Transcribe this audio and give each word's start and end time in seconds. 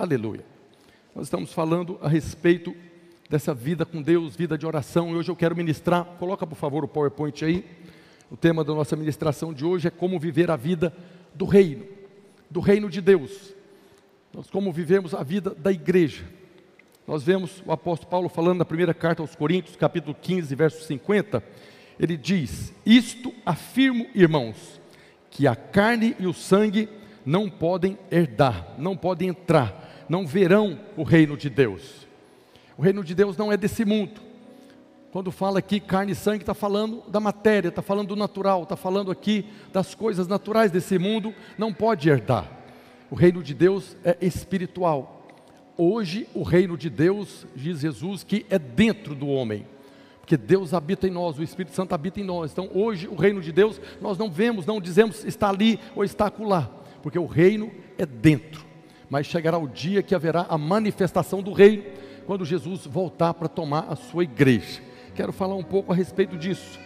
Aleluia. 0.00 0.44
Nós 1.12 1.26
estamos 1.26 1.52
falando 1.52 1.98
a 2.00 2.08
respeito 2.08 2.72
dessa 3.28 3.52
vida 3.52 3.84
com 3.84 4.00
Deus, 4.00 4.36
vida 4.36 4.56
de 4.56 4.64
oração, 4.64 5.10
e 5.10 5.16
hoje 5.16 5.28
eu 5.28 5.34
quero 5.34 5.56
ministrar, 5.56 6.04
coloca 6.20 6.46
por 6.46 6.54
favor 6.54 6.84
o 6.84 6.88
PowerPoint 6.88 7.44
aí. 7.44 7.64
O 8.30 8.36
tema 8.36 8.62
da 8.62 8.72
nossa 8.72 8.94
ministração 8.94 9.52
de 9.52 9.64
hoje 9.64 9.88
é 9.88 9.90
como 9.90 10.16
viver 10.20 10.52
a 10.52 10.56
vida 10.56 10.94
do 11.34 11.46
reino, 11.46 11.84
do 12.48 12.60
reino 12.60 12.88
de 12.88 13.00
Deus. 13.00 13.52
Nós 14.32 14.48
como 14.48 14.72
vivemos 14.72 15.14
a 15.14 15.24
vida 15.24 15.52
da 15.52 15.72
igreja. 15.72 16.24
Nós 17.04 17.24
vemos 17.24 17.60
o 17.66 17.72
apóstolo 17.72 18.08
Paulo 18.08 18.28
falando 18.28 18.58
na 18.58 18.64
primeira 18.64 18.94
carta 18.94 19.20
aos 19.20 19.34
Coríntios, 19.34 19.74
capítulo 19.74 20.14
15, 20.14 20.54
verso 20.54 20.84
50, 20.84 21.42
ele 21.98 22.16
diz: 22.16 22.72
Isto 22.86 23.34
afirmo, 23.44 24.06
irmãos, 24.14 24.80
que 25.28 25.48
a 25.48 25.56
carne 25.56 26.14
e 26.20 26.26
o 26.28 26.32
sangue 26.32 26.88
não 27.28 27.50
podem 27.50 27.98
herdar, 28.10 28.74
não 28.78 28.96
podem 28.96 29.28
entrar, 29.28 29.87
não 30.08 30.26
verão 30.26 30.78
o 30.96 31.02
reino 31.02 31.36
de 31.36 31.50
Deus. 31.50 32.06
O 32.76 32.82
reino 32.82 33.02
de 33.02 33.14
Deus 33.14 33.36
não 33.36 33.52
é 33.52 33.56
desse 33.56 33.84
mundo. 33.84 34.20
Quando 35.10 35.30
fala 35.30 35.58
aqui 35.58 35.80
carne 35.80 36.12
e 36.12 36.14
sangue, 36.14 36.42
está 36.42 36.54
falando 36.54 37.02
da 37.08 37.18
matéria, 37.18 37.68
está 37.68 37.82
falando 37.82 38.08
do 38.08 38.16
natural, 38.16 38.62
está 38.62 38.76
falando 38.76 39.10
aqui 39.10 39.46
das 39.72 39.94
coisas 39.94 40.28
naturais 40.28 40.70
desse 40.70 40.98
mundo, 40.98 41.34
não 41.56 41.72
pode 41.72 42.08
herdar. 42.08 42.46
O 43.10 43.14
reino 43.14 43.42
de 43.42 43.54
Deus 43.54 43.96
é 44.04 44.16
espiritual. 44.20 45.26
Hoje, 45.76 46.28
o 46.34 46.42
reino 46.42 46.76
de 46.76 46.90
Deus, 46.90 47.46
diz 47.56 47.80
Jesus, 47.80 48.22
que 48.22 48.44
é 48.50 48.58
dentro 48.58 49.14
do 49.14 49.28
homem 49.28 49.66
porque 50.28 50.36
Deus 50.36 50.74
habita 50.74 51.08
em 51.08 51.10
nós, 51.10 51.38
o 51.38 51.42
Espírito 51.42 51.74
Santo 51.74 51.94
habita 51.94 52.20
em 52.20 52.22
nós. 52.22 52.52
Então, 52.52 52.68
hoje, 52.74 53.08
o 53.08 53.14
reino 53.14 53.40
de 53.40 53.50
Deus, 53.50 53.80
nós 53.98 54.18
não 54.18 54.30
vemos, 54.30 54.66
não 54.66 54.78
dizemos 54.78 55.24
está 55.24 55.48
ali 55.48 55.80
ou 55.96 56.04
está 56.04 56.26
acolá, 56.26 56.70
porque 57.02 57.18
o 57.18 57.24
reino 57.24 57.72
é 57.96 58.04
dentro. 58.04 58.67
Mas 59.10 59.26
chegará 59.26 59.58
o 59.58 59.68
dia 59.68 60.02
que 60.02 60.14
haverá 60.14 60.46
a 60.48 60.58
manifestação 60.58 61.42
do 61.42 61.52
reino, 61.52 61.84
quando 62.26 62.44
Jesus 62.44 62.86
voltar 62.86 63.32
para 63.34 63.48
tomar 63.48 63.86
a 63.88 63.96
sua 63.96 64.24
igreja. 64.24 64.82
Quero 65.14 65.32
falar 65.32 65.54
um 65.54 65.62
pouco 65.62 65.92
a 65.92 65.96
respeito 65.96 66.36
disso. 66.36 66.78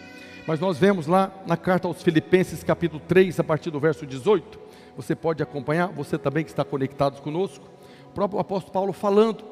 Mas 0.47 0.59
nós 0.59 0.77
vemos 0.77 1.07
lá 1.07 1.31
na 1.45 1.55
carta 1.55 1.87
aos 1.87 2.01
Filipenses, 2.01 2.63
capítulo 2.63 3.01
3, 3.07 3.39
a 3.39 3.43
partir 3.43 3.69
do 3.69 3.79
verso 3.79 4.05
18. 4.05 4.59
Você 4.95 5.15
pode 5.15 5.41
acompanhar, 5.41 5.87
você 5.87 6.17
também 6.17 6.43
que 6.43 6.49
está 6.49 6.63
conectado 6.63 7.21
conosco. 7.21 7.65
O 8.07 8.13
próprio 8.13 8.39
apóstolo 8.39 8.73
Paulo 8.73 8.93
falando 8.93 9.43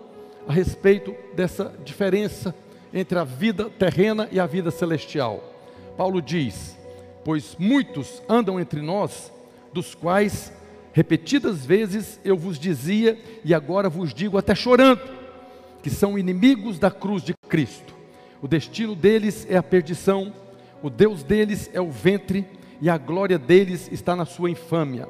a 0.47 0.53
respeito 0.53 1.15
dessa 1.33 1.73
diferença 1.83 2.55
entre 2.93 3.17
a 3.17 3.23
vida 3.23 3.69
terrena 3.69 4.27
e 4.31 4.39
a 4.39 4.45
vida 4.45 4.71
celestial. 4.71 5.43
Paulo 5.97 6.21
diz: 6.21 6.77
Pois 7.23 7.55
muitos 7.57 8.21
andam 8.27 8.59
entre 8.59 8.81
nós, 8.81 9.31
dos 9.73 9.95
quais 9.95 10.51
repetidas 10.93 11.65
vezes 11.65 12.19
eu 12.23 12.37
vos 12.37 12.59
dizia, 12.59 13.17
e 13.43 13.53
agora 13.53 13.89
vos 13.89 14.13
digo 14.13 14.37
até 14.37 14.53
chorando, 14.53 15.01
que 15.81 15.89
são 15.89 16.17
inimigos 16.17 16.77
da 16.77 16.91
cruz 16.91 17.23
de 17.23 17.33
Cristo. 17.47 17.95
O 18.41 18.47
destino 18.47 18.95
deles 18.95 19.45
é 19.49 19.57
a 19.57 19.63
perdição, 19.63 20.33
o 20.81 20.89
Deus 20.89 21.23
deles 21.23 21.69
é 21.73 21.81
o 21.81 21.91
ventre, 21.91 22.45
e 22.81 22.89
a 22.89 22.97
glória 22.97 23.37
deles 23.37 23.87
está 23.91 24.15
na 24.15 24.25
sua 24.25 24.49
infâmia, 24.49 25.07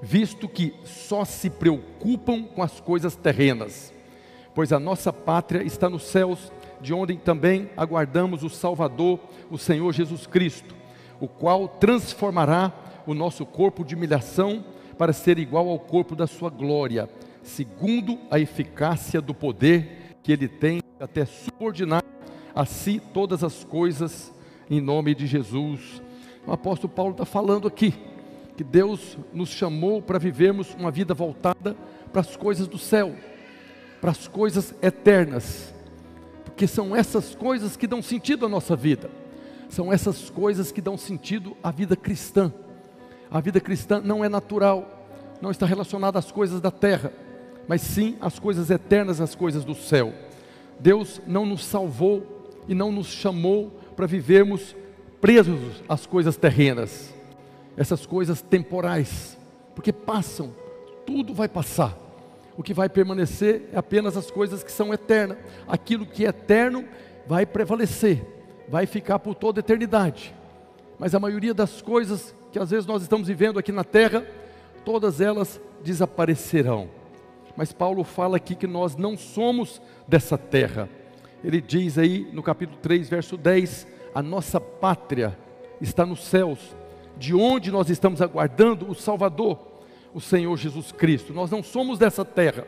visto 0.00 0.48
que 0.48 0.72
só 0.84 1.24
se 1.24 1.50
preocupam 1.50 2.44
com 2.44 2.62
as 2.62 2.78
coisas 2.80 3.16
terrenas. 3.16 3.92
Pois 4.54 4.72
a 4.72 4.78
nossa 4.78 5.12
pátria 5.12 5.62
está 5.62 5.88
nos 5.88 6.04
céus, 6.04 6.52
de 6.80 6.94
onde 6.94 7.16
também 7.16 7.68
aguardamos 7.76 8.42
o 8.42 8.48
Salvador, 8.48 9.18
o 9.50 9.58
Senhor 9.58 9.92
Jesus 9.92 10.26
Cristo, 10.26 10.74
o 11.20 11.28
qual 11.28 11.68
transformará 11.68 12.72
o 13.06 13.12
nosso 13.12 13.44
corpo 13.44 13.84
de 13.84 13.94
humilhação 13.94 14.64
para 15.00 15.14
ser 15.14 15.38
igual 15.38 15.66
ao 15.70 15.78
corpo 15.78 16.14
da 16.14 16.26
sua 16.26 16.50
glória, 16.50 17.08
segundo 17.42 18.18
a 18.30 18.38
eficácia 18.38 19.18
do 19.18 19.32
poder 19.32 20.18
que 20.22 20.30
ele 20.30 20.46
tem 20.46 20.82
até 21.00 21.24
subordinar 21.24 22.04
a 22.54 22.66
si 22.66 23.00
todas 23.14 23.42
as 23.42 23.64
coisas 23.64 24.30
em 24.68 24.78
nome 24.78 25.14
de 25.14 25.26
Jesus. 25.26 26.02
O 26.46 26.52
apóstolo 26.52 26.92
Paulo 26.92 27.12
está 27.12 27.24
falando 27.24 27.66
aqui 27.66 27.94
que 28.58 28.62
Deus 28.62 29.16
nos 29.32 29.48
chamou 29.48 30.02
para 30.02 30.18
vivermos 30.18 30.74
uma 30.74 30.90
vida 30.90 31.14
voltada 31.14 31.74
para 32.12 32.20
as 32.20 32.36
coisas 32.36 32.68
do 32.68 32.76
céu, 32.76 33.14
para 34.02 34.10
as 34.10 34.28
coisas 34.28 34.74
eternas 34.82 35.72
porque 36.44 36.66
são 36.66 36.94
essas 36.94 37.34
coisas 37.34 37.74
que 37.74 37.86
dão 37.86 38.02
sentido 38.02 38.44
à 38.44 38.48
nossa 38.50 38.76
vida, 38.76 39.10
são 39.70 39.90
essas 39.90 40.28
coisas 40.28 40.70
que 40.70 40.82
dão 40.82 40.98
sentido 40.98 41.56
à 41.62 41.70
vida 41.70 41.96
cristã. 41.96 42.52
A 43.30 43.40
vida 43.40 43.60
cristã 43.60 44.00
não 44.02 44.24
é 44.24 44.28
natural, 44.28 45.06
não 45.40 45.50
está 45.50 45.64
relacionada 45.64 46.18
às 46.18 46.32
coisas 46.32 46.60
da 46.60 46.70
terra, 46.70 47.12
mas 47.68 47.80
sim 47.80 48.16
às 48.20 48.38
coisas 48.38 48.70
eternas, 48.70 49.20
às 49.20 49.34
coisas 49.34 49.64
do 49.64 49.74
céu. 49.74 50.12
Deus 50.80 51.20
não 51.26 51.46
nos 51.46 51.64
salvou 51.64 52.26
e 52.66 52.74
não 52.74 52.90
nos 52.90 53.06
chamou 53.06 53.70
para 53.94 54.06
vivermos 54.06 54.74
presos 55.20 55.82
às 55.88 56.06
coisas 56.06 56.36
terrenas, 56.36 57.14
essas 57.76 58.04
coisas 58.04 58.42
temporais, 58.42 59.38
porque 59.74 59.92
passam, 59.92 60.52
tudo 61.06 61.32
vai 61.32 61.48
passar. 61.48 61.96
O 62.56 62.62
que 62.62 62.74
vai 62.74 62.88
permanecer 62.88 63.68
é 63.72 63.78
apenas 63.78 64.16
as 64.16 64.30
coisas 64.30 64.62
que 64.62 64.72
são 64.72 64.92
eternas. 64.92 65.38
Aquilo 65.66 66.04
que 66.04 66.26
é 66.26 66.28
eterno 66.28 66.84
vai 67.26 67.46
prevalecer, 67.46 68.22
vai 68.68 68.86
ficar 68.86 69.18
por 69.18 69.34
toda 69.34 69.60
a 69.60 69.62
eternidade. 69.62 70.34
Mas 70.98 71.14
a 71.14 71.20
maioria 71.20 71.54
das 71.54 71.80
coisas 71.80 72.34
que 72.52 72.58
às 72.58 72.70
vezes 72.70 72.86
nós 72.86 73.02
estamos 73.02 73.28
vivendo 73.28 73.58
aqui 73.58 73.72
na 73.72 73.84
terra, 73.84 74.26
todas 74.84 75.20
elas 75.20 75.60
desaparecerão. 75.82 76.88
Mas 77.56 77.72
Paulo 77.72 78.04
fala 78.04 78.36
aqui 78.36 78.54
que 78.54 78.66
nós 78.66 78.96
não 78.96 79.16
somos 79.16 79.80
dessa 80.06 80.36
terra. 80.38 80.88
Ele 81.42 81.60
diz 81.60 81.98
aí 81.98 82.28
no 82.32 82.42
capítulo 82.42 82.78
3, 82.80 83.08
verso 83.08 83.36
10: 83.36 83.86
a 84.14 84.22
nossa 84.22 84.60
pátria 84.60 85.36
está 85.80 86.04
nos 86.04 86.24
céus, 86.24 86.58
de 87.16 87.34
onde 87.34 87.70
nós 87.70 87.88
estamos 87.90 88.20
aguardando 88.20 88.90
o 88.90 88.94
Salvador 88.94 89.70
o 90.12 90.20
Senhor 90.20 90.56
Jesus 90.56 90.92
Cristo. 90.92 91.32
Nós 91.32 91.50
não 91.50 91.62
somos 91.62 91.98
dessa 91.98 92.24
terra. 92.24 92.66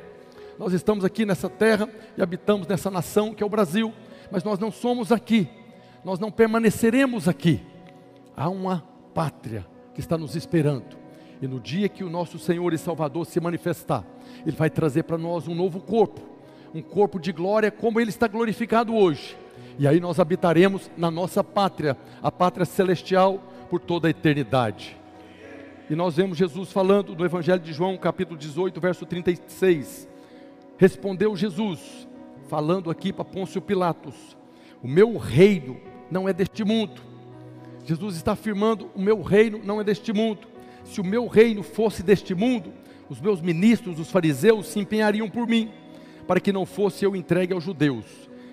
Nós 0.58 0.72
estamos 0.72 1.04
aqui 1.04 1.24
nessa 1.24 1.48
terra 1.48 1.88
e 2.16 2.22
habitamos 2.22 2.66
nessa 2.66 2.90
nação 2.90 3.34
que 3.34 3.42
é 3.42 3.46
o 3.46 3.50
Brasil, 3.50 3.92
mas 4.30 4.44
nós 4.44 4.58
não 4.58 4.70
somos 4.70 5.10
aqui. 5.10 5.48
Nós 6.04 6.18
não 6.18 6.30
permaneceremos 6.30 7.28
aqui. 7.28 7.60
Há 8.36 8.48
uma 8.48 8.84
pátria 9.14 9.66
que 9.94 10.00
está 10.00 10.16
nos 10.16 10.34
esperando. 10.36 10.96
E 11.40 11.46
no 11.46 11.58
dia 11.58 11.88
que 11.88 12.04
o 12.04 12.10
nosso 12.10 12.38
Senhor 12.38 12.72
e 12.72 12.78
Salvador 12.78 13.26
se 13.26 13.40
manifestar, 13.40 14.04
Ele 14.46 14.56
vai 14.56 14.70
trazer 14.70 15.02
para 15.02 15.18
nós 15.18 15.48
um 15.48 15.54
novo 15.54 15.80
corpo, 15.80 16.20
um 16.74 16.80
corpo 16.80 17.18
de 17.18 17.32
glória 17.32 17.70
como 17.70 18.00
Ele 18.00 18.10
está 18.10 18.28
glorificado 18.28 18.94
hoje. 18.94 19.36
E 19.78 19.88
aí 19.88 19.98
nós 19.98 20.20
habitaremos 20.20 20.90
na 20.96 21.10
nossa 21.10 21.42
pátria, 21.42 21.96
a 22.22 22.30
pátria 22.30 22.64
celestial, 22.64 23.42
por 23.68 23.80
toda 23.80 24.06
a 24.06 24.10
eternidade. 24.10 24.96
E 25.90 25.94
nós 25.94 26.16
vemos 26.16 26.38
Jesus 26.38 26.70
falando 26.70 27.16
no 27.16 27.24
Evangelho 27.24 27.60
de 27.60 27.72
João, 27.72 27.96
capítulo 27.96 28.38
18, 28.38 28.80
verso 28.80 29.04
36. 29.04 30.08
Respondeu 30.78 31.36
Jesus, 31.36 32.08
falando 32.48 32.90
aqui 32.90 33.12
para 33.12 33.24
Pôncio 33.24 33.60
Pilatos: 33.60 34.36
O 34.82 34.88
meu 34.88 35.16
reino 35.16 35.78
não 36.10 36.28
é 36.28 36.32
deste 36.32 36.64
mundo. 36.64 37.11
Jesus 37.84 38.16
está 38.16 38.32
afirmando: 38.32 38.90
O 38.94 39.00
meu 39.00 39.22
reino 39.22 39.60
não 39.62 39.80
é 39.80 39.84
deste 39.84 40.12
mundo. 40.12 40.46
Se 40.84 41.00
o 41.00 41.04
meu 41.04 41.26
reino 41.26 41.62
fosse 41.62 42.02
deste 42.02 42.34
mundo, 42.34 42.72
os 43.08 43.20
meus 43.20 43.40
ministros, 43.40 43.98
os 43.98 44.10
fariseus, 44.10 44.66
se 44.66 44.80
empenhariam 44.80 45.28
por 45.28 45.46
mim, 45.46 45.70
para 46.26 46.40
que 46.40 46.52
não 46.52 46.66
fosse 46.66 47.04
eu 47.04 47.14
entregue 47.14 47.52
aos 47.52 47.64
judeus. 47.64 48.04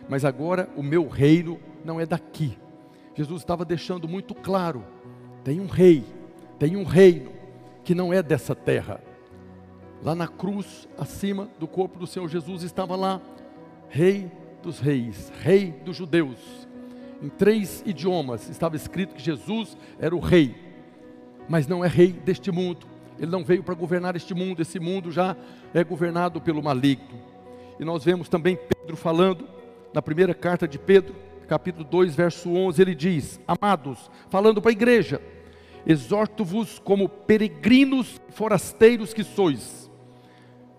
Mas 0.08 0.26
agora 0.26 0.70
o 0.76 0.84
meu 0.84 1.08
reino 1.08 1.60
não 1.84 2.00
é 2.00 2.06
daqui. 2.06 2.58
Jesus 3.16 3.42
estava 3.42 3.66
deixando 3.66 4.08
muito 4.08 4.36
claro: 4.36 4.84
tem 5.44 5.60
um 5.60 5.68
rei 5.68 6.04
tem 6.60 6.76
um 6.76 6.84
reino 6.84 7.32
que 7.86 7.96
não 7.96 8.14
é 8.14 8.22
dessa 8.22 8.54
terra. 8.54 9.02
Lá 10.04 10.14
na 10.14 10.28
cruz, 10.28 10.88
acima 10.98 11.50
do 11.58 11.68
corpo 11.68 11.98
do 11.98 12.06
Senhor 12.06 12.28
Jesus, 12.28 12.64
estava 12.64 12.96
lá, 12.98 13.22
Rei 13.88 14.30
dos 14.62 14.80
Reis, 14.80 15.32
Rei 15.42 15.72
dos 15.72 15.96
Judeus. 15.96 16.68
Em 17.22 17.28
três 17.28 17.84
idiomas 17.86 18.50
estava 18.50 18.76
escrito 18.76 19.14
que 19.14 19.22
Jesus 19.22 19.78
era 20.00 20.16
o 20.16 20.20
Rei, 20.20 20.56
mas 21.50 21.68
não 21.68 21.84
é 21.84 21.88
Rei 21.88 22.14
deste 22.14 22.52
mundo. 22.52 22.88
Ele 23.18 23.30
não 23.30 23.44
veio 23.44 23.62
para 23.62 23.76
governar 23.76 24.16
este 24.16 24.34
mundo, 24.34 24.62
esse 24.62 24.80
mundo 24.80 25.12
já 25.12 25.36
é 25.74 25.84
governado 25.84 26.40
pelo 26.40 26.64
maligno. 26.64 27.22
E 27.78 27.84
nós 27.84 28.04
vemos 28.04 28.30
também 28.30 28.58
Pedro 28.58 28.96
falando, 28.96 29.48
na 29.94 30.02
primeira 30.02 30.34
carta 30.34 30.66
de 30.68 30.80
Pedro, 30.80 31.14
capítulo 31.48 31.84
2, 31.84 32.16
verso 32.16 32.50
11, 32.50 32.82
ele 32.82 32.96
diz: 32.96 33.40
Amados, 33.46 34.10
falando 34.30 34.62
para 34.62 34.72
a 34.72 34.74
igreja, 34.74 35.22
exorto-vos 35.86 36.80
como 36.80 37.10
peregrinos 37.10 38.22
forasteiros 38.30 39.14
que 39.14 39.24
sois, 39.24 39.92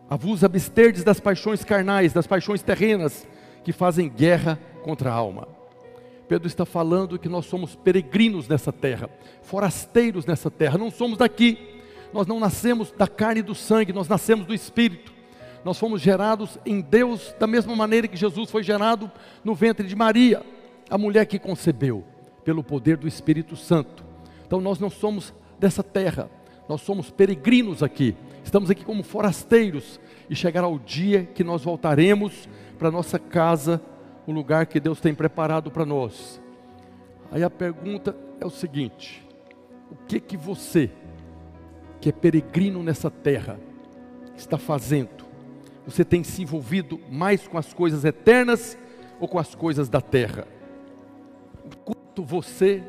a 0.08 0.16
vos 0.16 0.43
absterdes 0.43 1.04
das 1.04 1.20
paixões 1.20 1.62
carnais, 1.64 2.14
das 2.14 2.26
paixões 2.26 2.62
terrenas, 2.62 3.28
que 3.62 3.72
fazem 3.72 4.08
guerra 4.08 4.58
contra 4.82 5.10
a 5.10 5.14
alma. 5.14 5.59
Pedro 6.31 6.47
está 6.47 6.65
falando 6.65 7.19
que 7.19 7.29
nós 7.29 7.47
somos 7.47 7.75
peregrinos 7.75 8.47
nessa 8.47 8.73
terra, 8.73 9.11
forasteiros 9.43 10.25
nessa 10.25 10.49
terra, 10.49 10.79
não 10.79 10.88
somos 10.88 11.19
daqui, 11.19 11.59
nós 12.12 12.25
não 12.25 12.38
nascemos 12.38 12.93
da 12.93 13.09
carne 13.09 13.41
e 13.41 13.43
do 13.43 13.53
sangue, 13.53 13.93
nós 13.93 14.06
nascemos 14.06 14.47
do 14.47 14.55
Espírito, 14.55 15.12
Nós 15.65 15.79
fomos 15.79 16.00
gerados 16.00 16.56
em 16.65 16.81
Deus 16.81 17.35
da 17.38 17.47
mesma 17.47 17.75
maneira 17.77 18.09
que 18.09 18.17
Jesus 18.17 18.50
foi 18.50 18.62
gerado 18.62 19.11
no 19.44 19.55
ventre 19.55 19.87
de 19.87 19.94
Maria, 19.94 20.43
a 20.88 20.97
mulher 20.97 21.27
que 21.27 21.38
concebeu, 21.38 22.05
pelo 22.44 22.62
poder 22.62 22.97
do 22.97 23.09
Espírito 23.09 23.56
Santo. 23.56 24.05
Então 24.47 24.61
nós 24.61 24.79
não 24.79 24.88
somos 24.88 25.35
dessa 25.59 25.82
terra, 25.82 26.31
nós 26.69 26.81
somos 26.81 27.11
peregrinos 27.11 27.82
aqui, 27.82 28.15
estamos 28.43 28.71
aqui 28.71 28.85
como 28.85 29.03
forasteiros, 29.03 30.00
e 30.29 30.37
chegará 30.37 30.69
o 30.69 30.79
dia 30.79 31.25
que 31.35 31.43
nós 31.43 31.65
voltaremos 31.65 32.49
para 32.79 32.91
nossa 32.91 33.19
casa, 33.19 33.82
o 34.31 34.32
lugar 34.32 34.67
que 34.67 34.79
Deus 34.79 35.00
tem 35.00 35.12
preparado 35.12 35.73
para 35.73 35.85
nós. 35.85 36.41
Aí 37.32 37.43
a 37.43 37.50
pergunta 37.50 38.17
é 38.41 38.47
o 38.47 38.50
seguinte: 38.50 39.27
o 39.91 39.97
que 40.06 40.21
que 40.21 40.37
você, 40.37 40.88
que 42.00 42.09
é 42.09 42.12
peregrino 42.12 42.81
nessa 42.82 43.11
terra, 43.11 43.59
está 44.37 44.56
fazendo? 44.56 45.25
Você 45.85 46.05
tem 46.05 46.23
se 46.23 46.43
envolvido 46.43 47.00
mais 47.11 47.49
com 47.49 47.59
as 47.59 47.75
coisas 47.75 48.05
eternas 48.05 48.79
ou 49.19 49.27
com 49.27 49.38
as 49.38 49.55
coisas 49.55 49.88
da 49.88 50.00
terra? 50.00 50.47
O 51.65 51.77
quanto 51.77 52.23
você, 52.23 52.85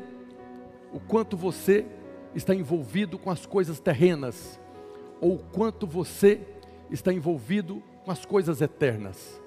o 0.92 1.00
quanto 1.00 1.36
você 1.36 1.84
está 2.36 2.54
envolvido 2.54 3.18
com 3.18 3.30
as 3.30 3.44
coisas 3.46 3.80
terrenas 3.80 4.60
ou 5.20 5.34
o 5.34 5.38
quanto 5.38 5.88
você 5.88 6.40
está 6.88 7.12
envolvido 7.12 7.82
com 8.04 8.12
as 8.12 8.24
coisas 8.24 8.60
eternas? 8.60 9.41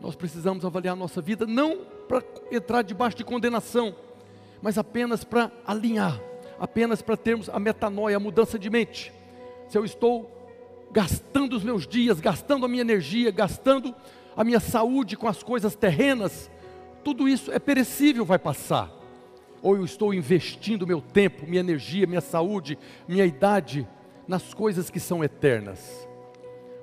Nós 0.00 0.14
precisamos 0.14 0.64
avaliar 0.64 0.94
nossa 0.94 1.20
vida 1.20 1.46
não 1.46 1.78
para 2.08 2.22
entrar 2.50 2.82
debaixo 2.82 3.16
de 3.16 3.24
condenação, 3.24 3.94
mas 4.62 4.78
apenas 4.78 5.24
para 5.24 5.50
alinhar, 5.66 6.20
apenas 6.58 7.02
para 7.02 7.16
termos 7.16 7.48
a 7.48 7.58
metanoia, 7.58 8.16
a 8.16 8.20
mudança 8.20 8.58
de 8.58 8.70
mente. 8.70 9.12
Se 9.68 9.76
eu 9.76 9.84
estou 9.84 10.30
gastando 10.90 11.54
os 11.56 11.62
meus 11.62 11.86
dias, 11.86 12.20
gastando 12.20 12.64
a 12.64 12.68
minha 12.68 12.80
energia, 12.80 13.30
gastando 13.30 13.94
a 14.36 14.44
minha 14.44 14.60
saúde 14.60 15.16
com 15.16 15.28
as 15.28 15.42
coisas 15.42 15.74
terrenas, 15.74 16.50
tudo 17.04 17.28
isso 17.28 17.52
é 17.52 17.58
perecível, 17.58 18.24
vai 18.24 18.38
passar. 18.38 18.90
Ou 19.60 19.76
eu 19.76 19.84
estou 19.84 20.14
investindo 20.14 20.86
meu 20.86 21.00
tempo, 21.00 21.46
minha 21.46 21.60
energia, 21.60 22.06
minha 22.06 22.20
saúde, 22.20 22.78
minha 23.08 23.26
idade 23.26 23.86
nas 24.26 24.54
coisas 24.54 24.90
que 24.90 25.00
são 25.00 25.24
eternas. 25.24 26.08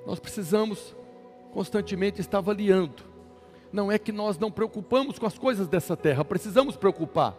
Nós 0.06 0.20
precisamos 0.20 0.94
constantemente 1.56 2.20
estar 2.20 2.36
avaliando. 2.36 3.02
Não 3.72 3.90
é 3.90 3.98
que 3.98 4.12
nós 4.12 4.38
não 4.38 4.50
preocupamos 4.50 5.18
com 5.18 5.24
as 5.24 5.38
coisas 5.38 5.66
dessa 5.66 5.96
terra, 5.96 6.22
precisamos 6.22 6.76
preocupar. 6.76 7.34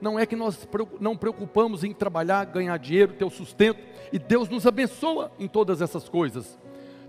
Não 0.00 0.18
é 0.18 0.24
que 0.24 0.34
nós 0.34 0.66
não 0.98 1.14
preocupamos 1.14 1.84
em 1.84 1.92
trabalhar, 1.92 2.46
ganhar 2.46 2.78
dinheiro, 2.78 3.12
ter 3.12 3.26
o 3.26 3.30
sustento, 3.30 3.78
e 4.10 4.18
Deus 4.18 4.48
nos 4.48 4.66
abençoa 4.66 5.30
em 5.38 5.46
todas 5.46 5.82
essas 5.82 6.08
coisas. 6.08 6.58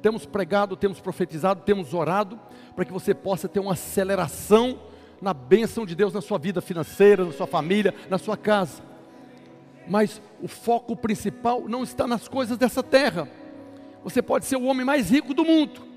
Temos 0.01 0.25
pregado, 0.25 0.75
temos 0.75 0.99
profetizado, 0.99 1.61
temos 1.61 1.93
orado, 1.93 2.37
para 2.75 2.83
que 2.83 2.91
você 2.91 3.13
possa 3.13 3.47
ter 3.47 3.61
uma 3.61 3.71
aceleração 3.71 4.81
na 5.21 5.33
bênção 5.33 5.85
de 5.85 5.95
Deus 5.95 6.11
na 6.11 6.19
sua 6.19 6.37
vida 6.37 6.59
financeira, 6.59 7.23
na 7.23 7.31
sua 7.31 7.47
família, 7.47 7.95
na 8.09 8.17
sua 8.17 8.35
casa. 8.35 8.83
Mas 9.87 10.21
o 10.41 10.47
foco 10.49 10.93
principal 10.93 11.69
não 11.69 11.83
está 11.83 12.05
nas 12.05 12.27
coisas 12.27 12.57
dessa 12.57 12.83
terra. 12.83 13.29
Você 14.03 14.21
pode 14.21 14.45
ser 14.45 14.57
o 14.57 14.65
homem 14.65 14.85
mais 14.85 15.09
rico 15.09 15.33
do 15.33 15.45
mundo. 15.45 15.87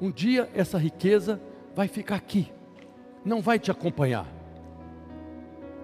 Um 0.00 0.10
dia 0.10 0.48
essa 0.54 0.78
riqueza 0.78 1.40
vai 1.74 1.86
ficar 1.86 2.16
aqui, 2.16 2.50
não 3.22 3.42
vai 3.42 3.58
te 3.58 3.70
acompanhar. 3.70 4.26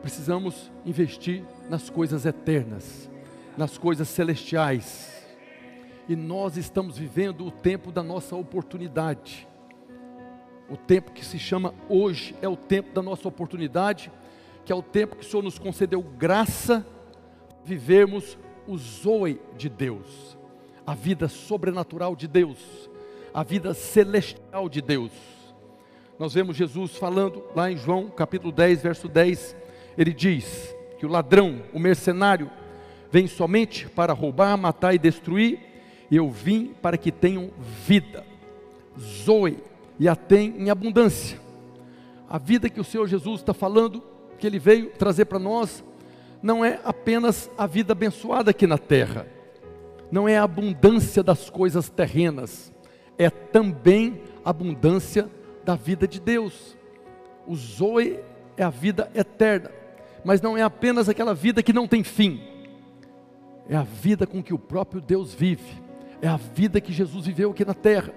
Precisamos 0.00 0.72
investir 0.86 1.44
nas 1.68 1.90
coisas 1.90 2.24
eternas, 2.24 3.10
nas 3.58 3.76
coisas 3.76 4.08
celestiais. 4.08 5.12
E 6.08 6.16
nós 6.16 6.56
estamos 6.56 6.96
vivendo 6.96 7.44
o 7.46 7.50
tempo 7.50 7.92
da 7.92 8.02
nossa 8.02 8.34
oportunidade. 8.36 9.46
O 10.70 10.76
tempo 10.76 11.12
que 11.12 11.24
se 11.24 11.38
chama 11.38 11.74
hoje 11.88 12.34
é 12.40 12.48
o 12.48 12.56
tempo 12.56 12.94
da 12.94 13.02
nossa 13.02 13.28
oportunidade, 13.28 14.10
que 14.64 14.72
é 14.72 14.74
o 14.74 14.82
tempo 14.82 15.16
que 15.16 15.26
o 15.26 15.28
Senhor 15.28 15.42
nos 15.42 15.58
concedeu 15.58 16.00
graça 16.02 16.86
vivermos 17.64 18.38
o 18.66 18.78
zoe 18.78 19.40
de 19.58 19.68
Deus, 19.68 20.38
a 20.86 20.94
vida 20.94 21.28
sobrenatural 21.28 22.16
de 22.16 22.26
Deus, 22.26 22.88
a 23.36 23.42
vida 23.42 23.74
celestial 23.74 24.66
de 24.66 24.80
Deus. 24.80 25.12
Nós 26.18 26.32
vemos 26.32 26.56
Jesus 26.56 26.96
falando 26.96 27.44
lá 27.54 27.70
em 27.70 27.76
João 27.76 28.08
capítulo 28.08 28.50
10, 28.50 28.80
verso 28.80 29.08
10, 29.08 29.54
ele 29.98 30.14
diz 30.14 30.74
que 30.98 31.04
o 31.04 31.08
ladrão, 31.10 31.60
o 31.74 31.78
mercenário, 31.78 32.50
vem 33.12 33.26
somente 33.26 33.90
para 33.90 34.14
roubar, 34.14 34.56
matar 34.56 34.94
e 34.94 34.98
destruir, 34.98 35.60
eu 36.10 36.30
vim 36.30 36.72
para 36.80 36.96
que 36.96 37.12
tenham 37.12 37.50
vida, 37.86 38.24
zoe, 38.98 39.58
e 40.00 40.08
a 40.08 40.16
tem 40.16 40.54
em 40.58 40.70
abundância. 40.70 41.38
A 42.30 42.38
vida 42.38 42.70
que 42.70 42.80
o 42.80 42.84
Senhor 42.84 43.06
Jesus 43.06 43.40
está 43.40 43.52
falando, 43.52 44.02
que 44.38 44.46
Ele 44.46 44.58
veio 44.58 44.92
trazer 44.92 45.26
para 45.26 45.38
nós, 45.38 45.84
não 46.42 46.64
é 46.64 46.80
apenas 46.82 47.50
a 47.58 47.66
vida 47.66 47.92
abençoada 47.92 48.52
aqui 48.52 48.66
na 48.66 48.78
terra, 48.78 49.26
não 50.10 50.26
é 50.26 50.38
a 50.38 50.44
abundância 50.44 51.22
das 51.22 51.50
coisas 51.50 51.90
terrenas, 51.90 52.74
é 53.18 53.30
também 53.30 54.20
a 54.44 54.50
abundância 54.50 55.28
da 55.64 55.74
vida 55.74 56.06
de 56.06 56.20
Deus. 56.20 56.76
O 57.46 57.54
Zoe 57.54 58.20
é 58.56 58.62
a 58.62 58.70
vida 58.70 59.10
eterna, 59.14 59.70
mas 60.24 60.40
não 60.40 60.56
é 60.56 60.62
apenas 60.62 61.08
aquela 61.08 61.34
vida 61.34 61.62
que 61.62 61.72
não 61.72 61.86
tem 61.86 62.02
fim, 62.02 62.40
é 63.68 63.76
a 63.76 63.82
vida 63.82 64.26
com 64.26 64.42
que 64.42 64.54
o 64.54 64.58
próprio 64.58 65.00
Deus 65.00 65.34
vive, 65.34 65.82
é 66.20 66.28
a 66.28 66.36
vida 66.36 66.80
que 66.80 66.92
Jesus 66.92 67.26
viveu 67.26 67.50
aqui 67.50 67.64
na 67.64 67.74
terra. 67.74 68.12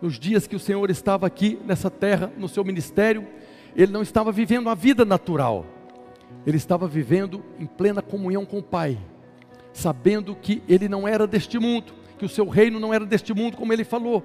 Nos 0.00 0.18
dias 0.18 0.46
que 0.46 0.56
o 0.56 0.60
Senhor 0.60 0.90
estava 0.90 1.26
aqui 1.26 1.58
nessa 1.64 1.90
terra, 1.90 2.32
no 2.38 2.48
seu 2.48 2.64
ministério, 2.64 3.26
ele 3.76 3.92
não 3.92 4.02
estava 4.02 4.32
vivendo 4.32 4.70
a 4.70 4.74
vida 4.74 5.04
natural, 5.04 5.66
ele 6.46 6.56
estava 6.56 6.88
vivendo 6.88 7.44
em 7.58 7.66
plena 7.66 8.00
comunhão 8.00 8.46
com 8.46 8.58
o 8.58 8.62
Pai, 8.62 8.98
sabendo 9.72 10.34
que 10.34 10.62
ele 10.66 10.88
não 10.88 11.06
era 11.06 11.26
deste 11.26 11.58
mundo, 11.58 11.92
que 12.20 12.26
o 12.26 12.28
seu 12.28 12.46
reino 12.46 12.78
não 12.78 12.92
era 12.92 13.06
deste 13.06 13.32
mundo, 13.32 13.56
como 13.56 13.72
ele 13.72 13.82
falou. 13.82 14.22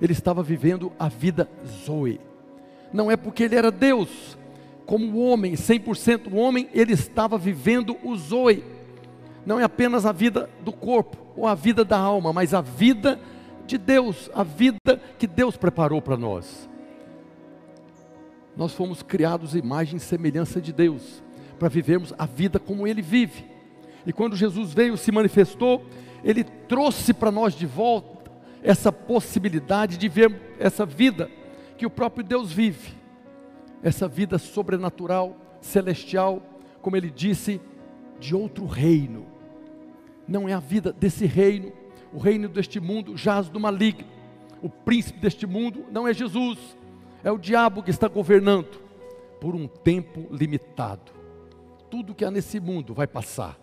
Ele 0.00 0.14
estava 0.14 0.42
vivendo 0.42 0.90
a 0.98 1.06
vida 1.06 1.46
Zoe. 1.84 2.18
Não 2.90 3.10
é 3.10 3.16
porque 3.16 3.42
ele 3.42 3.54
era 3.54 3.70
Deus, 3.70 4.38
como 4.86 5.18
homem, 5.18 5.52
100% 5.52 6.32
homem, 6.32 6.66
ele 6.72 6.94
estava 6.94 7.36
vivendo 7.36 7.94
o 8.02 8.16
Zoe. 8.16 8.64
Não 9.44 9.60
é 9.60 9.64
apenas 9.64 10.06
a 10.06 10.12
vida 10.12 10.48
do 10.64 10.72
corpo 10.72 11.18
ou 11.36 11.46
a 11.46 11.54
vida 11.54 11.84
da 11.84 11.98
alma, 11.98 12.32
mas 12.32 12.54
a 12.54 12.62
vida 12.62 13.20
de 13.66 13.76
Deus, 13.76 14.30
a 14.32 14.42
vida 14.42 14.98
que 15.18 15.26
Deus 15.26 15.58
preparou 15.58 16.00
para 16.00 16.16
nós. 16.16 16.66
Nós 18.56 18.72
fomos 18.72 19.02
criados 19.02 19.54
imagem 19.54 19.98
e 19.98 20.00
semelhança 20.00 20.58
de 20.58 20.72
Deus 20.72 21.22
para 21.58 21.68
vivermos 21.68 22.14
a 22.16 22.24
vida 22.24 22.58
como 22.58 22.86
Ele 22.86 23.02
vive. 23.02 23.44
E 24.06 24.12
quando 24.12 24.36
Jesus 24.36 24.72
veio, 24.72 24.96
se 24.96 25.12
manifestou, 25.12 25.84
Ele 26.24 26.44
trouxe 26.44 27.12
para 27.12 27.30
nós 27.30 27.54
de 27.54 27.66
volta 27.66 28.30
essa 28.62 28.90
possibilidade 28.90 29.96
de 29.96 30.08
ver 30.08 30.56
essa 30.58 30.84
vida 30.84 31.30
que 31.76 31.86
o 31.86 31.90
próprio 31.90 32.24
Deus 32.24 32.52
vive, 32.52 32.94
essa 33.82 34.08
vida 34.08 34.38
sobrenatural, 34.38 35.36
celestial, 35.60 36.42
como 36.80 36.96
Ele 36.96 37.10
disse, 37.10 37.60
de 38.18 38.34
outro 38.34 38.66
reino. 38.66 39.26
Não 40.26 40.48
é 40.48 40.52
a 40.52 40.60
vida 40.60 40.92
desse 40.92 41.26
reino, 41.26 41.72
o 42.12 42.18
reino 42.18 42.48
deste 42.48 42.80
mundo 42.80 43.16
jaz 43.16 43.48
do 43.48 43.60
maligno. 43.60 44.08
O 44.62 44.68
príncipe 44.68 45.20
deste 45.20 45.46
mundo 45.46 45.84
não 45.92 46.08
é 46.08 46.14
Jesus, 46.14 46.58
é 47.22 47.30
o 47.30 47.38
diabo 47.38 47.82
que 47.82 47.90
está 47.90 48.08
governando 48.08 48.80
por 49.40 49.54
um 49.54 49.68
tempo 49.68 50.26
limitado 50.30 51.16
tudo 51.90 52.14
que 52.14 52.24
há 52.24 52.30
nesse 52.30 52.60
mundo 52.60 52.92
vai 52.92 53.06
passar. 53.06 53.58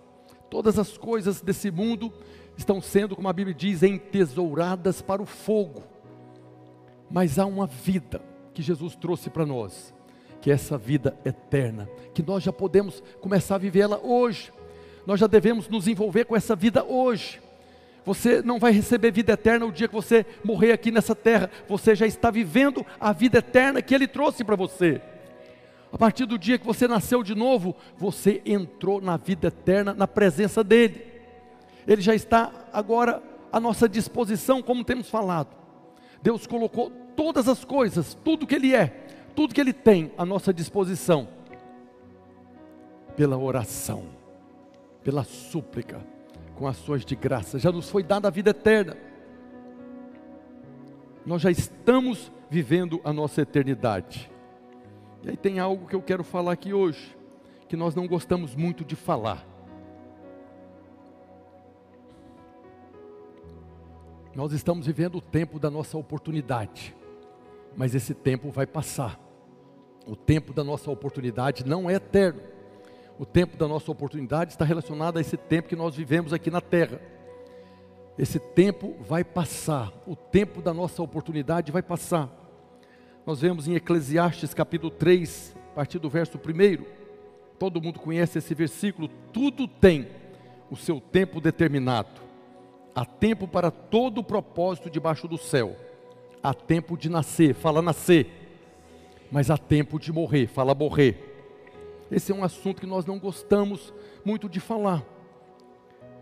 Todas 0.49 0.77
as 0.79 0.97
coisas 0.97 1.41
desse 1.41 1.69
mundo 1.71 2.11
estão 2.57 2.81
sendo, 2.81 3.15
como 3.15 3.27
a 3.27 3.33
Bíblia 3.33 3.55
diz, 3.55 3.83
entesouradas 3.83 5.01
para 5.01 5.21
o 5.21 5.25
fogo. 5.25 5.83
Mas 7.09 7.37
há 7.37 7.45
uma 7.45 7.67
vida 7.67 8.21
que 8.53 8.61
Jesus 8.61 8.95
trouxe 8.95 9.29
para 9.29 9.45
nós, 9.45 9.93
que 10.41 10.51
é 10.51 10.53
essa 10.53 10.77
vida 10.77 11.17
eterna, 11.25 11.89
que 12.13 12.23
nós 12.23 12.43
já 12.43 12.53
podemos 12.53 13.01
começar 13.21 13.55
a 13.55 13.59
vivê-la 13.59 13.97
hoje. 13.97 14.51
Nós 15.05 15.19
já 15.19 15.27
devemos 15.27 15.67
nos 15.67 15.87
envolver 15.87 16.25
com 16.25 16.35
essa 16.35 16.55
vida 16.55 16.83
hoje. 16.83 17.41
Você 18.05 18.41
não 18.41 18.59
vai 18.59 18.71
receber 18.71 19.11
vida 19.11 19.33
eterna 19.33 19.65
o 19.65 19.71
dia 19.71 19.87
que 19.87 19.93
você 19.93 20.25
morrer 20.43 20.73
aqui 20.73 20.91
nessa 20.91 21.15
terra. 21.15 21.49
Você 21.67 21.95
já 21.95 22.05
está 22.05 22.29
vivendo 22.29 22.85
a 22.99 23.13
vida 23.13 23.39
eterna 23.39 23.81
que 23.81 23.95
Ele 23.95 24.07
trouxe 24.07 24.43
para 24.43 24.55
você. 24.55 25.01
A 25.91 25.97
partir 25.97 26.25
do 26.25 26.39
dia 26.39 26.57
que 26.57 26.65
você 26.65 26.87
nasceu 26.87 27.21
de 27.21 27.35
novo, 27.35 27.75
você 27.97 28.41
entrou 28.45 28.99
na 28.99 29.15
vida 29.15 29.47
eterna, 29.47 29.93
na 29.93 30.07
presença 30.07 30.63
dEle. 30.63 31.12
Ele 31.87 32.01
já 32.01 32.15
está 32.15 32.51
agora 32.71 33.21
à 33.51 33.59
nossa 33.59 33.87
disposição, 33.87 34.61
como 34.61 34.83
temos 34.83 35.09
falado. 35.09 35.55
Deus 36.21 36.47
colocou 36.47 36.89
todas 37.15 37.47
as 37.47 37.63
coisas, 37.65 38.17
tudo 38.23 38.47
que 38.47 38.55
Ele 38.55 38.73
é, 38.73 38.87
tudo 39.35 39.53
que 39.53 39.61
Ele 39.61 39.73
tem 39.73 40.11
à 40.17 40.25
nossa 40.25 40.53
disposição, 40.53 41.27
pela 43.15 43.37
oração, 43.37 44.05
pela 45.03 45.23
súplica, 45.23 46.01
com 46.55 46.67
ações 46.67 47.05
de 47.05 47.15
graça. 47.15 47.59
Já 47.59 47.71
nos 47.71 47.89
foi 47.89 48.03
dada 48.03 48.27
a 48.27 48.31
vida 48.31 48.51
eterna. 48.51 48.97
nós 51.25 51.41
já 51.41 51.51
estamos 51.51 52.31
vivendo 52.49 53.01
a 53.03 53.11
nossa 53.13 53.41
eternidade. 53.41 54.29
E 55.23 55.29
aí 55.29 55.37
tem 55.37 55.59
algo 55.59 55.87
que 55.87 55.95
eu 55.95 56.01
quero 56.01 56.23
falar 56.23 56.51
aqui 56.51 56.73
hoje, 56.73 57.17
que 57.67 57.75
nós 57.75 57.95
não 57.95 58.07
gostamos 58.07 58.55
muito 58.55 58.83
de 58.83 58.95
falar. 58.95 59.52
Nós 64.35 64.51
estamos 64.51 64.87
vivendo 64.87 65.17
o 65.17 65.21
tempo 65.21 65.59
da 65.59 65.69
nossa 65.69 65.95
oportunidade, 65.95 66.95
mas 67.77 67.93
esse 67.93 68.15
tempo 68.15 68.49
vai 68.49 68.65
passar. 68.65 69.19
O 70.07 70.15
tempo 70.15 70.51
da 70.51 70.63
nossa 70.63 70.89
oportunidade 70.89 71.63
não 71.65 71.87
é 71.87 71.93
eterno. 71.93 72.41
O 73.19 73.25
tempo 73.25 73.55
da 73.55 73.67
nossa 73.67 73.91
oportunidade 73.91 74.51
está 74.51 74.65
relacionado 74.65 75.17
a 75.17 75.21
esse 75.21 75.37
tempo 75.37 75.69
que 75.69 75.75
nós 75.75 75.95
vivemos 75.95 76.33
aqui 76.33 76.49
na 76.49 76.61
terra. 76.61 76.99
Esse 78.17 78.39
tempo 78.39 78.95
vai 79.01 79.23
passar, 79.23 79.93
o 80.07 80.15
tempo 80.15 80.63
da 80.63 80.73
nossa 80.73 81.01
oportunidade 81.03 81.71
vai 81.71 81.83
passar. 81.83 82.27
Nós 83.25 83.39
vemos 83.39 83.67
em 83.67 83.75
Eclesiastes 83.75 84.53
capítulo 84.53 84.91
3, 84.91 85.55
a 85.71 85.75
partir 85.75 85.99
do 85.99 86.09
verso 86.09 86.37
1. 86.37 86.83
Todo 87.59 87.81
mundo 87.81 87.99
conhece 87.99 88.39
esse 88.39 88.53
versículo. 88.55 89.07
Tudo 89.31 89.67
tem 89.67 90.07
o 90.71 90.75
seu 90.75 90.99
tempo 90.99 91.39
determinado. 91.39 92.32
Há 92.95 93.05
tempo 93.05 93.47
para 93.47 93.71
todo 93.71 94.19
o 94.19 94.23
propósito 94.23 94.89
debaixo 94.89 95.27
do 95.27 95.37
céu. 95.37 95.75
Há 96.41 96.53
tempo 96.53 96.97
de 96.97 97.09
nascer, 97.09 97.55
fala 97.55 97.81
nascer. 97.81 98.27
Mas 99.31 99.49
há 99.49 99.57
tempo 99.57 99.99
de 99.99 100.11
morrer, 100.11 100.47
fala 100.47 100.75
morrer. 100.75 101.31
Esse 102.11 102.31
é 102.31 102.35
um 102.35 102.43
assunto 102.43 102.81
que 102.81 102.85
nós 102.85 103.05
não 103.05 103.17
gostamos 103.17 103.93
muito 104.23 104.47
de 104.47 104.59
falar. 104.59 105.03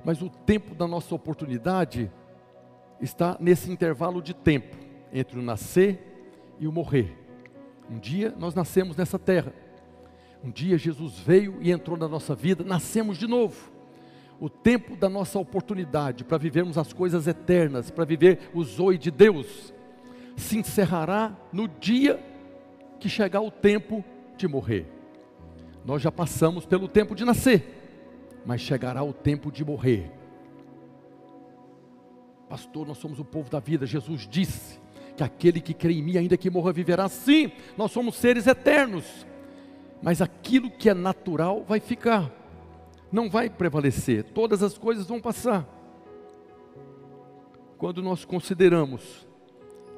Mas 0.06 0.22
o 0.22 0.30
tempo 0.30 0.74
da 0.74 0.88
nossa 0.88 1.14
oportunidade 1.14 2.10
está 3.02 3.36
nesse 3.40 3.70
intervalo 3.70 4.22
de 4.22 4.34
tempo 4.34 4.78
entre 5.12 5.40
o 5.40 5.42
nascer 5.42 6.00
e 6.60 6.68
o 6.68 6.72
morrer. 6.72 7.18
Um 7.90 8.00
dia 8.00 8.34
nós 8.38 8.56
nascemos 8.56 8.96
nessa 8.96 9.20
terra. 9.20 9.54
Um 10.44 10.50
dia 10.50 10.78
Jesus 10.78 11.20
veio 11.20 11.58
e 11.62 11.72
entrou 11.72 11.98
na 11.98 12.08
nossa 12.08 12.34
vida, 12.34 12.64
nascemos 12.64 13.18
de 13.18 13.28
novo. 13.28 13.71
O 14.42 14.50
tempo 14.50 14.96
da 14.96 15.08
nossa 15.08 15.38
oportunidade 15.38 16.24
para 16.24 16.40
vivermos 16.40 16.76
as 16.76 16.92
coisas 16.92 17.28
eternas, 17.28 17.92
para 17.92 18.04
viver 18.04 18.50
o 18.56 18.64
zoe 18.64 18.98
de 18.98 19.12
Deus, 19.12 19.72
se 20.36 20.58
encerrará 20.58 21.38
no 21.54 21.68
dia 21.68 22.20
que 23.00 23.08
chegar 23.08 23.42
o 23.42 23.52
tempo 23.52 24.04
de 24.36 24.48
morrer. 24.48 24.88
Nós 25.86 26.02
já 26.02 26.12
passamos 26.12 26.66
pelo 26.66 26.88
tempo 26.88 27.14
de 27.14 27.24
nascer, 27.24 28.42
mas 28.44 28.62
chegará 28.62 29.04
o 29.04 29.14
tempo 29.14 29.52
de 29.52 29.64
morrer. 29.64 30.12
Pastor, 32.50 32.88
nós 32.88 32.98
somos 32.98 33.20
o 33.20 33.24
povo 33.24 33.48
da 33.48 33.60
vida. 33.60 33.86
Jesus 33.86 34.28
disse 34.28 34.80
que 35.16 35.24
aquele 35.24 35.62
que 35.62 35.76
crê 35.76 35.94
em 35.94 36.02
mim, 36.02 36.18
ainda 36.18 36.36
que 36.36 36.50
morra, 36.50 36.74
viverá. 36.74 37.08
Sim, 37.08 37.52
nós 37.78 37.92
somos 37.92 38.16
seres 38.16 38.48
eternos, 38.48 39.06
mas 40.02 40.20
aquilo 40.20 40.72
que 40.72 40.90
é 40.90 40.96
natural 40.96 41.64
vai 41.64 41.80
ficar, 41.80 42.41
não 43.12 43.30
vai 43.30 43.50
prevalecer. 43.50 44.24
Todas 44.24 44.64
as 44.64 44.78
coisas 44.78 45.08
vão 45.08 45.20
passar. 45.20 45.68
Quando 47.78 48.02
nós 48.02 48.24
consideramos 48.24 49.28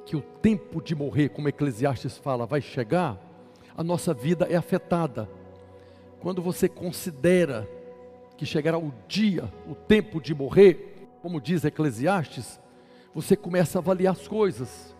que 0.06 0.16
o 0.16 0.22
tempo 0.22 0.82
de 0.82 0.96
morrer, 0.96 1.30
como 1.30 1.50
Eclesiastes 1.50 2.18
fala, 2.18 2.46
vai 2.46 2.62
chegar, 2.62 3.18
a 3.76 3.84
nossa 3.84 4.14
vida 4.14 4.46
é 4.50 4.56
afetada 4.56 5.30
quando 6.24 6.42
você 6.42 6.70
considera 6.70 7.70
que 8.38 8.46
chegará 8.46 8.78
o 8.78 8.94
dia, 9.10 9.52
o 9.68 9.76
tempo 9.76 10.22
de 10.22 10.34
morrer, 10.34 11.10
como 11.22 11.42
diz 11.42 11.66
Eclesiastes, 11.66 12.62
você 13.14 13.36
começa 13.36 13.78
a 13.78 13.82
avaliar 13.82 14.14
as 14.14 14.26
coisas. 14.26 14.96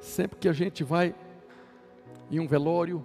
Sempre 0.00 0.38
que 0.38 0.48
a 0.48 0.52
gente 0.54 0.82
vai 0.82 1.14
em 2.30 2.40
um 2.40 2.46
velório, 2.46 3.04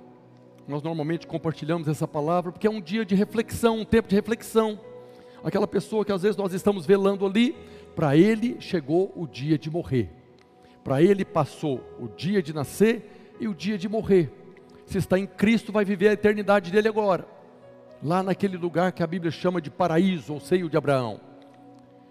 nós 0.69 0.83
normalmente 0.83 1.27
compartilhamos 1.27 1.88
essa 1.88 2.07
palavra, 2.07 2.51
porque 2.51 2.67
é 2.67 2.69
um 2.69 2.81
dia 2.81 3.03
de 3.03 3.15
reflexão, 3.15 3.79
um 3.79 3.85
tempo 3.85 4.07
de 4.07 4.15
reflexão. 4.15 4.79
Aquela 5.43 5.67
pessoa 5.67 6.05
que 6.05 6.11
às 6.11 6.21
vezes 6.21 6.38
nós 6.38 6.53
estamos 6.53 6.85
velando 6.85 7.25
ali, 7.25 7.55
para 7.95 8.15
ele 8.15 8.57
chegou 8.59 9.11
o 9.15 9.27
dia 9.27 9.57
de 9.57 9.69
morrer. 9.69 10.09
Para 10.83 11.01
ele 11.01 11.25
passou 11.25 11.81
o 11.99 12.07
dia 12.07 12.41
de 12.41 12.53
nascer 12.53 13.35
e 13.39 13.47
o 13.47 13.53
dia 13.53 13.77
de 13.77 13.89
morrer 13.89 14.31
se 14.89 14.97
está 14.97 15.19
em 15.19 15.27
Cristo, 15.27 15.71
vai 15.71 15.85
viver 15.85 16.09
a 16.09 16.13
eternidade 16.13 16.71
dele 16.71 16.88
agora, 16.88 17.27
lá 18.01 18.23
naquele 18.23 18.57
lugar 18.57 18.91
que 18.91 19.03
a 19.03 19.07
Bíblia 19.07 19.31
chama 19.31 19.61
de 19.61 19.69
paraíso 19.69 20.33
ou 20.33 20.39
seio 20.39 20.67
de 20.67 20.75
Abraão. 20.75 21.21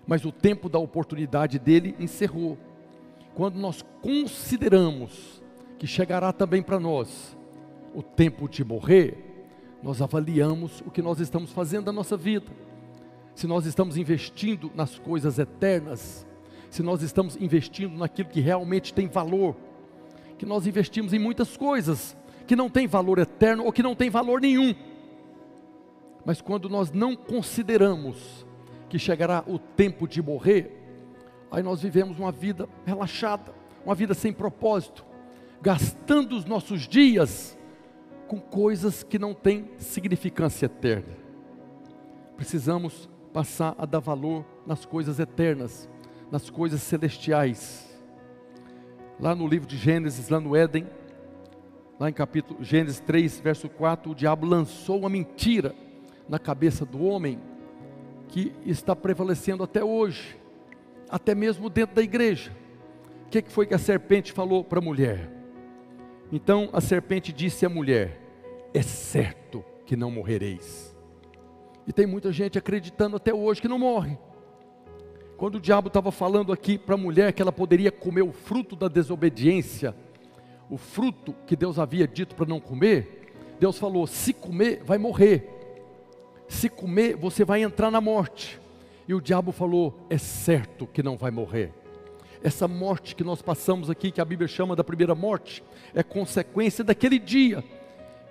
Mas 0.06 0.24
o 0.24 0.30
tempo 0.30 0.68
da 0.68 0.78
oportunidade 0.78 1.58
dele 1.58 1.96
encerrou. 1.98 2.56
Quando 3.34 3.56
nós 3.56 3.84
consideramos 4.00 5.42
que 5.76 5.88
chegará 5.88 6.32
também 6.32 6.62
para 6.62 6.78
nós 6.78 7.36
o 7.98 8.02
tempo 8.02 8.48
de 8.48 8.64
morrer, 8.64 9.42
nós 9.82 10.00
avaliamos 10.00 10.84
o 10.86 10.90
que 10.90 11.02
nós 11.02 11.18
estamos 11.18 11.50
fazendo 11.50 11.86
na 11.86 11.92
nossa 11.92 12.16
vida. 12.16 12.46
Se 13.34 13.44
nós 13.44 13.66
estamos 13.66 13.96
investindo 13.96 14.70
nas 14.72 15.00
coisas 15.00 15.36
eternas, 15.36 16.24
se 16.70 16.80
nós 16.80 17.02
estamos 17.02 17.34
investindo 17.34 17.98
naquilo 17.98 18.28
que 18.28 18.38
realmente 18.38 18.94
tem 18.94 19.08
valor, 19.08 19.56
que 20.38 20.46
nós 20.46 20.64
investimos 20.64 21.12
em 21.12 21.18
muitas 21.18 21.56
coisas, 21.56 22.16
que 22.46 22.54
não 22.54 22.70
tem 22.70 22.86
valor 22.86 23.18
eterno 23.18 23.64
ou 23.64 23.72
que 23.72 23.82
não 23.82 23.96
tem 23.96 24.08
valor 24.08 24.40
nenhum. 24.40 24.72
Mas 26.24 26.40
quando 26.40 26.68
nós 26.68 26.92
não 26.92 27.16
consideramos 27.16 28.46
que 28.88 28.96
chegará 28.96 29.42
o 29.44 29.58
tempo 29.58 30.06
de 30.06 30.22
morrer, 30.22 30.70
aí 31.50 31.64
nós 31.64 31.82
vivemos 31.82 32.16
uma 32.16 32.30
vida 32.30 32.68
relaxada, 32.86 33.52
uma 33.84 33.96
vida 33.96 34.14
sem 34.14 34.32
propósito, 34.32 35.04
gastando 35.60 36.36
os 36.36 36.44
nossos 36.44 36.86
dias 36.86 37.57
com 38.28 38.38
coisas 38.38 39.02
que 39.02 39.18
não 39.18 39.32
têm 39.32 39.70
significância 39.78 40.66
eterna. 40.66 41.16
Precisamos 42.36 43.08
passar 43.32 43.74
a 43.78 43.86
dar 43.86 44.00
valor 44.00 44.44
nas 44.66 44.84
coisas 44.84 45.18
eternas, 45.18 45.88
nas 46.30 46.50
coisas 46.50 46.82
celestiais. 46.82 47.88
Lá 49.18 49.34
no 49.34 49.48
livro 49.48 49.66
de 49.66 49.76
Gênesis, 49.76 50.28
lá 50.28 50.38
no 50.38 50.54
Éden, 50.54 50.86
lá 51.98 52.10
em 52.10 52.12
capítulo 52.12 52.62
Gênesis 52.62 53.00
3, 53.00 53.40
verso 53.40 53.68
4, 53.68 54.12
o 54.12 54.14
diabo 54.14 54.46
lançou 54.46 54.98
uma 54.98 55.08
mentira 55.08 55.74
na 56.28 56.38
cabeça 56.38 56.84
do 56.84 57.02
homem 57.02 57.40
que 58.28 58.52
está 58.66 58.94
prevalecendo 58.94 59.64
até 59.64 59.82
hoje, 59.82 60.38
até 61.08 61.34
mesmo 61.34 61.70
dentro 61.70 61.96
da 61.96 62.02
igreja. 62.02 62.54
O 63.26 63.30
que 63.30 63.42
foi 63.42 63.66
que 63.66 63.74
a 63.74 63.78
serpente 63.78 64.32
falou 64.32 64.62
para 64.62 64.78
a 64.78 64.82
mulher? 64.82 65.37
Então 66.30 66.68
a 66.72 66.80
serpente 66.80 67.32
disse 67.32 67.64
à 67.64 67.68
mulher: 67.68 68.20
É 68.74 68.82
certo 68.82 69.64
que 69.86 69.96
não 69.96 70.10
morrereis. 70.10 70.96
E 71.86 71.92
tem 71.92 72.06
muita 72.06 72.30
gente 72.30 72.58
acreditando 72.58 73.16
até 73.16 73.32
hoje 73.32 73.62
que 73.62 73.68
não 73.68 73.78
morre. 73.78 74.18
Quando 75.38 75.54
o 75.54 75.60
diabo 75.60 75.88
estava 75.88 76.10
falando 76.10 76.52
aqui 76.52 76.76
para 76.76 76.96
a 76.96 76.98
mulher 76.98 77.32
que 77.32 77.40
ela 77.40 77.52
poderia 77.52 77.90
comer 77.90 78.22
o 78.22 78.32
fruto 78.32 78.76
da 78.76 78.88
desobediência, 78.88 79.94
o 80.68 80.76
fruto 80.76 81.34
que 81.46 81.56
Deus 81.56 81.78
havia 81.78 82.06
dito 82.06 82.34
para 82.34 82.44
não 82.44 82.60
comer, 82.60 83.32
Deus 83.58 83.78
falou: 83.78 84.06
se 84.06 84.32
comer, 84.32 84.82
vai 84.84 84.98
morrer. 84.98 85.48
Se 86.48 86.68
comer, 86.68 87.16
você 87.16 87.44
vai 87.44 87.62
entrar 87.62 87.90
na 87.90 88.00
morte. 88.00 88.60
E 89.06 89.14
o 89.14 89.20
diabo 89.20 89.52
falou: 89.52 89.98
é 90.10 90.18
certo 90.18 90.86
que 90.86 91.02
não 91.02 91.16
vai 91.16 91.30
morrer. 91.30 91.72
Essa 92.42 92.68
morte 92.68 93.16
que 93.16 93.24
nós 93.24 93.42
passamos 93.42 93.90
aqui, 93.90 94.10
que 94.10 94.20
a 94.20 94.24
Bíblia 94.24 94.48
chama 94.48 94.76
da 94.76 94.84
primeira 94.84 95.14
morte, 95.14 95.62
é 95.94 96.02
consequência 96.02 96.84
daquele 96.84 97.18
dia 97.18 97.64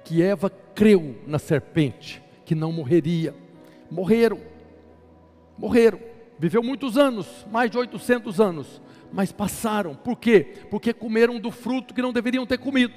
que 0.04 0.22
Eva 0.22 0.50
creu 0.74 1.18
na 1.28 1.38
serpente, 1.38 2.24
que 2.46 2.56
não 2.56 2.72
morreria. 2.72 3.36
Morreram, 3.92 4.40
morreram. 5.58 6.00
Viveu 6.40 6.64
muitos 6.64 6.98
anos, 6.98 7.46
mais 7.52 7.70
de 7.70 7.78
800 7.78 8.40
anos, 8.40 8.82
mas 9.12 9.32
passaram. 9.32 9.96
Por 9.96 10.18
quê? 10.18 10.54
Porque 10.70 10.94
comeram 10.94 11.40
do 11.40 11.52
fruto 11.52 11.94
que 11.94 12.02
não 12.02 12.14
deveriam 12.14 12.46
ter 12.46 12.58
comido. 12.58 12.94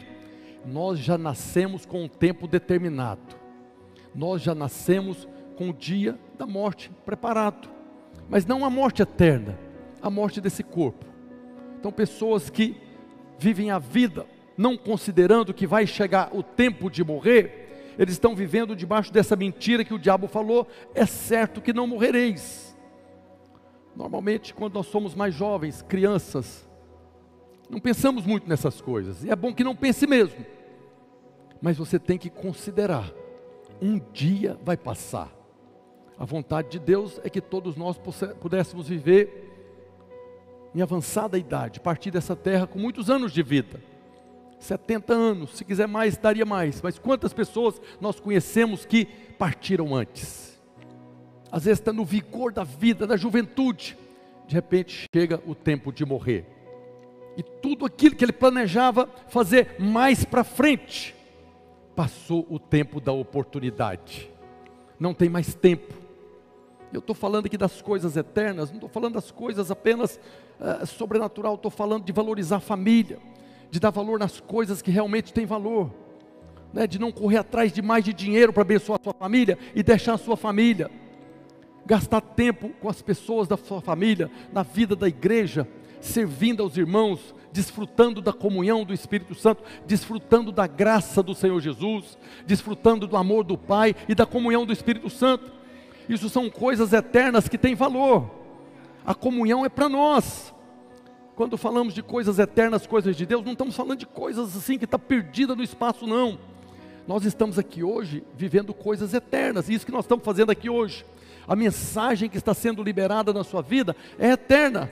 Nós 0.64 0.99
já 0.99 1.17
nascemos 1.17 1.87
com 1.87 2.05
um 2.05 2.09
tempo 2.09 2.47
determinado. 2.47 3.35
Nós 4.14 4.43
já 4.43 4.55
nascemos 4.55 5.26
com 5.57 5.71
o 5.71 5.75
dia 5.75 6.19
da 6.38 6.47
morte 6.47 6.90
preparado. 7.05 7.69
Mas 8.29 8.47
não 8.47 8.64
a 8.64 8.71
morte 8.71 9.02
eterna, 9.02 9.59
a 10.02 10.11
morte 10.11 10.40
desse 10.40 10.62
corpo. 10.62 11.07
Então, 11.78 11.90
pessoas 11.90 12.50
que 12.50 12.76
vivem 13.38 13.71
a 13.71 13.78
vida 13.78 14.26
não 14.57 14.76
considerando 14.76 15.54
que 15.54 15.66
vai 15.66 15.87
chegar 15.87 16.28
o 16.37 16.42
tempo 16.42 16.90
de 16.90 17.02
morrer, 17.02 17.95
eles 17.99 18.12
estão 18.12 18.37
vivendo 18.37 18.76
debaixo 18.76 19.11
dessa 19.11 19.35
mentira 19.35 19.85
que 19.85 19.95
o 19.95 19.99
diabo 19.99 20.28
falou: 20.28 20.66
é 20.95 21.07
certo 21.07 21.62
que 21.62 21.73
não 21.73 21.87
morrereis. 21.87 22.76
Normalmente, 23.97 24.52
quando 24.52 24.75
nós 24.75 24.87
somos 24.87 25.14
mais 25.14 25.35
jovens, 25.35 25.83
crianças, 25.83 26.69
não 27.71 27.80
pensamos 27.80 28.26
muito 28.26 28.49
nessas 28.49 28.80
coisas, 28.80 29.25
e 29.25 29.30
é 29.30 29.37
bom 29.37 29.54
que 29.54 29.64
não 29.64 29.75
pense 29.75 30.07
mesmo, 30.07 30.45
mas 31.62 31.78
você 31.78 31.99
tem 31.99 32.19
que 32.19 32.28
considerar: 32.28 33.11
um 33.80 33.99
dia 34.12 34.59
vai 34.62 34.76
passar. 34.76 35.30
A 36.19 36.25
vontade 36.26 36.69
de 36.69 36.78
Deus 36.78 37.19
é 37.25 37.30
que 37.30 37.40
todos 37.40 37.76
nós 37.76 37.99
pudéssemos 38.40 38.88
viver 38.88 39.50
em 40.74 40.82
avançada 40.82 41.38
idade, 41.38 41.80
partir 41.80 42.10
dessa 42.10 42.36
terra 42.36 42.66
com 42.66 42.78
muitos 42.78 43.10
anos 43.10 43.32
de 43.32 43.42
vida. 43.42 43.80
70 44.58 45.12
anos, 45.12 45.56
se 45.56 45.64
quiser 45.64 45.88
mais, 45.88 46.16
daria 46.16 46.44
mais. 46.44 46.80
Mas 46.82 46.98
quantas 46.98 47.32
pessoas 47.32 47.80
nós 48.00 48.20
conhecemos 48.20 48.84
que 48.84 49.06
partiram 49.38 49.94
antes? 49.94 50.60
Às 51.50 51.64
vezes 51.64 51.80
está 51.80 51.92
no 51.92 52.04
vigor 52.04 52.52
da 52.52 52.62
vida, 52.62 53.06
da 53.06 53.16
juventude. 53.16 53.96
De 54.46 54.54
repente 54.54 55.06
chega 55.14 55.42
o 55.46 55.54
tempo 55.54 55.92
de 55.92 56.04
morrer. 56.04 56.46
E 57.36 57.42
tudo 57.42 57.86
aquilo 57.86 58.14
que 58.14 58.24
ele 58.24 58.32
planejava 58.32 59.08
fazer 59.28 59.76
mais 59.78 60.24
para 60.24 60.44
frente, 60.44 61.14
passou 61.96 62.46
o 62.50 62.58
tempo 62.58 63.00
da 63.00 63.12
oportunidade. 63.12 64.30
Não 64.98 65.14
tem 65.14 65.28
mais 65.28 65.54
tempo. 65.54 66.00
Eu 66.92 66.99
estou 66.99 67.14
falando 67.14 67.47
aqui 67.47 67.56
das 67.56 67.80
coisas 67.80 68.16
eternas, 68.16 68.70
não 68.70 68.76
estou 68.76 68.88
falando 68.88 69.14
das 69.14 69.30
coisas 69.30 69.70
apenas 69.70 70.18
uh, 70.59 70.85
sobrenatural, 70.87 71.54
estou 71.54 71.70
falando 71.70 72.04
de 72.04 72.12
valorizar 72.12 72.56
a 72.56 72.61
família, 72.61 73.18
de 73.70 73.78
dar 73.78 73.90
valor 73.90 74.18
nas 74.18 74.40
coisas 74.40 74.82
que 74.82 74.90
realmente 74.90 75.32
têm 75.32 75.47
valor, 75.47 75.90
né? 76.73 76.88
de 76.88 76.99
não 76.99 77.12
correr 77.12 77.38
atrás 77.38 77.73
de 77.73 77.80
mais 77.80 78.04
de 78.04 78.12
dinheiro 78.12 78.52
para 78.52 78.62
abençoar 78.62 78.99
a 79.00 79.04
sua 79.04 79.14
família 79.14 79.56
e 79.75 79.82
deixar 79.85 80.14
a 80.14 80.18
sua 80.18 80.37
família, 80.37 80.90
gastar 81.87 82.20
tempo 82.20 82.70
com 82.80 82.88
as 82.88 83.00
pessoas 83.00 83.47
da 83.47 83.56
sua 83.56 83.80
família, 83.80 84.28
na 84.52 84.64
vida 84.64 84.97
da 84.97 85.06
igreja, 85.06 85.68
servindo 86.00 86.62
aos 86.62 86.76
irmãos, 86.76 87.35
desfrutando 87.52 88.20
da 88.20 88.32
comunhão 88.32 88.85
do 88.85 88.92
Espírito 88.92 89.35
Santo, 89.35 89.62
desfrutando 89.87 90.50
da 90.50 90.66
graça 90.66 91.23
do 91.23 91.35
Senhor 91.37 91.61
Jesus, 91.61 92.18
desfrutando 92.47 93.06
do 93.06 93.16
amor 93.16 93.44
do 93.44 93.56
Pai 93.56 93.94
e 94.09 94.14
da 94.14 94.26
comunhão 94.26 94.66
do 94.66 94.73
Espírito 94.73 95.09
Santo. 95.09 95.60
Isso 96.11 96.29
são 96.29 96.50
coisas 96.50 96.93
eternas 96.93 97.49
que 97.49 97.57
têm 97.57 97.76
valor. 97.76 98.29
A 99.07 99.14
comunhão 99.14 99.64
é 99.64 99.69
para 99.69 99.88
nós. 99.88 100.52
Quando 101.37 101.57
falamos 101.57 101.95
de 101.95 102.02
coisas 102.02 102.40
eternas, 102.40 102.85
coisas 102.85 103.14
de 103.14 103.25
Deus, 103.25 103.45
não 103.45 103.52
estamos 103.52 103.76
falando 103.76 104.00
de 104.00 104.07
coisas 104.07 104.57
assim 104.57 104.76
que 104.76 104.87
está 104.87 104.99
perdida 104.99 105.55
no 105.55 105.62
espaço, 105.62 106.09
não. 106.09 106.37
Nós 107.07 107.25
estamos 107.25 107.61
aqui 107.61 107.85
hoje 107.85 108.25
vivendo 108.37 108.75
coisas 108.75 109.14
eternas, 109.14 109.69
isso 109.69 109.87
que 109.87 109.93
nós 109.93 110.05
estamos 110.05 110.25
fazendo 110.25 110.50
aqui 110.50 110.69
hoje. 110.69 111.07
A 111.47 111.55
mensagem 111.55 112.29
que 112.29 112.37
está 112.37 112.55
sendo 112.55 112.83
liberada 112.83 113.33
na 113.33 113.45
sua 113.45 113.62
vida 113.62 113.95
é 114.19 114.31
eterna. 114.31 114.90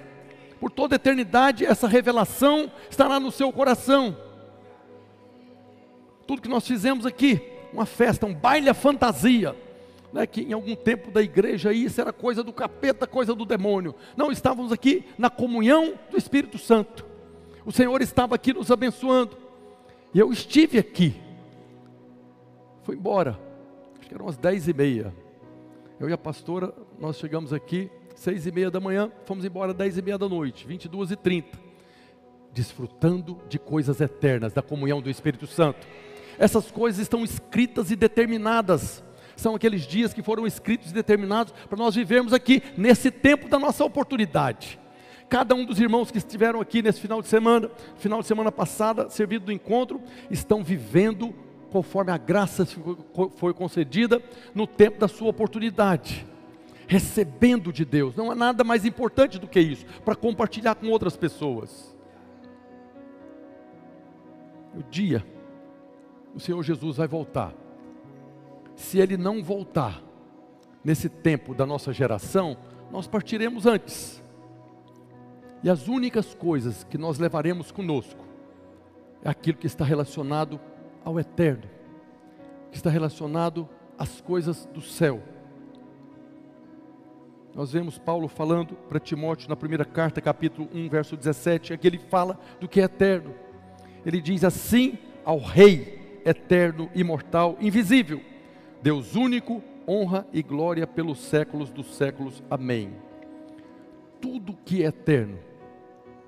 Por 0.61 0.71
toda 0.71 0.95
eternidade, 0.95 1.67
essa 1.67 1.89
revelação 1.89 2.71
estará 2.89 3.19
no 3.19 3.33
seu 3.33 3.53
coração. 3.53 4.17
Tudo 6.29 6.43
que 6.43 6.49
nós 6.49 6.65
fizemos 6.65 7.05
aqui, 7.05 7.43
uma 7.73 7.87
festa, 7.87 8.25
um 8.25 8.35
baile 8.35 8.69
à 8.69 8.75
fantasia 8.75 9.57
né, 10.12 10.27
que 10.27 10.43
em 10.43 10.53
algum 10.53 10.75
tempo 10.75 11.11
da 11.11 11.23
igreja 11.23 11.73
isso 11.73 12.00
era 12.00 12.12
coisa 12.12 12.43
do 12.43 12.53
capeta, 12.53 13.07
coisa 13.07 13.35
do 13.35 13.45
demônio. 13.45 13.95
Não, 14.17 14.33
estávamos 14.33 14.73
aqui 14.73 15.05
na 15.17 15.31
comunhão 15.31 15.95
do 16.11 16.17
Espírito 16.17 16.59
Santo. 16.59 17.07
O 17.65 17.73
Senhor 17.73 18.00
estava 18.00 18.35
aqui 18.35 18.53
nos 18.53 18.71
abençoando. 18.71 19.37
E 20.15 20.19
eu 20.19 20.33
estive 20.33 20.79
aqui. 20.79 21.15
Fui 22.83 22.97
embora. 22.97 23.38
Acho 23.99 24.09
que 24.09 24.15
eram 24.15 24.25
umas 24.25 24.38
dez 24.38 24.67
e 24.67 24.73
meia. 24.73 25.15
Eu 26.00 26.09
e 26.09 26.12
a 26.12 26.19
pastora, 26.19 26.73
nós 26.99 27.19
chegamos 27.19 27.53
aqui 27.53 27.91
seis 28.15 28.47
e 28.47 28.53
meia 28.53 28.71
da 28.71 28.81
manhã, 28.81 29.12
fomos 29.25 29.45
embora 29.45 29.73
dez 29.73 29.97
e 29.97 30.03
meia 30.03 30.19
da 30.19 30.29
noite, 30.29 30.67
vinte 30.67 30.87
e 30.87 30.88
duas 30.88 31.11
e 31.11 31.17
trinta, 31.17 31.57
desfrutando 32.53 33.38
de 33.49 33.59
coisas 33.59 34.00
eternas, 34.00 34.53
da 34.53 34.62
comunhão 34.62 35.00
do 35.00 35.09
Espírito 35.09 35.47
Santo. 35.47 35.87
Essas 36.38 36.71
coisas 36.71 37.00
estão 37.00 37.23
escritas 37.23 37.91
e 37.91 37.97
determinadas 37.97 39.05
são 39.40 39.54
aqueles 39.54 39.83
dias 39.87 40.12
que 40.12 40.23
foram 40.23 40.47
escritos 40.47 40.90
e 40.90 40.95
determinados 40.95 41.52
para 41.68 41.78
nós 41.78 41.95
vivermos 41.95 42.33
aqui, 42.33 42.62
nesse 42.76 43.11
tempo 43.11 43.49
da 43.49 43.59
nossa 43.59 43.85
oportunidade. 43.85 44.78
Cada 45.28 45.54
um 45.54 45.64
dos 45.64 45.78
irmãos 45.78 46.11
que 46.11 46.18
estiveram 46.18 46.61
aqui 46.61 46.83
nesse 46.83 47.00
final 47.00 47.23
de 47.23 47.28
semana, 47.28 47.71
final 47.97 48.21
de 48.21 48.26
semana 48.26 48.50
passada, 48.50 49.09
servido 49.09 49.47
do 49.47 49.52
encontro, 49.52 50.02
estão 50.30 50.64
vivendo 50.64 51.34
conforme 51.71 52.10
a 52.10 52.17
graça 52.17 52.67
foi 53.36 53.52
concedida 53.52 54.23
no 54.54 54.67
tempo 54.67 54.99
da 54.99 55.06
sua 55.06 55.28
oportunidade, 55.28 56.26
recebendo 56.86 57.73
de 57.73 57.84
Deus. 57.84 58.17
Não 58.17 58.30
há 58.30 58.34
nada 58.34 58.65
mais 58.65 58.86
importante 58.86 59.39
do 59.39 59.47
que 59.47 59.60
isso, 59.60 59.84
para 60.04 60.17
compartilhar 60.17 60.75
com 60.75 60.89
outras 60.89 61.17
pessoas. 61.17 61.95
O 64.75 64.82
dia, 64.82 65.25
o 66.34 66.41
Senhor 66.41 66.63
Jesus 66.63 66.97
vai 66.97 67.06
voltar 67.06 67.68
se 68.78 69.00
ele 69.00 69.17
não 69.17 69.43
voltar 69.43 70.00
nesse 70.84 71.08
tempo 71.08 71.52
da 71.52 71.67
nossa 71.67 71.93
geração, 71.93 72.56
nós 72.93 73.08
partiremos 73.08 73.67
antes. 73.67 74.23
E 75.64 75.69
as 75.69 75.88
únicas 75.88 76.32
coisas 76.32 76.84
que 76.84 76.97
nós 76.97 77.19
levaremos 77.19 77.73
conosco 77.73 78.25
é 79.23 79.28
aquilo 79.28 79.58
que 79.58 79.67
está 79.67 79.84
relacionado 79.84 80.60
ao 81.04 81.19
eterno, 81.19 81.64
que 82.71 82.76
está 82.76 82.88
relacionado 82.88 83.69
às 83.99 84.21
coisas 84.21 84.64
do 84.67 84.80
céu. 84.80 85.21
Nós 87.52 87.73
vemos 87.73 87.99
Paulo 87.99 88.28
falando 88.28 88.75
para 88.88 89.00
Timóteo 89.00 89.49
na 89.49 89.56
primeira 89.56 89.84
carta, 89.84 90.21
capítulo 90.21 90.69
1, 90.73 90.88
verso 90.88 91.17
17, 91.17 91.73
é 91.73 91.76
que 91.76 91.86
ele 91.88 91.99
fala 91.99 92.38
do 92.60 92.69
que 92.69 92.80
é 92.80 92.84
eterno. 92.84 93.34
Ele 94.06 94.21
diz 94.21 94.45
assim 94.45 94.97
ao 95.25 95.38
Rei 95.38 96.21
eterno, 96.25 96.88
imortal, 96.95 97.56
invisível 97.60 98.21
Deus 98.80 99.17
único, 99.17 99.62
honra 99.88 100.26
e 100.32 100.43
glória 100.43 100.86
pelos 100.86 101.19
séculos 101.19 101.71
dos 101.71 101.97
séculos. 101.97 102.43
Amém. 102.49 102.93
Tudo 104.21 104.56
que 104.64 104.82
é 104.82 104.86
eterno, 104.86 105.38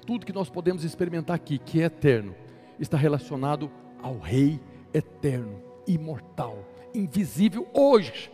tudo 0.04 0.26
que 0.26 0.32
nós 0.32 0.50
podemos 0.50 0.82
experimentar 0.82 1.36
aqui, 1.36 1.58
que 1.58 1.80
é 1.80 1.84
eterno, 1.84 2.34
está 2.78 2.96
relacionado 2.96 3.70
ao 4.02 4.18
Rei 4.18 4.60
eterno, 4.92 5.62
imortal, 5.86 6.58
invisível 6.94 7.68
hoje, 7.72 8.32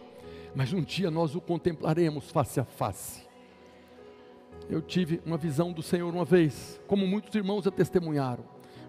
mas 0.55 0.73
um 0.73 0.83
dia 0.83 1.11
nós 1.11 1.35
o 1.35 1.41
contemplaremos 1.41 2.31
face 2.31 2.59
a 2.59 2.65
face. 2.65 3.27
Eu 4.69 4.81
tive 4.81 5.21
uma 5.25 5.37
visão 5.37 5.73
do 5.73 5.83
Senhor 5.83 6.13
uma 6.13 6.25
vez, 6.25 6.81
como 6.87 7.07
muitos 7.07 7.35
irmãos 7.35 7.65
já 7.65 7.71
testemunharam. 7.71 8.45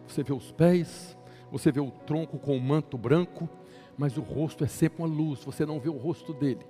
Você 0.08 0.24
vê 0.24 0.34
os 0.34 0.52
pés, 0.52 1.18
você 1.52 1.72
vê 1.72 1.80
o 1.80 1.92
tronco 1.92 2.40
com 2.40 2.56
o 2.58 2.62
manto 2.62 2.98
branco, 2.98 3.50
mas 3.98 4.16
o 4.16 4.22
rosto 4.22 4.64
é 4.64 4.68
sempre 4.68 5.02
uma 5.02 5.08
luz, 5.08 5.44
você 5.44 5.66
não 5.66 5.80
vê 5.80 5.90
o 5.90 5.98
rosto 5.98 6.34
dele. 6.34 6.66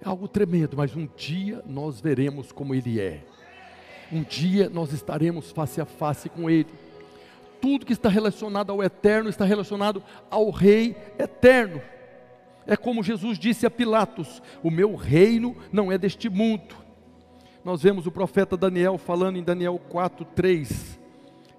É 0.00 0.08
algo 0.08 0.26
tremendo, 0.26 0.76
mas 0.76 0.96
um 0.96 1.08
dia 1.16 1.62
nós 1.66 2.00
veremos 2.00 2.52
como 2.52 2.74
ele 2.74 2.98
é. 3.00 3.22
Um 4.10 4.22
dia 4.22 4.70
nós 4.70 4.92
estaremos 4.92 5.50
face 5.50 5.80
a 5.80 5.84
face 5.84 6.28
com 6.28 6.48
ele. 6.48 6.68
Tudo 7.60 7.84
que 7.84 7.92
está 7.92 8.08
relacionado 8.08 8.70
ao 8.70 8.82
eterno 8.82 9.28
está 9.28 9.44
relacionado 9.44 10.02
ao 10.30 10.50
Rei 10.50 10.96
eterno. 11.18 11.82
É 12.66 12.76
como 12.76 13.02
Jesus 13.02 13.38
disse 13.38 13.66
a 13.66 13.70
Pilatos: 13.70 14.42
O 14.62 14.70
meu 14.70 14.94
reino 14.94 15.56
não 15.72 15.90
é 15.90 15.98
deste 15.98 16.28
mundo. 16.28 16.76
Nós 17.64 17.82
vemos 17.82 18.06
o 18.06 18.12
profeta 18.12 18.56
Daniel 18.56 18.96
falando 18.96 19.38
em 19.38 19.42
Daniel 19.42 19.80
4:3. 19.90 20.98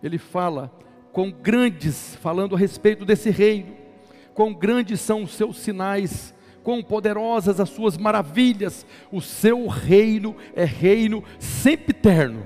Ele 0.02 0.18
fala 0.18 0.72
com 1.12 1.32
grandes, 1.32 2.16
falando 2.18 2.56
a 2.56 2.60
respeito 2.60 3.04
desse 3.04 3.30
reino 3.30 3.87
quão 4.38 4.54
grandes 4.54 5.02
são 5.02 5.24
os 5.24 5.32
seus 5.32 5.58
sinais, 5.58 6.32
quão 6.64 6.84
poderosas 6.84 7.60
as 7.60 7.70
suas 7.70 7.98
maravilhas. 7.98 8.86
O 9.12 9.20
seu 9.20 9.66
reino 9.66 10.36
é 10.56 10.64
reino 10.64 11.24
sempre 11.40 11.90
eterno, 11.90 12.46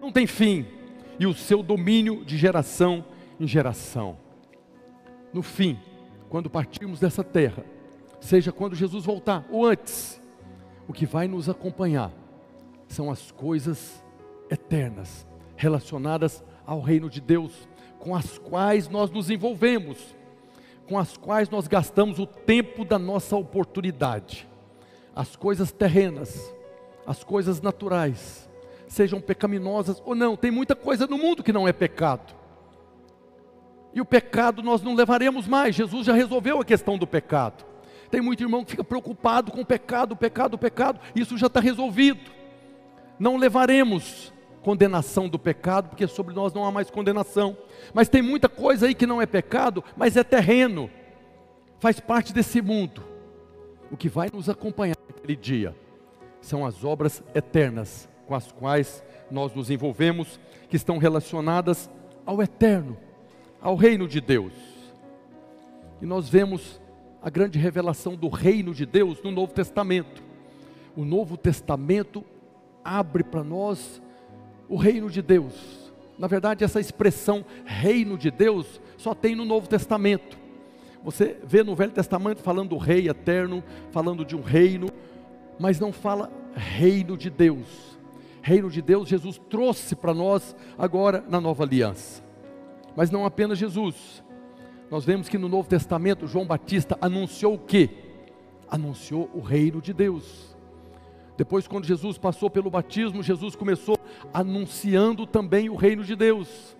não 0.00 0.10
tem 0.10 0.26
fim, 0.26 0.64
e 1.18 1.26
o 1.26 1.34
seu 1.34 1.62
domínio 1.62 2.24
de 2.24 2.38
geração 2.38 3.04
em 3.38 3.46
geração. 3.46 4.16
No 5.30 5.42
fim, 5.42 5.78
quando 6.30 6.48
partirmos 6.48 6.98
dessa 6.98 7.22
terra, 7.22 7.66
seja 8.18 8.50
quando 8.50 8.74
Jesus 8.74 9.04
voltar 9.04 9.44
ou 9.50 9.66
antes, 9.66 10.18
o 10.88 10.92
que 10.94 11.04
vai 11.04 11.28
nos 11.28 11.50
acompanhar 11.50 12.10
são 12.88 13.10
as 13.10 13.30
coisas 13.30 14.02
eternas 14.50 15.26
relacionadas 15.54 16.42
ao 16.64 16.80
reino 16.80 17.10
de 17.10 17.20
Deus, 17.20 17.68
com 17.98 18.16
as 18.16 18.38
quais 18.38 18.88
nós 18.88 19.10
nos 19.10 19.28
envolvemos 19.28 20.18
com 20.90 20.98
as 20.98 21.16
quais 21.16 21.48
nós 21.48 21.68
gastamos 21.68 22.18
o 22.18 22.26
tempo 22.26 22.84
da 22.84 22.98
nossa 22.98 23.36
oportunidade. 23.36 24.48
As 25.14 25.36
coisas 25.36 25.70
terrenas, 25.70 26.52
as 27.06 27.22
coisas 27.22 27.60
naturais, 27.60 28.50
sejam 28.88 29.20
pecaminosas 29.20 30.02
ou 30.04 30.16
não, 30.16 30.36
tem 30.36 30.50
muita 30.50 30.74
coisa 30.74 31.06
no 31.06 31.16
mundo 31.16 31.44
que 31.44 31.52
não 31.52 31.68
é 31.68 31.72
pecado. 31.72 32.34
E 33.94 34.00
o 34.00 34.04
pecado 34.04 34.64
nós 34.64 34.82
não 34.82 34.96
levaremos 34.96 35.46
mais, 35.46 35.76
Jesus 35.76 36.06
já 36.06 36.12
resolveu 36.12 36.60
a 36.60 36.64
questão 36.64 36.98
do 36.98 37.06
pecado. 37.06 37.64
Tem 38.10 38.20
muito 38.20 38.42
irmão 38.42 38.64
que 38.64 38.72
fica 38.72 38.82
preocupado 38.82 39.52
com 39.52 39.60
o 39.60 39.66
pecado, 39.66 40.12
o 40.12 40.16
pecado, 40.16 40.54
o 40.54 40.58
pecado, 40.58 40.98
isso 41.14 41.38
já 41.38 41.46
está 41.46 41.60
resolvido. 41.60 42.32
Não 43.16 43.36
levaremos 43.36 44.32
condenação 44.62 45.28
do 45.28 45.38
pecado, 45.38 45.88
porque 45.88 46.06
sobre 46.06 46.34
nós 46.34 46.52
não 46.52 46.64
há 46.64 46.70
mais 46.70 46.90
condenação. 46.90 47.56
Mas 47.94 48.08
tem 48.08 48.22
muita 48.22 48.48
coisa 48.48 48.86
aí 48.86 48.94
que 48.94 49.06
não 49.06 49.20
é 49.20 49.26
pecado, 49.26 49.82
mas 49.96 50.16
é 50.16 50.24
terreno, 50.24 50.90
faz 51.78 51.98
parte 51.98 52.32
desse 52.32 52.60
mundo. 52.60 53.02
O 53.90 53.96
que 53.96 54.08
vai 54.08 54.28
nos 54.32 54.48
acompanhar 54.48 54.96
naquele 55.08 55.34
dia 55.34 55.74
são 56.40 56.64
as 56.64 56.84
obras 56.84 57.22
eternas, 57.34 58.08
com 58.26 58.34
as 58.34 58.52
quais 58.52 59.02
nós 59.30 59.54
nos 59.54 59.70
envolvemos, 59.70 60.38
que 60.68 60.76
estão 60.76 60.98
relacionadas 60.98 61.90
ao 62.24 62.40
eterno, 62.42 62.96
ao 63.60 63.74
reino 63.74 64.06
de 64.06 64.20
Deus. 64.20 64.52
E 66.00 66.06
nós 66.06 66.28
vemos 66.28 66.80
a 67.22 67.28
grande 67.28 67.58
revelação 67.58 68.14
do 68.14 68.28
reino 68.28 68.72
de 68.72 68.86
Deus 68.86 69.22
no 69.22 69.30
Novo 69.30 69.52
Testamento. 69.52 70.22
O 70.96 71.04
Novo 71.04 71.36
Testamento 71.36 72.24
abre 72.84 73.22
para 73.22 73.44
nós 73.44 74.00
o 74.70 74.76
reino 74.76 75.10
de 75.10 75.20
Deus. 75.20 75.90
Na 76.16 76.28
verdade, 76.28 76.62
essa 76.62 76.78
expressão 76.78 77.44
reino 77.64 78.16
de 78.16 78.30
Deus 78.30 78.80
só 78.96 79.14
tem 79.14 79.34
no 79.34 79.44
Novo 79.44 79.68
Testamento. 79.68 80.38
Você 81.02 81.38
vê 81.42 81.64
no 81.64 81.74
Velho 81.74 81.90
Testamento 81.90 82.40
falando 82.40 82.70
do 82.70 82.78
rei 82.78 83.08
eterno, 83.08 83.64
falando 83.90 84.24
de 84.24 84.36
um 84.36 84.42
reino, 84.42 84.86
mas 85.58 85.80
não 85.80 85.92
fala 85.92 86.30
reino 86.54 87.16
de 87.16 87.28
Deus. 87.28 87.98
Reino 88.42 88.70
de 88.70 88.80
Deus, 88.80 89.08
Jesus 89.08 89.40
trouxe 89.50 89.96
para 89.96 90.14
nós 90.14 90.54
agora 90.78 91.24
na 91.28 91.40
nova 91.40 91.64
aliança. 91.64 92.22
Mas 92.94 93.10
não 93.10 93.26
apenas 93.26 93.58
Jesus. 93.58 94.22
Nós 94.90 95.04
vemos 95.04 95.28
que 95.28 95.38
no 95.38 95.48
Novo 95.48 95.68
Testamento 95.68 96.26
João 96.26 96.46
Batista 96.46 96.96
anunciou 97.00 97.54
o 97.54 97.58
quê? 97.58 97.90
Anunciou 98.68 99.28
o 99.34 99.40
reino 99.40 99.80
de 99.80 99.92
Deus. 99.92 100.56
Depois, 101.36 101.66
quando 101.66 101.86
Jesus 101.86 102.18
passou 102.18 102.50
pelo 102.50 102.70
batismo, 102.70 103.22
Jesus 103.22 103.56
começou 103.56 103.96
anunciando 104.32 105.26
também 105.26 105.68
o 105.68 105.74
reino 105.74 106.04
de 106.04 106.14
Deus. 106.14 106.76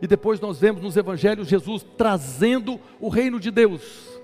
E 0.00 0.06
depois 0.06 0.40
nós 0.40 0.58
vemos 0.58 0.82
nos 0.82 0.96
evangelhos 0.96 1.48
Jesus 1.48 1.86
trazendo 1.96 2.80
o 3.00 3.08
reino 3.08 3.38
de 3.38 3.50
Deus. 3.50 4.20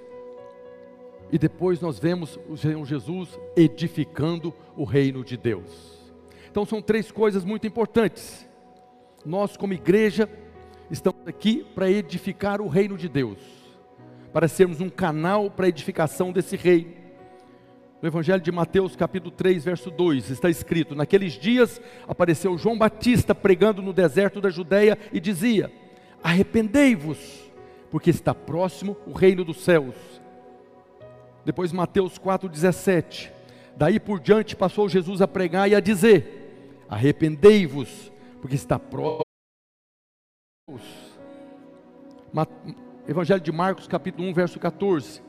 E 1.30 1.38
depois 1.38 1.80
nós 1.80 1.98
vemos 1.98 2.38
o 2.48 2.56
Senhor 2.56 2.84
Jesus 2.84 3.38
edificando 3.54 4.52
o 4.76 4.84
reino 4.84 5.22
de 5.22 5.36
Deus. 5.36 5.98
Então 6.50 6.64
são 6.64 6.82
três 6.82 7.12
coisas 7.12 7.44
muito 7.44 7.66
importantes. 7.66 8.48
Nós, 9.24 9.56
como 9.56 9.72
igreja, 9.72 10.28
estamos 10.90 11.26
aqui 11.26 11.64
para 11.74 11.90
edificar 11.90 12.60
o 12.60 12.68
reino 12.68 12.96
de 12.96 13.08
Deus, 13.08 13.38
para 14.32 14.48
sermos 14.48 14.80
um 14.80 14.88
canal 14.88 15.50
para 15.50 15.66
a 15.66 15.68
edificação 15.68 16.32
desse 16.32 16.56
reino. 16.56 16.97
No 18.00 18.08
Evangelho 18.08 18.40
de 18.40 18.52
Mateus, 18.52 18.94
capítulo 18.94 19.32
3, 19.32 19.64
verso 19.64 19.90
2, 19.90 20.30
está 20.30 20.48
escrito: 20.48 20.94
Naqueles 20.94 21.32
dias 21.32 21.80
apareceu 22.06 22.56
João 22.56 22.78
Batista 22.78 23.34
pregando 23.34 23.82
no 23.82 23.92
deserto 23.92 24.40
da 24.40 24.50
Judéia 24.50 24.96
e 25.12 25.18
dizia: 25.18 25.72
Arrependei-vos, 26.22 27.50
porque 27.90 28.10
está 28.10 28.32
próximo 28.32 28.96
o 29.04 29.12
reino 29.12 29.44
dos 29.44 29.64
céus. 29.64 29.96
Depois, 31.44 31.72
Mateus 31.72 32.18
4,17: 32.20 33.32
Daí 33.76 33.98
por 33.98 34.20
diante 34.20 34.54
passou 34.54 34.88
Jesus 34.88 35.20
a 35.20 35.26
pregar 35.26 35.68
e 35.68 35.74
a 35.74 35.80
dizer: 35.80 36.84
Arrependei-vos, 36.88 38.12
porque 38.40 38.54
está 38.54 38.78
próximo. 38.78 39.24
Evangelho 43.08 43.40
de 43.40 43.50
Marcos, 43.50 43.88
capítulo 43.88 44.28
1, 44.28 44.34
verso 44.34 44.60
14. 44.60 45.20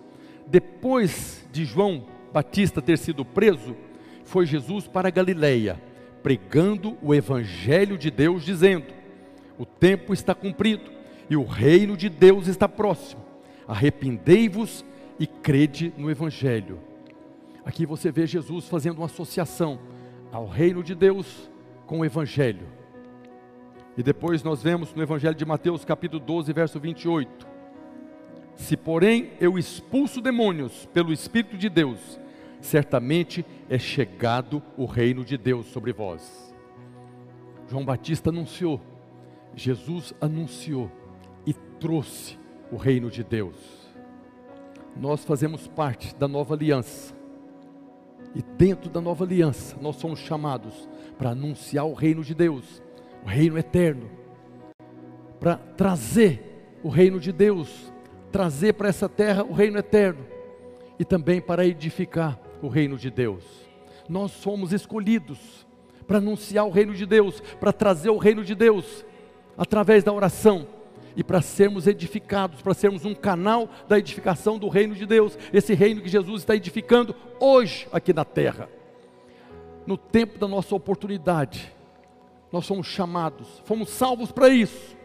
Depois 0.45 1.47
de 1.51 1.65
João 1.65 2.18
Batista 2.31 2.81
ter 2.81 2.97
sido 2.97 3.25
preso, 3.25 3.75
foi 4.23 4.45
Jesus 4.45 4.87
para 4.87 5.09
Galileia, 5.09 5.81
pregando 6.21 6.97
o 7.01 7.13
evangelho 7.13 7.97
de 7.97 8.11
Deus, 8.11 8.43
dizendo: 8.43 8.87
O 9.57 9.65
tempo 9.65 10.13
está 10.13 10.35
cumprido 10.35 10.91
e 11.29 11.35
o 11.35 11.43
reino 11.43 11.97
de 11.97 12.09
Deus 12.09 12.47
está 12.47 12.67
próximo. 12.67 13.23
Arrependei-vos 13.67 14.85
e 15.19 15.27
crede 15.27 15.93
no 15.97 16.09
evangelho. 16.09 16.79
Aqui 17.65 17.85
você 17.85 18.11
vê 18.11 18.25
Jesus 18.25 18.67
fazendo 18.67 18.97
uma 18.97 19.05
associação 19.05 19.79
ao 20.31 20.47
reino 20.47 20.83
de 20.83 20.95
Deus 20.95 21.49
com 21.85 21.99
o 21.99 22.05
evangelho. 22.05 22.67
E 23.97 24.03
depois 24.03 24.43
nós 24.43 24.63
vemos 24.63 24.93
no 24.93 25.03
evangelho 25.03 25.35
de 25.35 25.45
Mateus, 25.45 25.83
capítulo 25.83 26.23
12, 26.23 26.53
verso 26.53 26.79
28. 26.79 27.48
Se, 28.59 28.75
porém, 28.75 29.31
eu 29.39 29.57
expulso 29.57 30.19
demônios 30.19 30.85
pelo 30.87 31.13
Espírito 31.13 31.57
de 31.57 31.69
Deus, 31.69 32.19
certamente 32.59 33.45
é 33.69 33.79
chegado 33.79 34.61
o 34.77 34.85
reino 34.85 35.23
de 35.23 35.37
Deus 35.37 35.67
sobre 35.67 35.93
vós. 35.93 36.53
João 37.69 37.85
Batista 37.85 38.29
anunciou, 38.29 38.81
Jesus 39.55 40.13
anunciou 40.19 40.91
e 41.45 41.53
trouxe 41.53 42.37
o 42.69 42.75
reino 42.75 43.09
de 43.09 43.23
Deus. 43.23 43.55
Nós 44.93 45.23
fazemos 45.23 45.65
parte 45.65 46.13
da 46.13 46.27
nova 46.27 46.53
aliança. 46.53 47.15
E 48.35 48.41
dentro 48.41 48.89
da 48.89 48.99
nova 48.99 49.23
aliança, 49.23 49.77
nós 49.81 49.95
somos 49.95 50.19
chamados 50.19 50.87
para 51.17 51.29
anunciar 51.29 51.85
o 51.85 51.93
reino 51.93 52.25
de 52.25 52.35
Deus, 52.35 52.83
o 53.23 53.27
reino 53.27 53.57
eterno, 53.57 54.11
para 55.39 55.55
trazer 55.55 56.77
o 56.83 56.89
reino 56.89 57.21
de 57.21 57.31
Deus 57.31 57.89
trazer 58.31 58.73
para 58.73 58.89
essa 58.89 59.09
terra 59.09 59.43
o 59.43 59.53
reino 59.53 59.77
eterno 59.77 60.25
e 60.97 61.05
também 61.05 61.41
para 61.41 61.65
edificar 61.65 62.39
o 62.61 62.67
reino 62.67 62.97
de 62.97 63.09
Deus. 63.09 63.43
Nós 64.07 64.31
somos 64.31 64.73
escolhidos 64.73 65.67
para 66.07 66.17
anunciar 66.17 66.65
o 66.65 66.71
reino 66.71 66.93
de 66.93 67.05
Deus, 67.05 67.41
para 67.59 67.71
trazer 67.71 68.09
o 68.09 68.17
reino 68.17 68.43
de 68.43 68.55
Deus 68.55 69.05
através 69.57 70.03
da 70.03 70.11
oração 70.11 70.67
e 71.15 71.23
para 71.23 71.41
sermos 71.41 71.85
edificados, 71.85 72.61
para 72.61 72.73
sermos 72.73 73.05
um 73.05 73.13
canal 73.13 73.69
da 73.87 73.99
edificação 73.99 74.57
do 74.57 74.69
reino 74.69 74.95
de 74.95 75.05
Deus, 75.05 75.37
esse 75.51 75.73
reino 75.73 76.01
que 76.01 76.09
Jesus 76.09 76.41
está 76.41 76.55
edificando 76.55 77.15
hoje 77.39 77.87
aqui 77.91 78.13
na 78.13 78.25
terra. 78.25 78.69
No 79.85 79.97
tempo 79.97 80.37
da 80.37 80.47
nossa 80.47 80.75
oportunidade, 80.75 81.73
nós 82.51 82.65
somos 82.65 82.87
chamados, 82.87 83.61
fomos 83.65 83.89
salvos 83.89 84.31
para 84.31 84.49
isso, 84.49 84.97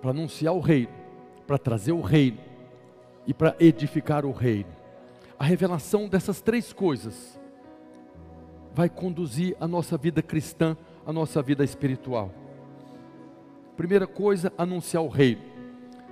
para 0.00 0.10
anunciar 0.10 0.54
o 0.54 0.60
reino 0.60 0.99
para 1.50 1.58
trazer 1.58 1.90
o 1.90 2.00
reino 2.00 2.38
e 3.26 3.34
para 3.34 3.56
edificar 3.58 4.24
o 4.24 4.30
reino. 4.30 4.70
A 5.36 5.42
revelação 5.42 6.08
dessas 6.08 6.40
três 6.40 6.72
coisas 6.72 7.40
vai 8.72 8.88
conduzir 8.88 9.56
a 9.58 9.66
nossa 9.66 9.98
vida 9.98 10.22
cristã, 10.22 10.76
a 11.04 11.12
nossa 11.12 11.42
vida 11.42 11.64
espiritual. 11.64 12.30
Primeira 13.76 14.06
coisa, 14.06 14.52
anunciar 14.56 15.02
o 15.02 15.08
reino. 15.08 15.42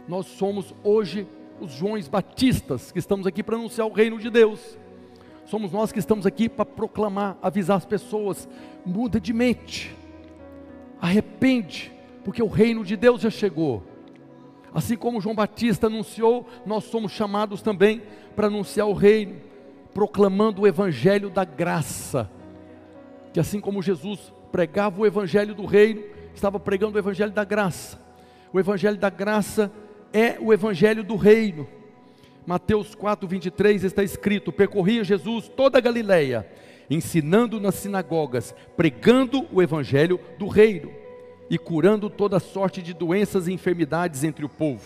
Nós 0.09 0.27
somos 0.27 0.75
hoje 0.83 1.25
os 1.61 1.71
Joões 1.71 2.09
Batistas 2.09 2.91
que 2.91 2.99
estamos 2.99 3.25
aqui 3.25 3.41
para 3.41 3.55
anunciar 3.55 3.87
o 3.87 3.93
reino 3.93 4.19
de 4.19 4.31
Deus. 4.31 4.77
Somos 5.47 5.71
nós 5.71 5.93
que 5.93 6.01
estamos 6.01 6.27
aqui 6.27 6.49
para 6.49 6.67
proclamar, 6.67 7.39
avisar 7.41 7.77
as 7.77 7.87
pessoas: 7.87 8.49
muda 8.85 9.21
de 9.21 9.33
mente, 9.33 9.95
arrepende, 11.01 11.93
porque 12.25 12.43
o 12.43 12.49
reino 12.49 12.85
de 12.85 12.97
Deus 12.97 13.21
já 13.21 13.31
chegou. 13.31 13.98
Assim 14.73 14.97
como 14.97 15.21
João 15.21 15.35
Batista 15.35 15.87
anunciou, 15.87 16.47
nós 16.67 16.85
somos 16.85 17.13
chamados 17.13 17.63
também 17.63 18.03
para 18.37 18.49
anunciar 18.49 18.87
o 18.87 18.93
reino, 18.93 19.37
proclamando 19.95 20.63
o 20.63 20.67
evangelho 20.67 21.31
da 21.31 21.45
graça. 21.45 22.31
Que 23.33 23.41
assim 23.41 23.61
como 23.61 23.83
Jesus 23.83 24.33
pregava 24.53 25.01
o 25.01 25.07
evangelho 25.07 25.55
do 25.55 25.65
reino, 25.65 26.03
estava 26.35 26.61
pregando 26.61 26.97
o 26.97 26.99
evangelho 26.99 27.33
da 27.33 27.45
graça. 27.45 28.01
O 28.53 28.61
evangelho 28.61 28.97
da 28.97 29.11
graça 29.11 29.73
é 30.13 30.37
o 30.41 30.53
evangelho 30.53 31.03
do 31.03 31.17
reino. 31.17 31.67
Mateus 32.47 32.95
4:23 32.95 33.85
está 33.85 34.03
escrito: 34.03 34.53
Percorria 34.53 35.05
Jesus 35.05 35.49
toda 35.49 35.79
a 35.79 35.81
Galileia, 35.81 36.47
ensinando 36.89 37.61
nas 37.61 37.75
sinagogas, 37.75 38.55
pregando 38.77 39.47
o 39.53 39.63
evangelho 39.63 40.21
do 40.39 40.47
reino 40.47 40.98
e 41.51 41.59
curando 41.59 42.11
toda 42.11 42.39
sorte 42.39 42.83
de 42.83 42.93
doenças 42.93 43.49
e 43.49 43.53
enfermidades 43.53 44.25
entre 44.25 44.45
o 44.45 44.49
povo. 44.49 44.85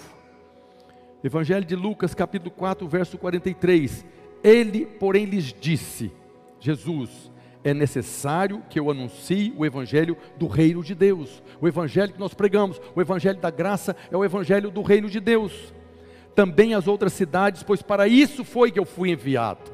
Evangelho 1.22 1.64
de 1.64 1.76
Lucas, 1.76 2.14
capítulo 2.14 2.50
4, 2.50 2.86
verso 2.88 3.18
43. 3.18 4.04
Ele, 4.42 4.86
porém, 4.86 5.24
lhes 5.24 5.52
disse: 5.52 6.12
Jesus, 6.58 7.30
é 7.64 7.72
necessário 7.72 8.62
que 8.68 8.78
eu 8.78 8.90
anuncie 8.90 9.54
o 9.56 9.64
evangelho 9.64 10.16
do 10.36 10.46
reino 10.46 10.82
de 10.82 10.94
Deus. 10.94 11.42
O 11.60 11.68
evangelho 11.68 12.12
que 12.12 12.18
nós 12.18 12.34
pregamos, 12.34 12.80
o 12.94 13.00
evangelho 13.00 13.38
da 13.38 13.50
graça 13.50 13.94
é 14.10 14.16
o 14.16 14.24
evangelho 14.24 14.70
do 14.70 14.82
reino 14.82 15.08
de 15.08 15.20
Deus. 15.20 15.72
Também 16.34 16.74
as 16.74 16.88
outras 16.88 17.12
cidades, 17.12 17.62
pois 17.62 17.82
para 17.82 18.08
isso 18.08 18.44
foi 18.44 18.72
que 18.72 18.80
eu 18.80 18.84
fui 18.84 19.10
enviado. 19.10 19.70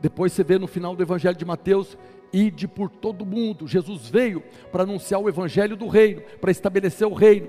Depois 0.00 0.32
você 0.32 0.42
vê 0.42 0.58
no 0.58 0.66
final 0.66 0.96
do 0.96 1.02
evangelho 1.02 1.36
de 1.36 1.44
Mateus 1.44 1.98
Ide 2.32 2.68
por 2.68 2.88
todo 2.88 3.26
mundo. 3.26 3.66
Jesus 3.66 4.08
veio 4.08 4.42
para 4.70 4.84
anunciar 4.84 5.20
o 5.20 5.28
evangelho 5.28 5.76
do 5.76 5.88
reino, 5.88 6.22
para 6.40 6.50
estabelecer 6.50 7.06
o 7.06 7.14
reino. 7.14 7.48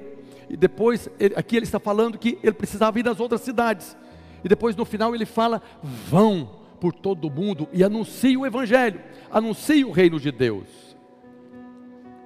E 0.49 0.57
depois, 0.57 1.09
ele, 1.19 1.33
aqui 1.37 1.55
ele 1.55 1.65
está 1.65 1.79
falando 1.79 2.17
que 2.17 2.37
ele 2.43 2.53
precisava 2.53 2.99
ir 2.99 3.05
nas 3.05 3.19
outras 3.19 3.41
cidades. 3.41 3.95
E 4.43 4.49
depois 4.49 4.75
no 4.75 4.83
final 4.83 5.13
ele 5.15 5.25
fala: 5.25 5.61
vão 5.81 6.49
por 6.79 6.93
todo 6.93 7.29
mundo 7.29 7.69
e 7.71 7.83
anuncie 7.83 8.35
o 8.35 8.45
evangelho, 8.45 8.99
anuncie 9.29 9.85
o 9.85 9.91
reino 9.91 10.19
de 10.19 10.31
Deus. 10.31 10.67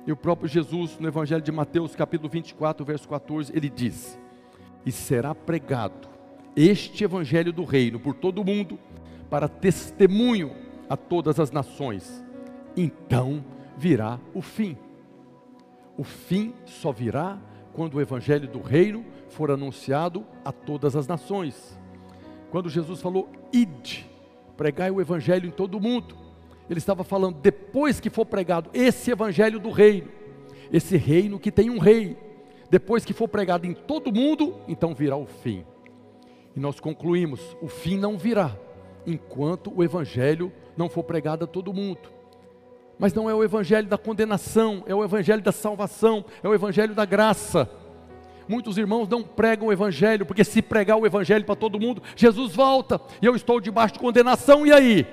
E 0.08 0.12
o 0.12 0.16
próprio 0.16 0.48
Jesus, 0.48 0.98
no 0.98 1.08
evangelho 1.08 1.42
de 1.42 1.52
Mateus, 1.52 1.96
capítulo 1.96 2.30
24, 2.30 2.86
verso 2.86 3.08
14, 3.08 3.52
ele 3.56 3.70
diz: 3.70 4.18
E 4.86 4.92
será 4.92 5.36
pregado 5.36 6.08
este 6.56 7.04
evangelho 7.04 7.52
do 7.52 7.66
reino 7.66 8.00
por 8.00 8.16
todo 8.16 8.46
mundo, 8.46 8.80
para 9.30 9.50
testemunho 9.50 10.56
a 10.90 10.96
todas 10.96 11.40
as 11.40 11.52
nações 11.52 12.25
então 12.76 13.44
virá 13.78 14.20
o 14.34 14.42
fim. 14.42 14.78
O 15.98 16.04
fim 16.04 16.54
só 16.66 16.92
virá 16.92 17.40
quando 17.74 17.96
o 17.96 18.02
evangelho 18.02 18.48
do 18.48 18.62
reino 18.62 19.06
for 19.30 19.52
anunciado 19.52 20.26
a 20.44 20.52
todas 20.52 20.96
as 20.96 21.08
nações. 21.08 21.78
Quando 22.50 22.70
Jesus 22.70 23.02
falou, 23.02 23.30
ide, 23.52 24.10
pregai 24.56 24.92
o 24.92 25.02
evangelho 25.02 25.48
em 25.48 25.52
todo 25.52 25.76
o 25.76 25.82
mundo, 25.82 26.16
ele 26.70 26.80
estava 26.80 27.04
falando, 27.04 27.40
depois 27.40 28.00
que 28.00 28.10
for 28.10 28.26
pregado 28.26 28.70
esse 28.74 29.12
evangelho 29.12 29.60
do 29.60 29.70
reino, 29.70 30.10
esse 30.72 30.98
reino 30.98 31.40
que 31.40 31.52
tem 31.52 31.70
um 31.70 31.78
rei, 31.78 32.18
depois 32.70 33.06
que 33.06 33.14
for 33.14 33.28
pregado 33.28 33.66
em 33.66 33.74
todo 33.74 34.08
o 34.08 34.14
mundo, 34.14 34.56
então 34.68 34.94
virá 34.96 35.16
o 35.16 35.26
fim. 35.26 35.64
E 36.56 36.60
nós 36.60 36.80
concluímos: 36.80 37.56
o 37.62 37.68
fim 37.68 37.98
não 37.98 38.18
virá 38.18 38.58
enquanto 39.06 39.72
o 39.76 39.84
evangelho 39.84 40.52
não 40.76 40.90
for 40.90 41.04
pregado 41.04 41.44
a 41.44 41.48
todo 41.48 41.74
mundo. 41.74 42.15
Mas 42.98 43.14
não 43.14 43.30
é 43.30 43.34
o 43.34 43.44
evangelho 43.44 43.88
da 43.88 43.98
condenação, 43.98 44.84
é 44.88 44.96
o 44.96 45.04
evangelho 45.04 45.42
da 45.42 45.52
salvação, 45.52 46.24
é 46.42 46.48
o 46.48 46.54
evangelho 46.54 46.96
da 46.96 47.06
graça. 47.06 47.70
Muitos 48.48 48.78
irmãos 48.78 49.08
não 49.08 49.24
pregam 49.24 49.68
o 49.68 49.74
evangelho, 49.74 50.26
porque 50.26 50.44
se 50.44 50.62
pregar 50.62 50.98
o 50.98 51.06
evangelho 51.06 51.44
para 51.44 51.56
todo 51.56 51.80
mundo, 51.80 52.02
Jesus 52.16 52.56
volta 52.56 53.02
e 53.22 53.26
eu 53.26 53.36
estou 53.36 53.60
debaixo 53.60 53.96
de 53.96 54.00
condenação, 54.00 54.66
e 54.66 54.72
aí? 54.72 55.08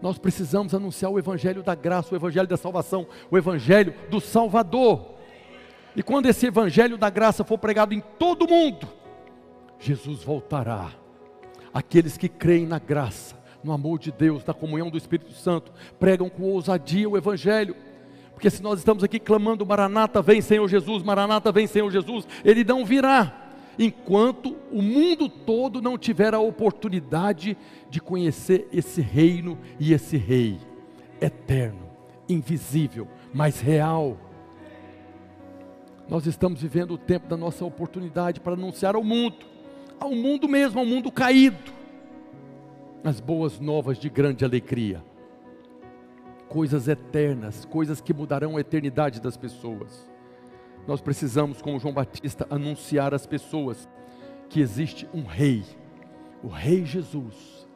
Nós 0.00 0.16
precisamos 0.16 0.74
anunciar 0.74 1.10
o 1.10 1.18
Evangelho 1.18 1.62
da 1.62 1.74
graça, 1.74 2.14
o 2.14 2.16
Evangelho 2.16 2.46
da 2.46 2.56
salvação, 2.56 3.06
o 3.30 3.36
Evangelho 3.36 3.94
do 4.08 4.20
Salvador. 4.20 5.14
E 5.96 6.02
quando 6.02 6.26
esse 6.26 6.46
Evangelho 6.46 6.96
da 6.96 7.10
graça 7.10 7.42
for 7.42 7.58
pregado 7.58 7.92
em 7.92 8.00
todo 8.00 8.48
mundo, 8.48 8.86
Jesus 9.78 10.22
voltará. 10.22 10.92
Aqueles 11.74 12.16
que 12.16 12.28
creem 12.28 12.66
na 12.66 12.78
graça, 12.78 13.36
no 13.62 13.72
amor 13.72 13.98
de 13.98 14.12
Deus, 14.12 14.44
na 14.44 14.54
comunhão 14.54 14.90
do 14.90 14.98
Espírito 14.98 15.32
Santo, 15.32 15.72
pregam 15.98 16.28
com 16.28 16.44
ousadia 16.44 17.08
o 17.08 17.16
Evangelho. 17.16 17.74
Porque 18.32 18.50
se 18.50 18.62
nós 18.62 18.78
estamos 18.78 19.02
aqui 19.02 19.18
clamando, 19.18 19.66
Maranata, 19.66 20.22
vem 20.22 20.40
Senhor 20.40 20.68
Jesus, 20.68 21.02
Maranata, 21.02 21.50
vem 21.50 21.66
Senhor 21.66 21.90
Jesus, 21.90 22.26
Ele 22.44 22.62
não 22.64 22.84
virá 22.84 23.48
enquanto 23.78 24.56
o 24.72 24.82
mundo 24.82 25.28
todo 25.28 25.80
não 25.80 25.96
tiver 25.96 26.34
a 26.34 26.40
oportunidade 26.40 27.56
de 27.88 28.00
conhecer 28.00 28.68
esse 28.72 29.00
reino 29.00 29.56
e 29.78 29.92
esse 29.92 30.16
rei 30.16 30.58
eterno, 31.20 31.88
invisível, 32.28 33.06
mas 33.32 33.60
real. 33.60 34.16
Nós 36.08 36.26
estamos 36.26 36.60
vivendo 36.60 36.94
o 36.94 36.98
tempo 36.98 37.28
da 37.28 37.36
nossa 37.36 37.64
oportunidade 37.64 38.40
para 38.40 38.54
anunciar 38.54 38.96
ao 38.96 39.04
mundo, 39.04 39.46
ao 40.00 40.10
mundo 40.10 40.48
mesmo, 40.48 40.80
ao 40.80 40.86
mundo 40.86 41.12
caído, 41.12 41.77
as 43.04 43.20
boas 43.20 43.60
novas 43.60 43.98
de 43.98 44.08
grande 44.08 44.44
alegria, 44.44 45.04
coisas 46.48 46.88
eternas, 46.88 47.64
coisas 47.64 48.00
que 48.00 48.12
mudarão 48.12 48.56
a 48.56 48.60
eternidade 48.60 49.20
das 49.20 49.36
pessoas 49.36 50.08
nós 50.88 51.02
precisamos, 51.02 51.60
como 51.60 51.78
João 51.78 51.92
Batista, 51.92 52.46
anunciar 52.48 53.12
às 53.12 53.26
pessoas 53.26 53.86
que 54.48 54.58
existe 54.58 55.06
um 55.12 55.22
rei, 55.22 55.62
o 56.42 56.48
rei 56.48 56.82
Jesus, 56.86 57.68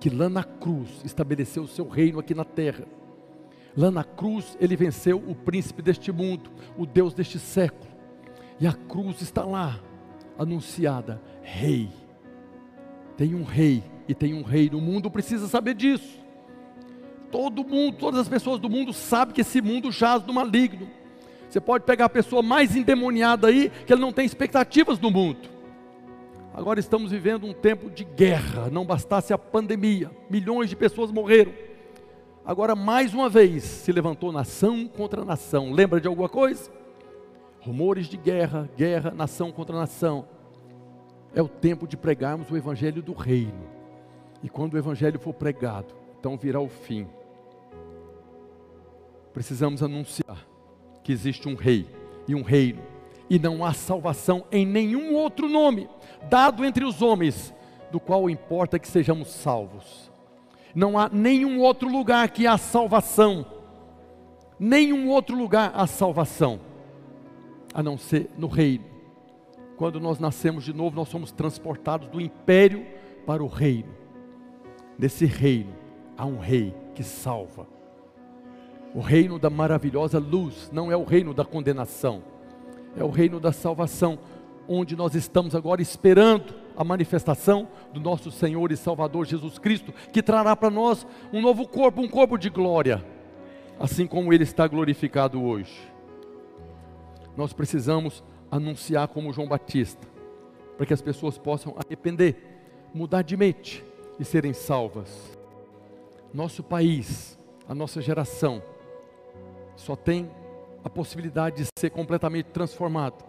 que 0.00 0.08
lá 0.08 0.26
na 0.30 0.42
cruz 0.42 1.02
estabeleceu 1.04 1.64
o 1.64 1.68
seu 1.68 1.86
reino 1.86 2.18
aqui 2.18 2.34
na 2.34 2.46
terra. 2.46 2.86
Lá 3.76 3.90
na 3.90 4.02
cruz 4.02 4.56
ele 4.58 4.74
venceu 4.74 5.18
o 5.18 5.34
príncipe 5.34 5.82
deste 5.82 6.10
mundo, 6.10 6.50
o 6.78 6.86
Deus 6.86 7.12
deste 7.12 7.38
século. 7.38 7.90
E 8.58 8.66
a 8.66 8.72
cruz 8.72 9.20
está 9.20 9.44
lá, 9.44 9.78
anunciada: 10.38 11.20
Rei. 11.42 11.90
Tem 13.18 13.34
um 13.34 13.44
rei 13.44 13.82
e 14.10 14.14
tem 14.14 14.34
um 14.34 14.42
rei. 14.42 14.68
O 14.72 14.80
mundo 14.80 15.08
precisa 15.08 15.46
saber 15.46 15.72
disso. 15.72 16.18
Todo 17.30 17.62
mundo, 17.62 17.96
todas 17.96 18.18
as 18.18 18.28
pessoas 18.28 18.58
do 18.58 18.68
mundo 18.68 18.92
sabem 18.92 19.32
que 19.32 19.42
esse 19.42 19.62
mundo 19.62 19.92
jaz 19.92 20.20
do 20.24 20.34
maligno. 20.34 20.88
Você 21.48 21.60
pode 21.60 21.84
pegar 21.84 22.06
a 22.06 22.08
pessoa 22.08 22.42
mais 22.42 22.74
endemoniada 22.74 23.46
aí, 23.46 23.70
que 23.86 23.92
ele 23.92 24.00
não 24.00 24.12
tem 24.12 24.26
expectativas 24.26 24.98
no 24.98 25.12
mundo. 25.12 25.48
Agora 26.52 26.80
estamos 26.80 27.12
vivendo 27.12 27.46
um 27.46 27.52
tempo 27.52 27.88
de 27.88 28.02
guerra, 28.02 28.68
não 28.68 28.84
bastasse 28.84 29.32
a 29.32 29.38
pandemia, 29.38 30.10
milhões 30.28 30.68
de 30.68 30.74
pessoas 30.74 31.12
morreram. 31.12 31.52
Agora, 32.44 32.74
mais 32.74 33.14
uma 33.14 33.28
vez, 33.28 33.62
se 33.62 33.92
levantou 33.92 34.32
nação 34.32 34.88
contra 34.88 35.24
nação. 35.24 35.70
Lembra 35.70 36.00
de 36.00 36.08
alguma 36.08 36.28
coisa? 36.28 36.68
Rumores 37.60 38.08
de 38.08 38.16
guerra, 38.16 38.68
guerra, 38.76 39.12
nação 39.12 39.52
contra 39.52 39.76
nação. 39.76 40.26
É 41.32 41.40
o 41.40 41.48
tempo 41.48 41.86
de 41.86 41.96
pregarmos 41.96 42.50
o 42.50 42.56
evangelho 42.56 43.00
do 43.00 43.12
reino. 43.12 43.79
E 44.42 44.48
quando 44.48 44.74
o 44.74 44.78
evangelho 44.78 45.18
for 45.18 45.34
pregado, 45.34 45.94
então 46.18 46.36
virá 46.36 46.60
o 46.60 46.68
fim. 46.68 47.06
Precisamos 49.32 49.82
anunciar 49.82 50.46
que 51.02 51.12
existe 51.12 51.48
um 51.48 51.54
rei 51.54 51.86
e 52.26 52.34
um 52.34 52.42
reino, 52.42 52.82
e 53.28 53.38
não 53.38 53.64
há 53.64 53.72
salvação 53.72 54.44
em 54.50 54.66
nenhum 54.66 55.14
outro 55.14 55.48
nome 55.48 55.88
dado 56.28 56.64
entre 56.64 56.84
os 56.84 57.00
homens, 57.00 57.54
do 57.90 57.98
qual 57.98 58.30
importa 58.30 58.78
que 58.78 58.88
sejamos 58.88 59.28
salvos. 59.28 60.10
Não 60.74 60.98
há 60.98 61.08
nenhum 61.08 61.60
outro 61.60 61.88
lugar 61.88 62.30
que 62.30 62.46
há 62.46 62.56
salvação, 62.56 63.44
nenhum 64.58 65.08
outro 65.08 65.36
lugar 65.36 65.72
há 65.74 65.86
salvação, 65.86 66.60
a 67.74 67.82
não 67.82 67.98
ser 67.98 68.30
no 68.36 68.46
reino. 68.46 68.84
Quando 69.76 69.98
nós 69.98 70.18
nascemos 70.18 70.64
de 70.64 70.72
novo, 70.72 70.94
nós 70.94 71.08
somos 71.08 71.32
transportados 71.32 72.08
do 72.08 72.20
império 72.20 72.86
para 73.26 73.42
o 73.42 73.46
reino. 73.46 73.99
Nesse 75.00 75.24
reino 75.24 75.72
há 76.16 76.26
um 76.26 76.38
rei 76.38 76.74
que 76.94 77.02
salva 77.02 77.66
o 78.94 79.00
reino 79.00 79.38
da 79.38 79.48
maravilhosa 79.48 80.18
luz 80.18 80.68
não 80.72 80.90
é 80.90 80.96
o 80.96 81.04
reino 81.04 81.32
da 81.32 81.44
condenação, 81.44 82.22
é 82.96 83.04
o 83.04 83.08
reino 83.08 83.38
da 83.38 83.52
salvação, 83.52 84.18
onde 84.68 84.96
nós 84.96 85.14
estamos 85.14 85.54
agora 85.54 85.80
esperando 85.80 86.54
a 86.76 86.82
manifestação 86.82 87.68
do 87.92 88.00
nosso 88.00 88.30
Senhor 88.32 88.72
e 88.72 88.76
Salvador 88.76 89.26
Jesus 89.26 89.58
Cristo, 89.58 89.92
que 90.12 90.22
trará 90.22 90.56
para 90.56 90.70
nós 90.70 91.06
um 91.32 91.40
novo 91.40 91.68
corpo, 91.68 92.00
um 92.00 92.08
corpo 92.08 92.36
de 92.36 92.50
glória, 92.50 93.04
assim 93.78 94.06
como 94.06 94.32
ele 94.32 94.42
está 94.42 94.66
glorificado 94.66 95.40
hoje. 95.40 95.88
Nós 97.36 97.52
precisamos 97.52 98.24
anunciar 98.50 99.06
como 99.08 99.32
João 99.32 99.46
Batista, 99.46 100.06
para 100.76 100.86
que 100.86 100.94
as 100.94 101.02
pessoas 101.02 101.38
possam 101.38 101.76
arrepender, 101.78 102.36
mudar 102.92 103.22
de 103.22 103.36
mente 103.36 103.84
e 104.20 104.24
serem 104.24 104.52
salvas. 104.52 105.36
Nosso 106.32 106.62
país, 106.62 107.38
a 107.66 107.74
nossa 107.74 108.00
geração, 108.00 108.62
só 109.74 109.96
tem 109.96 110.30
a 110.84 110.90
possibilidade 110.90 111.64
de 111.64 111.68
ser 111.78 111.90
completamente 111.90 112.50
transformado 112.50 113.24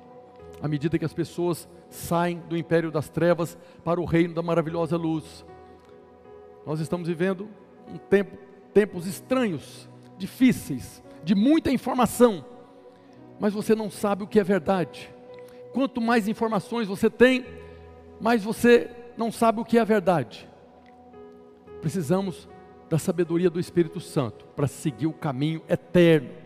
à 0.62 0.68
medida 0.68 1.00
que 1.00 1.06
as 1.06 1.14
pessoas 1.14 1.68
saem 1.90 2.40
do 2.48 2.56
império 2.56 2.92
das 2.92 3.10
trevas 3.10 3.58
para 3.84 4.00
o 4.00 4.06
reino 4.06 4.34
da 4.34 4.44
maravilhosa 4.44 4.96
luz. 4.96 5.46
Nós 6.66 6.80
estamos 6.80 7.08
vivendo 7.08 7.50
um 7.88 7.98
tempo, 7.98 8.38
tempos 8.74 9.08
estranhos, 9.08 9.90
difíceis, 10.18 11.02
de 11.24 11.34
muita 11.34 11.72
informação, 11.72 12.46
mas 13.40 13.54
você 13.54 13.74
não 13.74 13.90
sabe 13.90 14.24
o 14.24 14.28
que 14.28 14.40
é 14.40 14.44
verdade. 14.44 15.12
Quanto 15.74 16.00
mais 16.00 16.28
informações 16.28 16.88
você 16.88 17.10
tem, 17.10 17.46
mais 18.20 18.44
você 18.44 18.90
não 19.18 19.32
sabe 19.32 19.62
o 19.62 19.66
que 19.66 19.80
é 19.80 19.86
verdade. 19.86 20.51
Precisamos 21.82 22.48
da 22.90 22.98
sabedoria 22.98 23.50
do 23.50 23.60
Espírito 23.60 24.00
Santo 24.00 24.46
para 24.56 24.68
seguir 24.68 25.08
o 25.08 25.14
caminho 25.14 25.62
eterno 25.68 26.42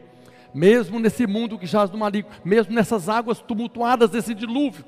mesmo 0.56 1.02
nesse 1.02 1.28
mundo 1.28 1.60
que 1.60 1.68
jaz 1.68 1.92
no 1.92 1.98
maligno, 1.98 2.32
mesmo 2.46 2.74
nessas 2.74 3.10
águas 3.10 3.42
tumultuadas 3.42 4.10
desse 4.10 4.34
dilúvio, 4.34 4.86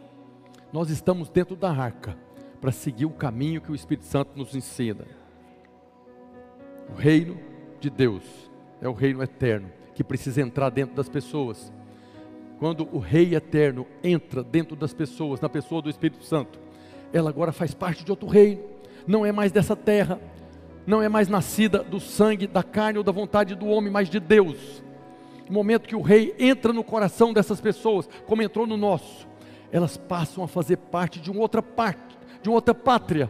nós 0.71 0.89
estamos 0.89 1.29
dentro 1.29 1.57
da 1.57 1.69
arca 1.69 2.17
para 2.61 2.71
seguir 2.71 3.05
o 3.05 3.09
caminho 3.09 3.59
que 3.59 3.69
o 3.69 3.75
Espírito 3.75 4.05
Santo 4.05 4.31
nos 4.37 4.55
ensina. 4.55 5.05
O 6.89 6.95
reino 6.95 7.37
de 7.81 7.89
Deus 7.89 8.23
é 8.79 8.87
o 8.87 8.93
reino 8.93 9.21
eterno 9.21 9.69
que 9.93 10.05
precisa 10.05 10.41
entrar 10.41 10.69
dentro 10.69 10.95
das 10.95 11.09
pessoas. 11.09 11.69
Quando 12.59 12.87
o 12.95 12.99
Rei 12.99 13.35
eterno 13.35 13.85
entra 14.01 14.41
dentro 14.43 14.73
das 14.73 14.93
pessoas, 14.93 15.41
na 15.41 15.49
pessoa 15.49 15.81
do 15.81 15.89
Espírito 15.89 16.23
Santo, 16.23 16.57
ela 17.11 17.29
agora 17.29 17.51
faz 17.51 17.73
parte 17.73 18.05
de 18.05 18.11
outro 18.11 18.29
reino, 18.29 18.63
não 19.05 19.25
é 19.25 19.33
mais 19.33 19.51
dessa 19.51 19.75
terra, 19.75 20.17
não 20.87 21.03
é 21.03 21.07
mais 21.07 21.27
nascida 21.27 21.83
do 21.83 21.99
sangue, 21.99 22.47
da 22.47 22.63
carne 22.63 22.97
ou 22.97 23.03
da 23.03 23.11
vontade 23.11 23.53
do 23.53 23.67
homem, 23.67 23.91
mas 23.91 24.09
de 24.09 24.19
Deus 24.19 24.81
no 25.49 25.53
momento 25.53 25.87
que 25.87 25.95
o 25.95 26.01
rei 26.01 26.35
entra 26.37 26.73
no 26.73 26.83
coração 26.83 27.33
dessas 27.33 27.61
pessoas, 27.61 28.07
como 28.25 28.41
entrou 28.41 28.67
no 28.67 28.77
nosso, 28.77 29.27
elas 29.71 29.97
passam 29.97 30.43
a 30.43 30.47
fazer 30.47 30.77
parte 30.77 31.19
de 31.19 31.31
uma 31.31 31.41
outra 31.41 31.61
parte, 31.61 32.17
de 32.41 32.49
uma 32.49 32.55
outra 32.55 32.73
pátria, 32.73 33.29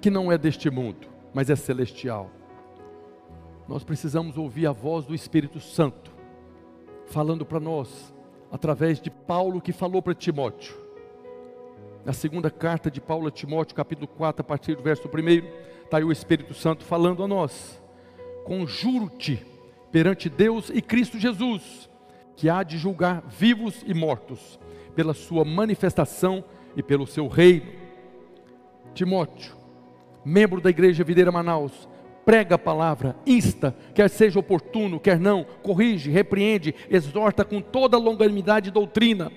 que 0.00 0.10
não 0.10 0.30
é 0.30 0.38
deste 0.38 0.70
mundo, 0.70 1.06
mas 1.32 1.50
é 1.50 1.56
celestial. 1.56 2.30
Nós 3.66 3.84
precisamos 3.84 4.38
ouvir 4.38 4.66
a 4.66 4.72
voz 4.72 5.04
do 5.04 5.14
Espírito 5.14 5.60
Santo, 5.60 6.12
falando 7.06 7.44
para 7.44 7.60
nós, 7.60 8.14
através 8.50 9.00
de 9.00 9.10
Paulo 9.10 9.60
que 9.60 9.72
falou 9.72 10.00
para 10.00 10.14
Timóteo. 10.14 10.76
Na 12.04 12.12
segunda 12.12 12.50
carta 12.50 12.90
de 12.90 13.00
Paulo 13.00 13.28
a 13.28 13.30
Timóteo, 13.30 13.74
capítulo 13.74 14.06
4, 14.06 14.40
a 14.40 14.44
partir 14.44 14.76
do 14.76 14.82
verso 14.82 15.08
1, 15.08 15.77
está 15.88 15.96
aí 15.96 16.04
o 16.04 16.12
Espírito 16.12 16.52
Santo 16.52 16.84
falando 16.84 17.24
a 17.24 17.28
nós: 17.28 17.82
Conjuro-te 18.44 19.44
perante 19.90 20.28
Deus 20.28 20.70
e 20.72 20.82
Cristo 20.82 21.18
Jesus, 21.18 21.88
que 22.36 22.48
há 22.48 22.62
de 22.62 22.76
julgar 22.76 23.24
vivos 23.26 23.82
e 23.86 23.94
mortos, 23.94 24.60
pela 24.94 25.14
sua 25.14 25.44
manifestação 25.44 26.44
e 26.76 26.82
pelo 26.82 27.06
seu 27.06 27.26
reino. 27.26 27.72
Timóteo, 28.94 29.56
membro 30.24 30.60
da 30.60 30.68
Igreja 30.68 31.02
Videira 31.02 31.32
Manaus, 31.32 31.88
prega 32.24 32.56
a 32.56 32.58
palavra, 32.58 33.16
insta, 33.26 33.74
quer 33.94 34.10
seja 34.10 34.38
oportuno, 34.38 35.00
quer 35.00 35.18
não, 35.18 35.46
corrige, 35.62 36.10
repreende, 36.10 36.74
exorta 36.90 37.46
com 37.46 37.62
toda 37.62 37.96
longanimidade 37.96 38.68
e 38.68 38.72
doutrina, 38.72 39.32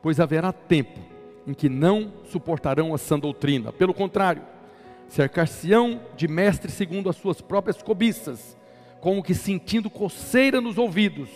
pois 0.00 0.18
haverá 0.18 0.52
tempo 0.52 0.98
em 1.46 1.52
que 1.52 1.68
não 1.68 2.14
suportarão 2.24 2.94
a 2.94 2.98
sã 2.98 3.18
doutrina. 3.18 3.72
Pelo 3.72 3.92
contrário, 3.92 4.42
cercar-se-ão 5.12 6.00
de 6.16 6.26
mestres 6.26 6.72
segundo 6.72 7.10
as 7.10 7.16
suas 7.16 7.42
próprias 7.42 7.82
cobiças, 7.82 8.56
como 8.98 9.22
que 9.22 9.34
sentindo 9.34 9.90
coceira 9.90 10.58
nos 10.58 10.78
ouvidos, 10.78 11.28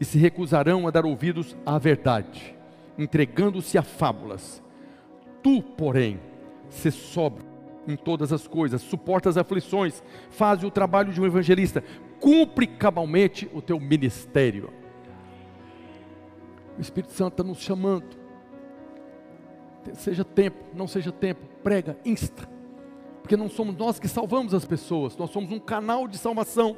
e 0.00 0.04
se 0.04 0.18
recusarão 0.18 0.86
a 0.86 0.90
dar 0.90 1.06
ouvidos 1.06 1.56
à 1.64 1.78
verdade, 1.78 2.56
entregando-se 2.98 3.78
a 3.78 3.82
fábulas. 3.82 4.60
Tu, 5.44 5.62
porém, 5.62 6.18
se 6.70 6.90
sobra 6.90 7.44
em 7.86 7.94
todas 7.94 8.32
as 8.32 8.48
coisas, 8.48 8.82
suporta 8.82 9.28
as 9.28 9.36
aflições, 9.36 10.02
faz 10.28 10.64
o 10.64 10.70
trabalho 10.70 11.12
de 11.12 11.20
um 11.20 11.26
evangelista, 11.26 11.84
cumpre 12.18 12.66
cabalmente 12.66 13.48
o 13.54 13.62
teu 13.62 13.78
ministério. 13.78 14.72
O 16.76 16.80
Espírito 16.80 17.12
Santo 17.12 17.34
está 17.34 17.44
nos 17.44 17.58
chamando 17.58 18.18
seja 19.94 20.24
tempo, 20.24 20.64
não 20.74 20.88
seja 20.88 21.12
tempo, 21.12 21.46
prega, 21.62 21.96
insta. 22.04 22.57
Porque 23.28 23.36
não 23.36 23.50
somos 23.50 23.76
nós 23.76 24.00
que 24.00 24.08
salvamos 24.08 24.54
as 24.54 24.64
pessoas, 24.64 25.14
nós 25.18 25.28
somos 25.28 25.52
um 25.52 25.58
canal 25.58 26.08
de 26.08 26.16
salvação. 26.16 26.74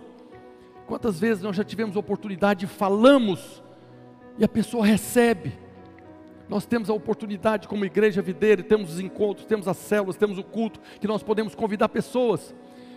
Quantas 0.84 1.20
vezes 1.20 1.44
nós 1.44 1.54
já 1.54 1.62
tivemos 1.62 1.94
oportunidade, 1.94 2.66
falamos 2.66 3.62
e 4.36 4.42
a 4.42 4.48
pessoa 4.48 4.84
recebe. 4.84 5.56
Nós 6.48 6.66
temos 6.66 6.90
a 6.90 6.92
oportunidade 6.92 7.68
como 7.68 7.84
igreja 7.84 8.20
videira, 8.20 8.64
temos 8.64 8.94
os 8.94 8.98
encontros, 8.98 9.46
temos 9.46 9.68
as 9.68 9.76
células, 9.76 10.16
temos 10.16 10.38
o 10.38 10.42
culto, 10.42 10.80
que 10.98 11.06
nós 11.06 11.22
podemos 11.22 11.54
convidar 11.54 11.88
pessoas. 11.88 12.52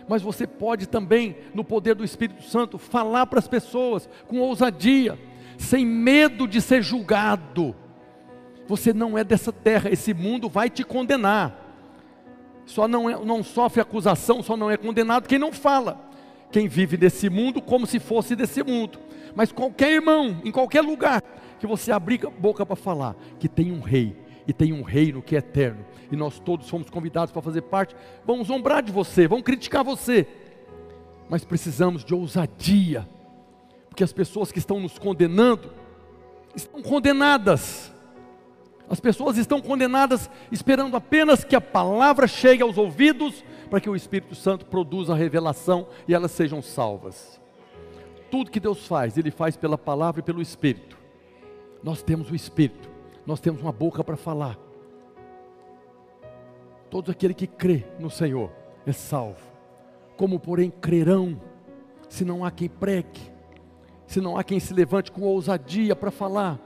Mas 0.08 0.20
você 0.20 0.48
pode 0.48 0.88
também, 0.88 1.36
no 1.54 1.62
poder 1.62 1.94
do 1.94 2.02
Espírito 2.02 2.42
Santo, 2.42 2.76
falar 2.76 3.24
para 3.26 3.38
as 3.38 3.46
pessoas 3.46 4.08
com 4.26 4.40
ousadia, 4.40 5.16
sem 5.56 5.86
medo 5.86 6.48
de 6.48 6.60
ser 6.60 6.82
julgado 6.82 7.72
você 8.66 8.92
não 8.92 9.16
é 9.16 9.24
dessa 9.24 9.52
terra, 9.52 9.90
esse 9.90 10.14
mundo 10.14 10.48
vai 10.48 10.70
te 10.70 10.82
condenar. 10.82 11.63
Só 12.66 12.88
não, 12.88 13.08
é, 13.08 13.24
não 13.24 13.42
sofre 13.42 13.80
acusação, 13.80 14.42
só 14.42 14.56
não 14.56 14.70
é 14.70 14.76
condenado 14.76 15.28
quem 15.28 15.38
não 15.38 15.52
fala. 15.52 16.00
Quem 16.50 16.68
vive 16.68 16.96
desse 16.96 17.28
mundo 17.28 17.60
como 17.60 17.86
se 17.86 17.98
fosse 17.98 18.36
desse 18.36 18.62
mundo. 18.62 18.98
Mas 19.34 19.50
qualquer 19.50 19.92
irmão, 19.92 20.40
em 20.44 20.52
qualquer 20.52 20.82
lugar, 20.82 21.22
que 21.58 21.66
você 21.66 21.90
abrir 21.90 22.24
a 22.26 22.30
boca 22.30 22.64
para 22.64 22.76
falar 22.76 23.16
que 23.38 23.48
tem 23.48 23.72
um 23.72 23.80
rei 23.80 24.16
e 24.46 24.52
tem 24.52 24.72
um 24.72 24.82
reino 24.82 25.22
que 25.22 25.34
é 25.34 25.38
eterno, 25.38 25.84
e 26.12 26.16
nós 26.16 26.38
todos 26.38 26.68
fomos 26.68 26.90
convidados 26.90 27.32
para 27.32 27.40
fazer 27.40 27.62
parte, 27.62 27.96
vão 28.26 28.44
zombrar 28.44 28.82
de 28.82 28.92
você, 28.92 29.26
vão 29.26 29.40
criticar 29.40 29.82
você, 29.82 30.26
mas 31.30 31.44
precisamos 31.44 32.04
de 32.04 32.14
ousadia, 32.14 33.08
porque 33.88 34.04
as 34.04 34.12
pessoas 34.12 34.52
que 34.52 34.58
estão 34.58 34.78
nos 34.78 34.98
condenando 34.98 35.72
estão 36.54 36.82
condenadas. 36.82 37.93
As 38.88 39.00
pessoas 39.00 39.38
estão 39.38 39.60
condenadas 39.60 40.28
esperando 40.52 40.96
apenas 40.96 41.42
que 41.42 41.56
a 41.56 41.60
palavra 41.60 42.26
chegue 42.26 42.62
aos 42.62 42.76
ouvidos 42.76 43.44
para 43.70 43.80
que 43.80 43.88
o 43.88 43.96
Espírito 43.96 44.34
Santo 44.34 44.66
produza 44.66 45.14
a 45.14 45.16
revelação 45.16 45.86
e 46.06 46.14
elas 46.14 46.30
sejam 46.32 46.60
salvas. 46.60 47.40
Tudo 48.30 48.50
que 48.50 48.60
Deus 48.60 48.86
faz, 48.86 49.16
Ele 49.16 49.30
faz 49.30 49.56
pela 49.56 49.78
palavra 49.78 50.20
e 50.20 50.24
pelo 50.24 50.42
Espírito. 50.42 50.98
Nós 51.82 52.02
temos 52.02 52.30
o 52.30 52.34
Espírito, 52.34 52.90
nós 53.26 53.40
temos 53.40 53.62
uma 53.62 53.72
boca 53.72 54.04
para 54.04 54.16
falar. 54.16 54.58
Todo 56.90 57.10
aquele 57.10 57.34
que 57.34 57.46
crê 57.46 57.84
no 57.98 58.10
Senhor 58.10 58.50
é 58.86 58.92
salvo. 58.92 59.40
Como, 60.16 60.38
porém, 60.38 60.70
crerão, 60.70 61.40
se 62.08 62.24
não 62.24 62.44
há 62.44 62.50
quem 62.50 62.68
pregue, 62.68 63.20
se 64.06 64.20
não 64.20 64.36
há 64.36 64.44
quem 64.44 64.60
se 64.60 64.72
levante 64.74 65.10
com 65.10 65.22
ousadia 65.22 65.96
para 65.96 66.10
falar 66.10 66.60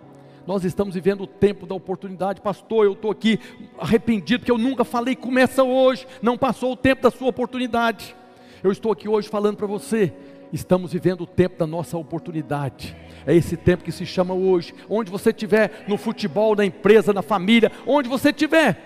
nós 0.49 0.65
estamos 0.65 0.95
vivendo 0.95 1.25
o 1.25 1.27
tempo 1.27 1.67
da 1.67 1.75
oportunidade. 1.75 2.41
Pastor, 2.41 2.87
eu 2.87 2.95
estou 2.95 3.11
aqui 3.11 3.39
arrependido 3.79 4.47
que 4.47 4.51
eu 4.51 4.57
nunca 4.57 4.83
falei, 4.83 5.15
começa 5.15 5.63
hoje. 5.63 6.07
Não 6.23 6.39
passou 6.39 6.73
o 6.73 6.77
tempo 6.77 7.03
da 7.03 7.11
sua 7.11 7.29
oportunidade. 7.29 8.17
Eu 8.65 8.73
estou 8.73 8.91
aqui 8.91 9.07
hoje 9.07 9.29
falando 9.29 9.59
para 9.59 9.67
você. 9.67 10.11
Estamos 10.51 10.95
vivendo 10.95 11.21
o 11.21 11.27
tempo 11.27 11.59
da 11.59 11.67
nossa 11.67 11.99
oportunidade. 11.99 12.97
É 13.27 13.35
esse 13.35 13.59
tempo 13.59 13.85
que 13.85 13.93
se 13.93 14.07
chama 14.07 14.33
hoje. 14.33 14.75
Onde 14.89 15.11
você 15.11 15.29
estiver, 15.29 15.85
no 15.87 15.99
futebol, 15.99 16.57
na 16.57 16.65
empresa, 16.65 17.13
na 17.13 17.21
família, 17.21 17.71
onde 17.87 18.09
você 18.09 18.31
estiver. 18.31 18.81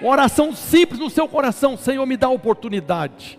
Uma 0.00 0.10
oração 0.10 0.52
simples 0.52 0.98
no 0.98 1.10
seu 1.10 1.28
coração, 1.28 1.76
Senhor, 1.76 2.04
me 2.06 2.16
dá 2.16 2.28
oportunidade. 2.28 3.38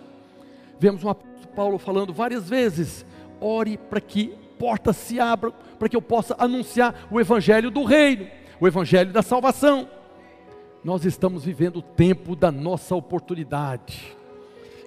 Vemos 0.80 1.04
o 1.04 1.10
apóstolo 1.10 1.48
Paulo 1.54 1.78
falando 1.78 2.14
várias 2.14 2.48
vezes: 2.48 3.06
ore 3.42 3.78
para 3.78 4.00
que 4.00 4.34
portas 4.58 4.96
se 4.96 5.20
abram 5.20 5.54
para 5.78 5.90
que 5.90 5.96
eu 5.96 6.02
possa 6.02 6.36
anunciar 6.38 7.08
o 7.12 7.20
evangelho 7.20 7.70
do 7.70 7.84
reino, 7.84 8.28
o 8.60 8.68
evangelho 8.68 9.12
da 9.12 9.22
salvação. 9.22 9.88
Nós 10.84 11.06
estamos 11.06 11.46
vivendo 11.46 11.78
o 11.78 11.82
tempo 11.82 12.36
da 12.36 12.52
nossa 12.52 12.96
oportunidade. 12.96 14.16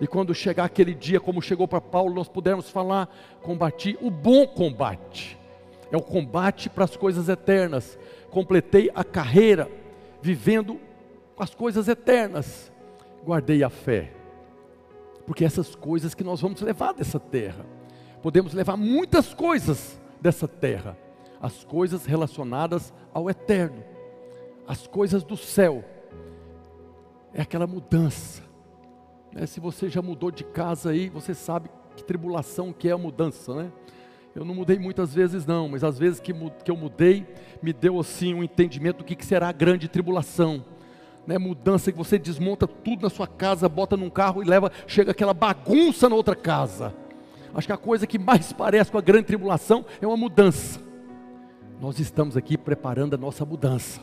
E 0.00 0.07
quando 0.07 0.35
chegar 0.35 0.64
aquele 0.64 0.94
dia, 0.94 1.18
como 1.18 1.40
chegou 1.40 1.66
para 1.66 1.81
Paulo, 1.81 2.14
nós 2.14 2.29
pudermos 2.29 2.68
falar, 2.68 3.09
combati 3.42 3.96
o 4.00 4.11
bom 4.11 4.46
combate. 4.46 5.38
É 5.90 5.96
o 5.96 6.02
combate 6.02 6.68
para 6.68 6.85
as 6.85 6.96
coisas 6.96 7.29
eternas. 7.29 7.98
Completei 8.31 8.90
a 8.94 9.02
carreira 9.02 9.70
vivendo 10.20 10.79
as 11.38 11.55
coisas 11.55 11.88
eternas. 11.88 12.70
Guardei 13.24 13.62
a 13.62 13.70
fé. 13.70 14.12
Porque 15.26 15.44
essas 15.44 15.74
coisas 15.74 16.14
que 16.14 16.22
nós 16.22 16.40
vamos 16.40 16.61
levar 16.61 16.92
dessa 16.92 17.18
terra 17.18 17.76
podemos 18.27 18.53
levar 18.53 18.77
muitas 18.77 19.33
coisas 19.33 20.01
dessa 20.21 20.49
terra, 20.49 20.99
as 21.41 21.62
coisas 21.62 22.07
relacionadas 22.07 22.93
ao 23.15 23.31
eterno, 23.31 23.85
as 24.67 24.85
coisas 24.85 25.23
do 25.23 25.37
céu. 25.37 25.85
É 27.33 27.43
aquela 27.43 27.69
mudança. 27.69 28.43
Né? 29.33 29.47
Se 29.47 29.61
você 29.61 29.89
já 29.89 30.03
mudou 30.03 30.33
de 30.33 30.43
casa 30.43 30.91
aí, 30.91 31.09
você 31.09 31.35
sabe 31.35 31.71
que 31.95 32.03
tribulação 32.03 32.73
que 32.73 32.89
é 32.89 32.91
a 32.91 32.99
mudança, 32.99 33.55
né? 33.55 33.73
Eu 34.35 34.45
não 34.45 34.57
mudei 34.57 34.77
muitas 34.77 35.15
vezes 35.15 35.47
não, 35.47 35.69
mas 35.69 35.85
às 35.85 35.97
vezes 35.97 36.19
que, 36.19 36.35
que 36.65 36.71
eu 36.73 36.77
mudei, 36.77 37.25
me 37.62 37.73
deu 37.73 38.01
assim 38.01 38.35
um 38.35 38.43
entendimento 38.43 38.99
do 38.99 39.05
que, 39.05 39.15
que 39.15 39.25
será 39.25 39.51
a 39.51 39.53
grande 39.53 39.87
tribulação. 39.87 40.65
Né, 41.29 41.39
mudança 41.39 41.93
que 41.93 41.99
você 41.99 42.19
desmonta 42.19 42.67
tudo 42.67 43.03
na 43.03 43.09
sua 43.09 43.29
casa, 43.29 43.69
bota 43.69 43.97
num 43.97 44.11
carro 44.11 44.43
e 44.43 44.45
leva, 44.45 44.73
chega 44.85 45.12
aquela 45.12 45.33
bagunça 45.33 46.09
na 46.09 46.17
outra 46.17 46.35
casa. 46.35 47.06
Acho 47.57 47.69
que 47.69 47.73
a 47.73 47.79
coisa 47.79 48.07
que 48.07 48.19
mais 48.19 48.53
parece 48.53 48.92
com 48.92 48.99
a 48.99 49.01
grande 49.01 49.29
tribulação 49.29 49.87
é 49.99 50.07
uma 50.07 50.16
mudança. 50.16 50.79
Nós 51.81 51.99
estamos 51.99 52.37
aqui 52.37 52.59
preparando 52.59 53.14
a 53.14 53.16
nossa 53.16 53.47
mudança. 53.47 54.03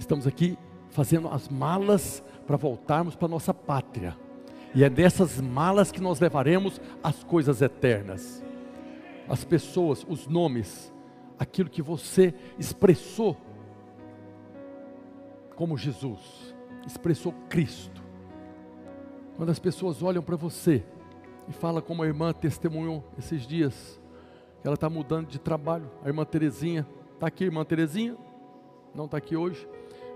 Estamos 0.00 0.26
aqui 0.26 0.58
fazendo 0.90 1.28
as 1.28 1.48
malas 1.48 2.24
para 2.44 2.56
voltarmos 2.56 3.14
para 3.14 3.26
a 3.26 3.28
nossa 3.28 3.54
pátria. 3.54 4.16
E 4.74 4.82
é 4.82 4.90
nessas 4.90 5.40
malas 5.40 5.92
que 5.92 6.00
nós 6.00 6.18
levaremos 6.18 6.80
as 7.04 7.22
coisas 7.22 7.62
eternas. 7.62 8.42
As 9.28 9.44
pessoas, 9.44 10.04
os 10.08 10.26
nomes, 10.26 10.92
aquilo 11.38 11.70
que 11.70 11.82
você 11.82 12.34
expressou 12.58 13.36
como 15.54 15.78
Jesus, 15.78 16.52
expressou 16.84 17.32
Cristo. 17.48 18.02
Quando 19.36 19.50
as 19.50 19.60
pessoas 19.60 20.02
olham 20.02 20.22
para 20.22 20.34
você, 20.34 20.84
e 21.48 21.52
fala 21.52 21.82
como 21.82 22.02
a 22.02 22.06
irmã 22.06 22.32
testemunhou 22.32 23.04
esses 23.18 23.46
dias, 23.46 24.00
ela 24.62 24.74
está 24.74 24.88
mudando 24.88 25.28
de 25.28 25.38
trabalho. 25.38 25.90
A 26.02 26.08
irmã 26.08 26.24
Terezinha, 26.24 26.86
está 27.14 27.26
aqui, 27.26 27.44
irmã 27.44 27.64
Terezinha? 27.64 28.16
Não 28.94 29.04
está 29.04 29.18
aqui 29.18 29.36
hoje. 29.36 29.68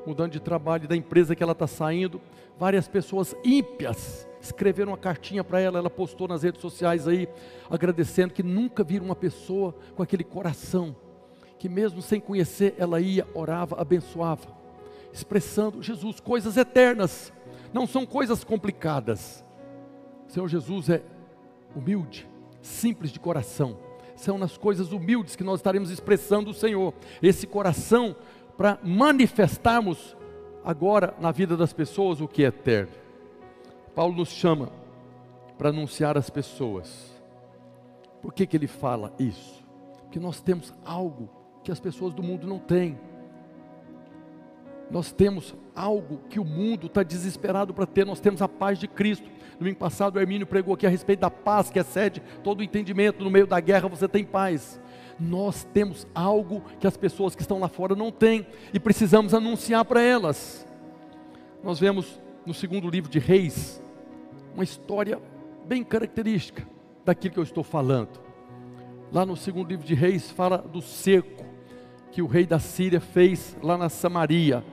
Mudando 0.07 0.33
de 0.33 0.41
trabalho 0.41 0.89
da 0.89 0.97
empresa 0.97 1.37
que 1.37 1.43
ela 1.43 1.53
está 1.53 1.67
saindo. 1.67 2.21
Várias 2.59 2.89
pessoas 2.89 3.37
ímpias 3.45 4.27
escreveram 4.41 4.93
uma 4.93 4.99
cartinha 4.99 5.45
para 5.45 5.61
ela, 5.61 5.79
ela 5.79 5.91
postou 5.91 6.29
nas 6.29 6.43
redes 6.43 6.61
sociais 6.61 7.07
aí, 7.07 7.29
agradecendo 7.69 8.33
que 8.33 8.43
nunca 8.43 8.83
viram 8.85 9.07
uma 9.07 9.17
pessoa 9.17 9.75
com 9.95 10.03
aquele 10.03 10.25
coração, 10.25 10.97
que 11.59 11.69
mesmo 11.69 12.01
sem 12.01 12.21
conhecer, 12.21 12.75
ela 12.79 13.01
ia, 13.01 13.27
orava, 13.35 13.81
abençoava, 13.81 14.49
expressando 15.13 15.83
Jesus, 15.83 16.21
coisas 16.21 16.57
eternas, 16.57 17.33
não 17.73 17.87
são 17.87 18.07
coisas 18.07 18.45
complicadas. 18.45 19.45
Senhor 20.29 20.49
Jesus 20.49 20.89
é 20.89 21.03
humilde, 21.79 22.29
simples 22.61 23.11
de 23.11 23.21
coração. 23.21 23.79
São 24.17 24.37
nas 24.37 24.57
coisas 24.57 24.93
humildes 24.93 25.37
que 25.37 25.45
nós 25.45 25.61
estaremos 25.61 25.91
expressando 25.91 26.51
o 26.51 26.55
Senhor. 26.55 26.93
Esse 27.23 27.47
coração 27.47 28.17
para 28.57 28.79
manifestarmos 28.83 30.17
agora 30.65 31.15
na 31.21 31.31
vida 31.31 31.57
das 31.57 31.73
pessoas 31.73 32.21
o 32.21 32.29
que 32.29 32.43
é 32.43 32.49
eterno. 32.49 32.93
Paulo 33.95 34.17
nos 34.17 34.29
chama 34.29 34.71
para 35.57 35.71
anunciar 35.71 36.17
às 36.17 36.31
pessoas 36.31 37.19
Por 38.23 38.33
que, 38.33 38.47
que 38.47 38.57
ele 38.57 38.67
fala 38.67 39.13
isso? 39.19 39.65
Porque 40.03 40.19
nós 40.19 40.41
temos 40.41 40.73
algo 40.85 41.29
que 41.63 41.71
as 41.71 41.81
pessoas 41.81 42.15
do 42.15 42.23
mundo 42.23 42.47
não 42.47 42.59
têm. 42.59 42.99
Nós 44.91 45.13
temos 45.13 45.55
algo 45.75 46.19
que 46.29 46.41
o 46.41 46.45
mundo 46.45 46.87
está 46.87 47.03
desesperado 47.03 47.75
para 47.75 47.87
ter, 47.87 48.07
nós 48.07 48.21
temos 48.21 48.41
a 48.41 48.49
paz 48.49 48.79
de 48.79 48.89
Cristo. 48.89 49.29
Domingo 49.59 49.79
passado 49.79 50.17
o 50.17 50.21
Hermínio 50.21 50.47
pregou 50.47 50.75
aqui 50.75 50.87
a 50.87 50.91
respeito 50.91 51.21
da 51.21 51.31
paz 51.31 51.69
que 51.69 51.79
excede 51.79 52.23
todo 52.45 52.61
o 52.61 52.63
entendimento. 52.63 53.25
No 53.25 53.31
meio 53.31 53.47
da 53.47 53.59
guerra 53.59 53.89
você 53.89 54.07
tem 54.07 54.25
paz. 54.25 54.81
Nós 55.19 55.65
temos 55.73 56.07
algo 56.15 56.63
que 56.79 56.87
as 56.87 56.97
pessoas 56.97 57.35
que 57.35 57.43
estão 57.43 57.59
lá 57.59 57.69
fora 57.69 57.97
não 57.97 58.13
têm 58.13 58.47
e 58.73 58.79
precisamos 58.79 59.35
anunciar 59.35 59.85
para 59.85 60.01
elas. 60.01 60.65
Nós 61.63 61.81
vemos 61.81 62.21
no 62.47 62.55
segundo 62.55 62.89
livro 62.89 63.11
de 63.11 63.19
Reis 63.19 63.83
uma 64.55 64.63
história 64.63 65.21
bem 65.67 65.83
característica 65.83 66.67
daquilo 67.05 67.35
que 67.35 67.41
eu 67.41 67.45
estou 67.45 67.65
falando. 67.65 68.21
Lá 69.13 69.27
no 69.27 69.37
segundo 69.37 69.71
livro 69.71 69.87
de 69.87 69.95
Reis 69.95 70.31
fala 70.31 70.59
do 70.59 70.81
cerco 70.81 71.45
que 72.13 72.23
o 72.23 72.27
rei 72.27 72.47
da 72.47 72.59
Síria 72.59 73.01
fez 73.01 73.57
lá 73.63 73.77
na 73.77 73.89
Samaria. 73.89 74.65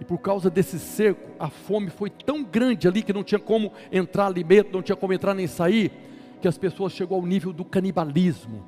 E 0.00 0.04
por 0.04 0.16
causa 0.16 0.48
desse 0.48 0.78
cerco, 0.78 1.30
a 1.38 1.50
fome 1.50 1.90
foi 1.90 2.08
tão 2.08 2.42
grande 2.42 2.88
ali 2.88 3.02
que 3.02 3.12
não 3.12 3.22
tinha 3.22 3.38
como 3.38 3.70
entrar 3.92 4.26
alimento, 4.26 4.72
não 4.72 4.80
tinha 4.80 4.96
como 4.96 5.12
entrar 5.12 5.34
nem 5.34 5.46
sair, 5.46 5.92
que 6.40 6.48
as 6.48 6.56
pessoas 6.56 6.94
chegou 6.94 7.18
ao 7.18 7.26
nível 7.26 7.52
do 7.52 7.66
canibalismo. 7.66 8.66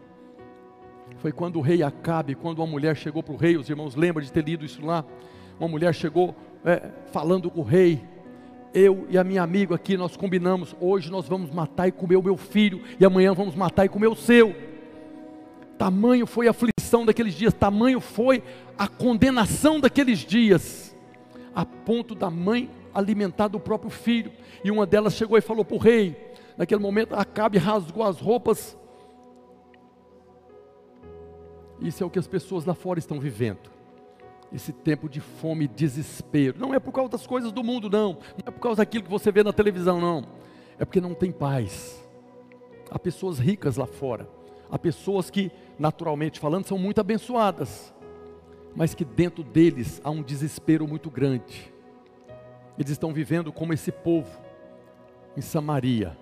Foi 1.16 1.32
quando 1.32 1.56
o 1.56 1.62
rei 1.62 1.82
Acabe, 1.82 2.34
quando 2.34 2.58
uma 2.58 2.66
mulher 2.66 2.94
chegou 2.96 3.22
para 3.22 3.32
o 3.32 3.36
rei, 3.36 3.56
os 3.56 3.70
irmãos 3.70 3.94
lembram 3.94 4.22
de 4.22 4.30
ter 4.30 4.44
lido 4.44 4.62
isso 4.62 4.84
lá. 4.84 5.06
Uma 5.58 5.68
mulher 5.68 5.94
chegou 5.94 6.36
é, 6.66 6.90
falando 7.10 7.50
com 7.50 7.60
o 7.60 7.64
rei. 7.64 8.02
Eu 8.74 9.06
e 9.08 9.16
a 9.16 9.24
minha 9.24 9.42
amiga 9.42 9.74
aqui, 9.74 9.96
nós 9.96 10.14
combinamos, 10.18 10.76
hoje 10.78 11.10
nós 11.10 11.26
vamos 11.26 11.50
matar 11.50 11.88
e 11.88 11.92
comer 11.92 12.16
o 12.16 12.22
meu 12.22 12.36
filho, 12.36 12.82
e 13.00 13.06
amanhã 13.06 13.32
vamos 13.32 13.54
matar 13.54 13.86
e 13.86 13.88
comer 13.88 14.08
o 14.08 14.16
seu. 14.16 14.54
Tamanho 15.78 16.26
foi 16.26 16.46
a 16.46 16.50
aflição 16.50 17.06
daqueles 17.06 17.32
dias, 17.32 17.54
tamanho 17.54 18.00
foi 18.00 18.42
a 18.76 18.86
condenação 18.86 19.80
daqueles 19.80 20.18
dias 20.18 20.91
a 21.54 21.64
ponto 21.64 22.14
da 22.14 22.30
mãe 22.30 22.70
alimentar 22.94 23.48
do 23.48 23.60
próprio 23.60 23.90
filho. 23.90 24.32
E 24.64 24.70
uma 24.70 24.86
delas 24.86 25.14
chegou 25.14 25.36
e 25.36 25.40
falou 25.40 25.64
para 25.64 25.76
o 25.76 25.78
rei. 25.78 26.16
Naquele 26.56 26.80
momento, 26.80 27.14
Acabe 27.14 27.58
rasgou 27.58 28.04
as 28.04 28.20
roupas. 28.20 28.76
Isso 31.80 32.02
é 32.02 32.06
o 32.06 32.10
que 32.10 32.18
as 32.18 32.26
pessoas 32.26 32.64
lá 32.64 32.74
fora 32.74 32.98
estão 32.98 33.18
vivendo. 33.18 33.70
Esse 34.52 34.72
tempo 34.72 35.08
de 35.08 35.20
fome 35.20 35.64
e 35.64 35.68
desespero. 35.68 36.58
Não 36.58 36.74
é 36.74 36.78
por 36.78 36.92
causa 36.92 37.10
das 37.10 37.26
coisas 37.26 37.50
do 37.50 37.64
mundo, 37.64 37.88
não. 37.88 38.12
Não 38.12 38.44
é 38.46 38.50
por 38.50 38.60
causa 38.60 38.78
daquilo 38.78 39.04
que 39.04 39.10
você 39.10 39.32
vê 39.32 39.42
na 39.42 39.52
televisão, 39.52 40.00
não. 40.00 40.24
É 40.78 40.84
porque 40.84 41.00
não 41.00 41.14
tem 41.14 41.32
paz. 41.32 42.02
Há 42.90 42.98
pessoas 42.98 43.38
ricas 43.38 43.76
lá 43.76 43.86
fora. 43.86 44.28
Há 44.70 44.78
pessoas 44.78 45.30
que, 45.30 45.50
naturalmente 45.78 46.38
falando, 46.38 46.66
são 46.66 46.78
muito 46.78 47.00
abençoadas 47.00 47.92
mas 48.74 48.94
que 48.94 49.04
dentro 49.04 49.42
deles 49.42 50.00
há 50.02 50.10
um 50.10 50.22
desespero 50.22 50.86
muito 50.86 51.10
grande. 51.10 51.72
Eles 52.78 52.90
estão 52.90 53.12
vivendo 53.12 53.52
como 53.52 53.72
esse 53.72 53.92
povo 53.92 54.40
em 55.36 55.40
Samaria, 55.40 56.16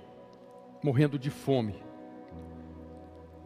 morrendo 0.83 1.19
de 1.19 1.31
fome. 1.31 1.75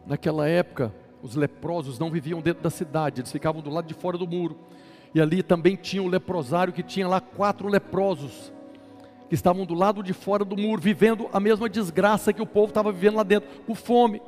Naquela 0.05 0.47
época, 0.47 0.93
os 1.21 1.35
leprosos 1.35 1.97
não 1.97 2.11
viviam 2.11 2.41
dentro 2.41 2.63
da 2.63 2.69
cidade, 2.69 3.21
eles 3.21 3.31
ficavam 3.31 3.61
do 3.61 3.69
lado 3.69 3.87
de 3.87 3.93
fora 3.93 4.17
do 4.17 4.27
muro. 4.27 4.57
E 5.13 5.21
ali 5.21 5.41
também 5.41 5.75
tinha 5.75 6.03
o 6.03 6.07
leprosário 6.07 6.73
que 6.73 6.83
tinha 6.83 7.07
lá 7.07 7.21
quatro 7.21 7.67
leprosos 7.67 8.51
que 9.27 9.33
estavam 9.33 9.65
do 9.65 9.73
lado 9.73 10.03
de 10.03 10.13
fora 10.13 10.45
do 10.45 10.55
muro, 10.55 10.81
vivendo 10.81 11.29
a 11.33 11.39
mesma 11.39 11.67
desgraça 11.67 12.33
que 12.33 12.41
o 12.41 12.45
povo 12.45 12.67
estava 12.67 12.91
vivendo 12.91 13.15
lá 13.15 13.23
dentro, 13.23 13.49
com 13.65 13.73
fome. 13.73 14.21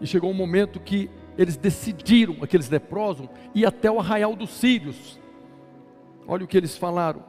E 0.00 0.06
chegou 0.06 0.30
um 0.30 0.34
momento 0.34 0.80
que 0.80 1.08
eles 1.36 1.56
decidiram, 1.56 2.36
aqueles 2.42 2.68
leprosos, 2.68 3.28
ir 3.54 3.66
até 3.66 3.90
o 3.90 3.98
arraial 3.98 4.36
dos 4.36 4.50
sírios. 4.50 5.18
Olha 6.26 6.44
o 6.44 6.48
que 6.48 6.56
eles 6.56 6.76
falaram. 6.76 7.24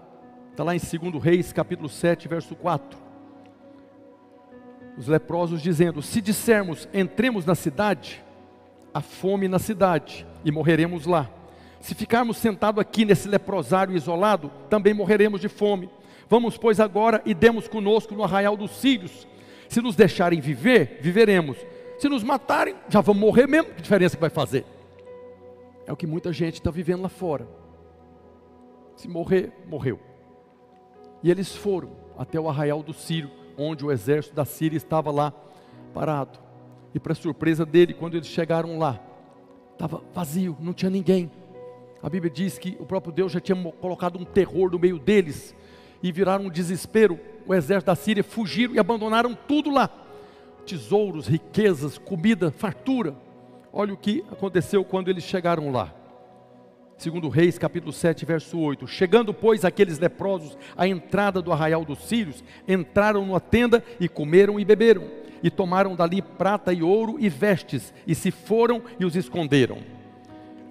Está 0.52 0.64
lá 0.64 0.76
em 0.76 0.80
2 0.80 1.24
Reis, 1.24 1.52
capítulo 1.52 1.90
7, 1.90 2.28
verso 2.28 2.56
4. 2.56 3.00
Os 4.98 5.08
leprosos 5.08 5.62
dizendo: 5.62 6.02
Se 6.02 6.22
dissermos, 6.22 6.88
entremos 6.94 7.46
na 7.46 7.56
cidade, 7.56 8.24
há 8.94 9.02
fome 9.02 9.48
na 9.48 9.58
cidade 9.58 10.26
e 10.46 10.52
morreremos 10.52 11.06
lá. 11.06 11.30
Se 11.80 11.96
ficarmos 11.96 12.38
sentados 12.38 12.80
aqui 12.80 13.04
nesse 13.04 13.28
leprosário 13.28 13.96
isolado, 13.96 14.52
também 14.70 14.94
morreremos 14.94 15.42
de 15.42 15.50
fome. 15.50 15.90
Vamos, 16.30 16.58
pois, 16.58 16.80
agora 16.80 17.22
e 17.26 17.34
demos 17.34 17.68
conosco 17.68 18.16
no 18.16 18.24
arraial 18.24 18.56
dos 18.56 18.72
sírios. 18.72 19.28
Se 19.68 19.82
nos 19.82 19.96
deixarem 19.96 20.40
viver, 20.40 21.00
viveremos. 21.02 21.58
Se 22.04 22.10
nos 22.10 22.22
matarem, 22.22 22.76
já 22.90 23.00
vamos 23.00 23.22
morrer 23.22 23.48
mesmo. 23.48 23.72
Que 23.72 23.82
diferença 23.82 24.18
que 24.18 24.20
vai 24.20 24.30
fazer? 24.30 24.66
É 25.88 25.94
o 25.94 25.96
que 25.96 26.06
muita 26.06 26.34
gente 26.34 26.56
está 26.56 26.70
vivendo 26.70 27.02
lá 27.02 27.08
fora. 27.08 27.48
Se 28.98 29.08
morrer, 29.08 29.54
morreu. 29.66 30.02
E 31.24 31.32
eles 31.32 31.56
foram 31.56 31.92
até 32.18 32.38
o 32.38 32.50
arraial 32.50 32.84
do 32.84 32.92
Sírio, 32.92 33.32
onde 33.58 33.86
o 33.86 33.90
exército 33.90 34.36
da 34.36 34.44
Síria 34.44 34.76
estava 34.76 35.12
lá 35.12 35.32
parado. 35.94 36.40
E 36.94 37.00
para 37.00 37.16
surpresa 37.16 37.66
dele, 37.66 37.94
quando 37.94 38.16
eles 38.16 38.28
chegaram 38.28 38.78
lá, 38.78 39.00
estava 39.72 40.04
vazio, 40.14 40.58
não 40.60 40.74
tinha 40.74 40.92
ninguém. 40.92 41.32
A 42.02 42.10
Bíblia 42.10 42.30
diz 42.30 42.58
que 42.58 42.76
o 42.82 42.86
próprio 42.86 43.14
Deus 43.14 43.32
já 43.32 43.40
tinha 43.40 43.56
colocado 43.80 44.20
um 44.20 44.26
terror 44.26 44.70
no 44.70 44.78
meio 44.78 45.00
deles 45.00 45.56
e 46.04 46.12
viraram 46.12 46.48
um 46.48 46.50
desespero. 46.50 47.18
O 47.48 47.54
exército 47.54 47.86
da 47.86 47.96
Síria 47.96 48.26
fugiram 48.26 48.76
e 48.76 48.80
abandonaram 48.80 49.34
tudo 49.48 49.72
lá 49.72 50.03
tesouros, 50.66 51.28
riquezas, 51.28 51.98
comida, 51.98 52.52
fartura. 52.52 53.16
Olha 53.72 53.94
o 53.94 53.98
que 53.98 54.24
aconteceu 54.32 54.84
quando 54.84 55.10
eles 55.10 55.24
chegaram 55.24 55.72
lá. 55.72 55.94
Segundo 56.98 57.28
Reis, 57.28 57.58
capítulo 57.58 57.92
7, 57.92 58.26
verso 58.26 58.58
8. 58.58 58.88
Chegando, 58.88 59.34
pois, 59.34 59.66
aqueles 59.66 60.00
leprosos 60.00 60.58
à 60.78 60.88
entrada 60.88 61.42
do 61.42 61.52
arraial 61.52 61.84
dos 61.84 62.00
sírios, 62.04 62.44
entraram 62.68 63.26
numa 63.26 63.40
tenda 63.40 63.84
e 64.00 64.08
comeram 64.08 64.60
e 64.60 64.64
beberam, 64.64 65.04
e 65.42 65.50
tomaram 65.50 65.96
dali 65.96 66.22
prata 66.22 66.72
e 66.72 66.82
ouro 66.82 67.18
e 67.20 67.28
vestes, 67.28 67.94
e 68.08 68.16
se 68.16 68.32
foram 68.32 68.82
e 69.00 69.06
os 69.06 69.16
esconderam. 69.16 69.80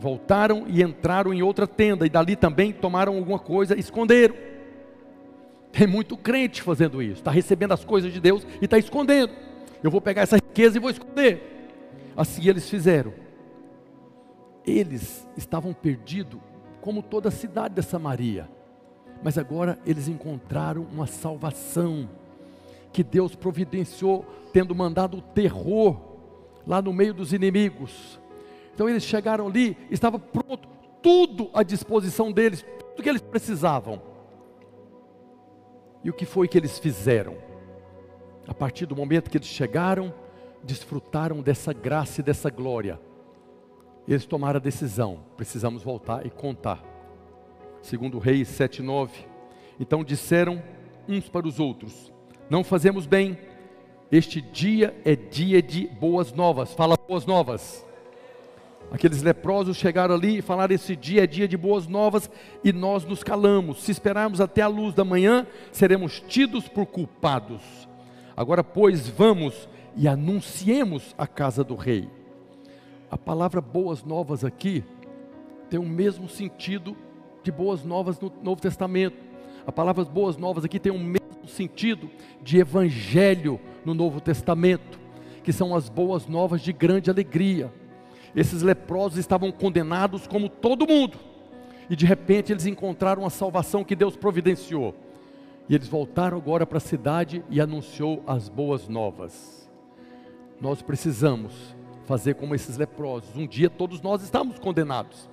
Voltaram 0.01 0.65
e 0.69 0.83
entraram 0.83 1.35
em 1.35 1.43
outra 1.43 1.67
tenda, 1.67 2.07
e 2.07 2.09
dali 2.09 2.35
também 2.35 2.73
tomaram 2.73 3.17
alguma 3.17 3.39
coisa 3.39 3.77
e 3.77 3.81
esconderam. 3.81 4.35
Tem 5.71 5.87
muito 5.87 6.17
crente 6.17 6.63
fazendo 6.63 7.03
isso, 7.03 7.15
está 7.15 7.31
recebendo 7.31 7.73
as 7.73 7.85
coisas 7.85 8.13
de 8.13 8.21
Deus 8.21 8.47
e 8.61 8.65
está 8.65 8.79
escondendo. 8.79 9.33
Eu 9.83 9.91
vou 9.91 10.01
pegar 10.01 10.23
essa 10.23 10.37
riqueza 10.37 10.77
e 10.77 10.81
vou 10.81 10.91
esconder. 10.91 11.69
Assim 12.17 12.49
eles 12.49 12.69
fizeram. 12.69 13.13
Eles 14.65 15.29
estavam 15.37 15.73
perdidos, 15.73 16.41
como 16.81 17.03
toda 17.03 17.29
a 17.29 17.33
cidade 17.33 17.75
de 17.75 17.83
Samaria. 17.83 18.49
Mas 19.23 19.37
agora 19.37 19.79
eles 19.85 20.09
encontraram 20.09 20.83
uma 20.83 21.07
salvação 21.07 22.09
que 22.93 23.03
Deus 23.03 23.35
providenciou, 23.35 24.25
tendo 24.53 24.75
mandado 24.75 25.19
o 25.19 25.23
terror 25.23 26.01
lá 26.67 26.81
no 26.83 26.93
meio 26.93 27.15
dos 27.15 27.33
inimigos. 27.33 28.21
Então 28.75 28.89
eles 28.89 29.03
chegaram 29.03 29.47
ali, 29.47 29.77
estava 29.91 30.19
pronto, 30.19 30.69
tudo 31.03 31.51
à 31.53 31.63
disposição 31.63 32.31
deles, 32.31 32.65
tudo 32.91 33.03
que 33.03 33.09
eles 33.09 33.23
precisavam. 33.23 34.01
E 36.05 36.11
o 36.11 36.13
que 36.13 36.25
foi 36.25 36.47
que 36.47 36.59
eles 36.59 36.79
fizeram? 36.79 37.37
A 38.47 38.55
partir 38.55 38.87
do 38.87 38.97
momento 38.97 39.31
que 39.31 39.39
eles 39.39 39.49
chegaram, 39.49 40.13
desfrutaram 40.63 41.41
dessa 41.41 41.73
graça 41.73 42.21
e 42.21 42.25
dessa 42.25 42.51
glória. 42.51 43.01
Eles 44.07 44.27
tomaram 44.27 44.59
a 44.59 44.63
decisão, 44.63 45.21
precisamos 45.37 45.83
voltar 45.83 46.27
e 46.27 46.31
contar. 46.31 46.83
Segundo 47.81 48.19
Reis 48.19 48.49
7:9. 48.49 49.11
Então 49.79 50.05
disseram 50.05 50.63
uns 51.09 51.29
para 51.29 51.47
os 51.47 51.61
outros: 51.61 52.13
Não 52.51 52.65
fazemos 52.65 53.07
bem. 53.07 53.39
Este 54.11 54.41
dia 54.41 54.95
é 55.05 55.17
dia 55.17 55.63
de 55.63 55.87
boas 55.87 56.33
novas. 56.33 56.75
Fala 56.75 56.97
boas 57.09 57.25
novas. 57.25 57.87
Aqueles 58.91 59.23
leprosos 59.23 59.77
chegaram 59.77 60.15
ali 60.15 60.39
e 60.39 60.43
falaram: 60.43 60.75
Esse 60.75 60.95
dia 60.95 61.25
é 61.25 61.27
dia 61.27 61.49
de 61.49 61.57
boas 61.57 61.87
novas 61.87 62.31
e 62.63 62.73
nós 62.73 63.05
nos 63.05 63.23
calamos. 63.23 63.83
Se 63.83 63.91
esperarmos 63.91 64.41
até 64.41 64.63
a 64.63 64.69
luz 64.69 64.95
da 64.95 65.05
manhã, 65.05 65.47
seremos 65.73 66.21
tidos 66.21 66.69
por 66.69 66.87
culpados. 66.87 67.89
Agora, 68.37 68.65
pois, 68.65 69.09
vamos 69.09 69.69
e 69.97 70.09
anunciemos 70.09 71.15
a 71.19 71.27
casa 71.27 71.63
do 71.63 71.75
rei. 71.75 72.09
A 73.11 73.19
palavra 73.19 73.61
boas 73.61 74.03
novas 74.03 74.45
aqui 74.45 74.83
tem 75.69 75.79
o 75.79 75.85
mesmo 75.85 76.29
sentido 76.29 76.97
de 77.43 77.53
boas 77.53 77.85
novas 77.85 78.19
no 78.19 78.33
Novo 78.43 78.61
Testamento. 78.61 79.17
A 79.67 79.73
palavra 79.73 80.05
boas 80.05 80.37
novas 80.37 80.65
aqui 80.65 80.79
tem 80.79 80.93
o 80.93 80.99
mesmo 80.99 81.47
sentido 81.47 82.11
de 82.43 82.59
evangelho 82.59 83.61
no 83.85 83.95
Novo 83.95 84.21
Testamento, 84.21 84.99
que 85.43 85.53
são 85.53 85.75
as 85.75 85.89
boas 85.89 86.27
novas 86.27 86.63
de 86.63 86.73
grande 86.73 87.11
alegria. 87.11 87.73
Esses 88.35 88.63
leprosos 88.63 89.19
estavam 89.19 89.53
condenados 89.53 90.27
como 90.27 90.49
todo 90.49 90.87
mundo, 90.87 91.19
e 91.91 91.95
de 91.95 92.07
repente 92.07 92.53
eles 92.53 92.65
encontraram 92.65 93.27
a 93.27 93.31
salvação 93.31 93.85
que 93.85 93.95
Deus 93.95 94.17
providenciou. 94.17 94.95
E 95.69 95.75
eles 95.75 95.89
voltaram 95.89 96.37
agora 96.37 96.67
para 96.67 96.79
a 96.79 96.81
cidade 96.81 97.45
e 97.49 97.61
anunciou 97.61 98.23
as 98.27 98.49
boas 98.49 98.89
novas. 98.89 99.71
nós 100.61 100.81
precisamos 100.81 101.75
fazer 102.05 102.35
como 102.35 102.55
esses 102.55 102.77
leprosos. 102.77 103.37
Um 103.37 103.47
dia 103.47 103.69
todos 103.69 104.01
nós 104.01 104.23
estamos 104.23 104.59
condenados, 104.59 105.29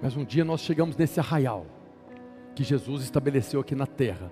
mas 0.00 0.16
um 0.16 0.24
dia 0.24 0.44
nós 0.44 0.60
chegamos 0.60 0.96
nesse 0.96 1.18
arraial 1.18 1.66
que 2.54 2.62
Jesus 2.62 3.02
estabeleceu 3.02 3.60
aqui 3.60 3.74
na 3.74 3.86
terra. 3.86 4.30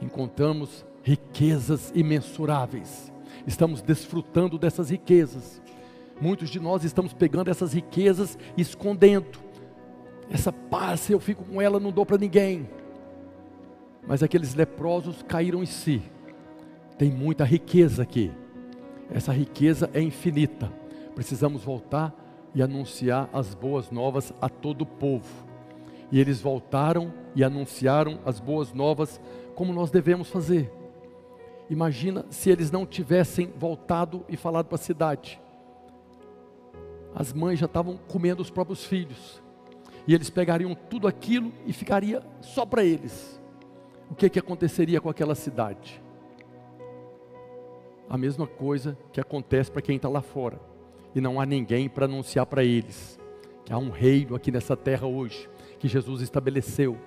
Encontramos 0.00 0.84
riquezas 1.02 1.92
imensuráveis, 1.94 3.12
estamos 3.46 3.82
desfrutando 3.82 4.58
dessas 4.58 4.90
riquezas. 4.90 5.60
Muitos 6.20 6.50
de 6.50 6.60
nós 6.60 6.84
estamos 6.84 7.12
pegando 7.12 7.50
essas 7.50 7.72
riquezas 7.72 8.38
e 8.56 8.62
escondendo. 8.62 9.40
Essa 10.30 10.52
paz, 10.52 11.10
eu 11.10 11.18
fico 11.18 11.44
com 11.44 11.60
ela, 11.60 11.80
não 11.80 11.90
dou 11.90 12.06
para 12.06 12.16
ninguém. 12.16 12.68
Mas 14.06 14.22
aqueles 14.22 14.54
leprosos 14.54 15.22
caíram 15.22 15.62
em 15.62 15.66
si. 15.66 16.02
Tem 16.98 17.10
muita 17.10 17.44
riqueza 17.44 18.02
aqui. 18.02 18.32
Essa 19.10 19.32
riqueza 19.32 19.90
é 19.92 20.00
infinita. 20.00 20.72
Precisamos 21.14 21.62
voltar 21.62 22.14
e 22.54 22.62
anunciar 22.62 23.28
as 23.32 23.54
boas 23.54 23.90
novas 23.90 24.32
a 24.40 24.48
todo 24.48 24.82
o 24.82 24.86
povo. 24.86 25.46
E 26.10 26.20
eles 26.20 26.40
voltaram 26.40 27.12
e 27.34 27.42
anunciaram 27.42 28.18
as 28.24 28.38
boas 28.38 28.72
novas 28.72 29.20
como 29.54 29.72
nós 29.72 29.90
devemos 29.90 30.28
fazer. 30.28 30.70
Imagina 31.70 32.26
se 32.28 32.50
eles 32.50 32.70
não 32.70 32.84
tivessem 32.84 33.50
voltado 33.56 34.24
e 34.28 34.36
falado 34.36 34.66
para 34.66 34.76
a 34.76 34.78
cidade. 34.78 35.40
As 37.14 37.32
mães 37.32 37.58
já 37.58 37.66
estavam 37.66 37.96
comendo 38.08 38.42
os 38.42 38.50
próprios 38.50 38.84
filhos. 38.84 39.42
E 40.06 40.14
eles 40.14 40.28
pegariam 40.28 40.74
tudo 40.74 41.06
aquilo 41.06 41.52
e 41.66 41.72
ficaria 41.72 42.22
só 42.40 42.66
para 42.66 42.84
eles. 42.84 43.40
O 44.12 44.14
que, 44.14 44.28
que 44.28 44.38
aconteceria 44.38 45.00
com 45.00 45.08
aquela 45.08 45.34
cidade? 45.34 46.02
A 48.10 48.18
mesma 48.18 48.46
coisa 48.46 48.94
que 49.10 49.18
acontece 49.18 49.70
para 49.70 49.80
quem 49.80 49.96
está 49.96 50.06
lá 50.06 50.20
fora. 50.20 50.60
E 51.14 51.20
não 51.20 51.40
há 51.40 51.46
ninguém 51.46 51.88
para 51.88 52.04
anunciar 52.04 52.44
para 52.44 52.62
eles 52.62 53.18
que 53.64 53.72
há 53.72 53.78
um 53.78 53.88
reino 53.88 54.34
aqui 54.34 54.52
nessa 54.52 54.76
terra 54.76 55.06
hoje, 55.06 55.48
que 55.78 55.88
Jesus 55.88 56.20
estabeleceu. 56.20 56.98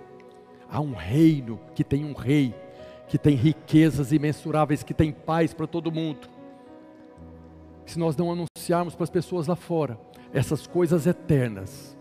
Há 0.67 0.81
um 0.81 0.93
reino 0.93 1.59
que 1.75 1.83
tem 1.83 2.03
um 2.03 2.13
rei, 2.13 2.55
que 3.07 3.19
tem 3.19 3.35
riquezas 3.35 4.11
imensuráveis, 4.11 4.81
que 4.81 4.93
tem 4.93 5.11
paz 5.11 5.53
para 5.53 5.67
todo 5.67 5.91
mundo. 5.91 6.27
Se 7.85 7.99
nós 7.99 8.17
não 8.17 8.31
anunciarmos 8.31 8.95
para 8.95 9.03
as 9.03 9.11
pessoas 9.11 9.45
lá 9.45 9.55
fora 9.55 9.99
essas 10.33 10.65
coisas 10.65 11.05
eternas, 11.05 11.95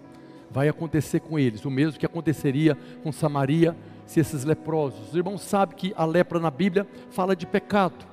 vai 0.50 0.66
acontecer 0.66 1.20
com 1.20 1.38
eles, 1.38 1.62
o 1.66 1.70
mesmo 1.70 2.00
que 2.00 2.06
aconteceria 2.06 2.74
com 3.02 3.12
Samaria 3.12 3.76
se 4.06 4.20
esses 4.20 4.44
leprosos. 4.44 5.08
Os 5.08 5.14
irmãos 5.14 5.42
sabem 5.42 5.76
que 5.76 5.94
a 5.96 6.04
lepra 6.04 6.38
na 6.38 6.50
Bíblia 6.50 6.86
fala 7.10 7.34
de 7.34 7.46
pecado. 7.46 8.06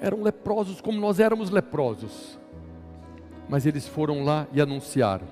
Eram 0.00 0.22
leprosos 0.22 0.80
como 0.80 1.00
nós 1.00 1.18
éramos 1.18 1.50
leprosos. 1.50 2.38
Mas 3.48 3.66
eles 3.66 3.86
foram 3.86 4.24
lá 4.24 4.46
e 4.52 4.60
anunciaram. 4.60 5.26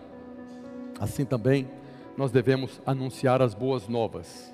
Assim 0.99 1.25
também 1.25 1.69
nós 2.17 2.31
devemos 2.31 2.81
anunciar 2.87 3.43
as 3.43 3.55
boas 3.55 3.87
novas. 3.89 4.53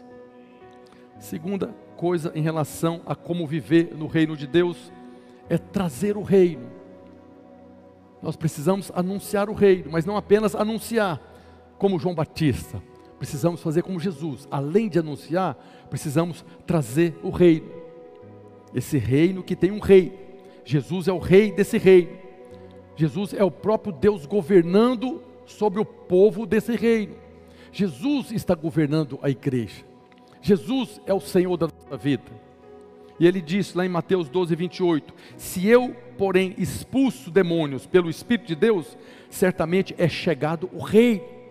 Segunda 1.19 1.73
coisa 1.97 2.33
em 2.35 2.43
relação 2.43 3.01
a 3.07 3.15
como 3.15 3.47
viver 3.47 3.95
no 3.95 4.09
reino 4.09 4.37
de 4.37 4.47
Deus 4.47 4.93
é 5.49 5.57
trazer 5.57 6.17
o 6.17 6.23
reino. 6.23 6.69
Nós 8.21 8.37
precisamos 8.37 8.91
anunciar 8.95 9.49
o 9.49 9.53
reino, 9.53 9.91
mas 9.91 10.05
não 10.05 10.17
apenas 10.17 10.55
anunciar, 10.55 11.21
como 11.79 11.99
João 11.99 12.15
Batista. 12.15 12.83
Precisamos 13.23 13.63
fazer 13.63 13.83
como 13.83 14.01
Jesus. 14.01 14.49
Além 14.51 14.89
de 14.89 14.99
anunciar, 14.99 15.57
precisamos 15.89 16.45
trazer 16.67 17.15
o 17.23 17.31
reino. 17.31 17.71
Esse 18.75 18.99
reino 18.99 19.45
que 19.45 19.55
tem 19.55 19.71
um 19.71 19.79
rei. 19.79 20.13
Jesus 20.65 21.07
é 21.07 21.13
o 21.13 21.21
rei 21.21 21.53
desse 21.53 21.79
reino. 21.79 22.11
Jesus 22.97 23.33
é 23.33 23.45
o 23.45 23.51
próprio 23.51 23.93
Deus 23.93 24.27
governando 24.27 25.23
sobre 25.47 25.79
o 25.79 25.85
povo 25.85 26.45
desse 26.45 26.75
reino. 26.75 27.15
Jesus 27.71 28.33
está 28.33 28.57
governando 28.57 29.21
a 29.23 29.31
igreja. 29.31 29.85
Jesus 30.41 31.01
é 31.07 31.15
o 31.15 31.21
Senhor 31.21 31.57
da 31.57 31.69
nossa 31.69 31.97
vida. 31.97 32.25
E 33.21 33.27
ele 33.29 33.41
diz 33.41 33.73
lá 33.73 33.87
em 33.87 33.89
Mateus 33.89 34.29
12, 34.29 34.57
28: 34.57 35.15
Se 35.37 35.65
eu, 35.65 35.95
porém, 36.19 36.57
expulso 36.59 37.31
demônios 37.31 37.87
pelo 37.87 38.11
Espírito 38.11 38.49
de 38.49 38.57
Deus, 38.57 38.99
certamente 39.31 39.95
é 39.97 40.09
chegado 40.09 40.69
o 40.73 40.81
Rei. 40.81 41.42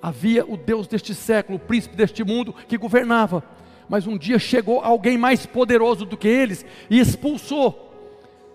Havia 0.00 0.44
o 0.46 0.56
Deus 0.56 0.86
deste 0.86 1.14
século, 1.14 1.56
o 1.56 1.60
príncipe 1.60 1.96
deste 1.96 2.22
mundo, 2.24 2.54
que 2.66 2.78
governava. 2.78 3.42
Mas 3.88 4.06
um 4.06 4.18
dia 4.18 4.38
chegou 4.38 4.80
alguém 4.80 5.16
mais 5.16 5.46
poderoso 5.46 6.04
do 6.04 6.16
que 6.16 6.28
eles 6.28 6.64
e 6.90 6.98
expulsou. 7.00 7.86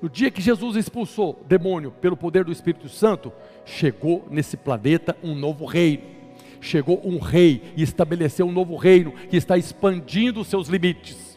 No 0.02 0.10
dia 0.10 0.30
que 0.30 0.42
Jesus 0.42 0.76
expulsou 0.76 1.42
demônio 1.48 1.92
pelo 1.92 2.18
poder 2.18 2.44
do 2.44 2.52
Espírito 2.52 2.90
Santo, 2.90 3.32
chegou 3.66 4.28
nesse 4.30 4.58
planeta 4.58 5.18
um 5.24 5.34
novo 5.34 5.66
reino 5.66 6.14
chegou 6.64 7.02
um 7.04 7.20
rei 7.20 7.62
e 7.76 7.84
estabeleceu 7.84 8.48
um 8.48 8.52
novo 8.52 8.76
reino 8.76 9.14
que 9.30 9.38
está 9.38 9.58
expandindo 9.58 10.42
os 10.42 10.48
seus 10.48 10.68
limites. 10.68 11.34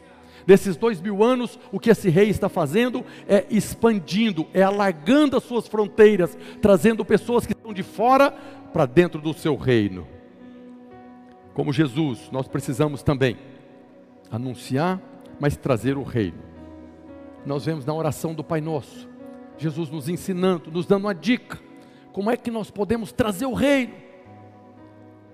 Nesses 0.46 0.76
dois 0.76 1.00
mil 1.00 1.24
anos, 1.24 1.58
o 1.72 1.80
que 1.80 1.90
esse 1.90 2.08
rei 2.08 2.30
está 2.30 2.48
fazendo 2.48 3.04
é 3.28 3.44
expandindo, 3.50 4.46
é 4.54 4.62
alargando 4.62 5.36
as 5.36 5.42
suas 5.42 5.66
fronteiras, 5.66 6.38
trazendo 6.62 7.04
pessoas 7.04 7.44
que 7.44 7.52
estão 7.52 7.74
de 7.74 7.82
fora 7.82 8.32
para 8.76 8.84
dentro 8.84 9.22
do 9.22 9.32
seu 9.32 9.56
reino. 9.56 10.06
Como 11.54 11.72
Jesus, 11.72 12.28
nós 12.30 12.46
precisamos 12.46 13.02
também 13.02 13.38
anunciar, 14.30 15.00
mas 15.40 15.56
trazer 15.56 15.96
o 15.96 16.02
reino. 16.02 16.36
Nós 17.46 17.64
vemos 17.64 17.86
na 17.86 17.94
oração 17.94 18.34
do 18.34 18.44
Pai 18.44 18.60
Nosso, 18.60 19.08
Jesus 19.56 19.88
nos 19.88 20.10
ensinando, 20.10 20.70
nos 20.70 20.84
dando 20.84 21.04
uma 21.04 21.14
dica, 21.14 21.58
como 22.12 22.30
é 22.30 22.36
que 22.36 22.50
nós 22.50 22.70
podemos 22.70 23.12
trazer 23.12 23.46
o 23.46 23.54
reino. 23.54 23.94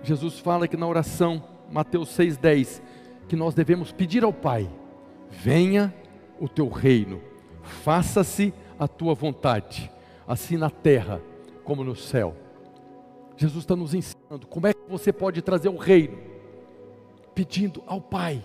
Jesus 0.05 0.39
fala 0.39 0.69
que 0.69 0.77
na 0.77 0.87
oração, 0.87 1.43
Mateus 1.69 2.17
6,10, 2.17 2.81
que 3.27 3.35
nós 3.35 3.55
devemos 3.55 3.91
pedir 3.91 4.23
ao 4.23 4.33
Pai: 4.33 4.71
venha 5.29 5.93
o 6.39 6.49
teu 6.49 6.69
reino, 6.69 7.21
faça-se 7.61 8.55
a 8.79 8.87
tua 8.87 9.17
vontade, 9.17 9.91
assim 10.29 10.57
na 10.57 10.71
terra 10.71 11.21
como 11.65 11.83
no 11.83 11.97
céu. 11.97 12.37
Jesus 13.37 13.65
está 13.65 13.75
nos 13.75 13.95
ensinando 13.95 14.47
como 14.47 14.67
é 14.67 14.75
que 14.75 14.89
você 14.89 15.13
pode 15.13 15.43
trazer 15.43 15.69
o 15.69 15.77
reino, 15.77 16.19
pedindo 17.35 17.83
ao 17.87 18.01
Pai. 18.01 18.43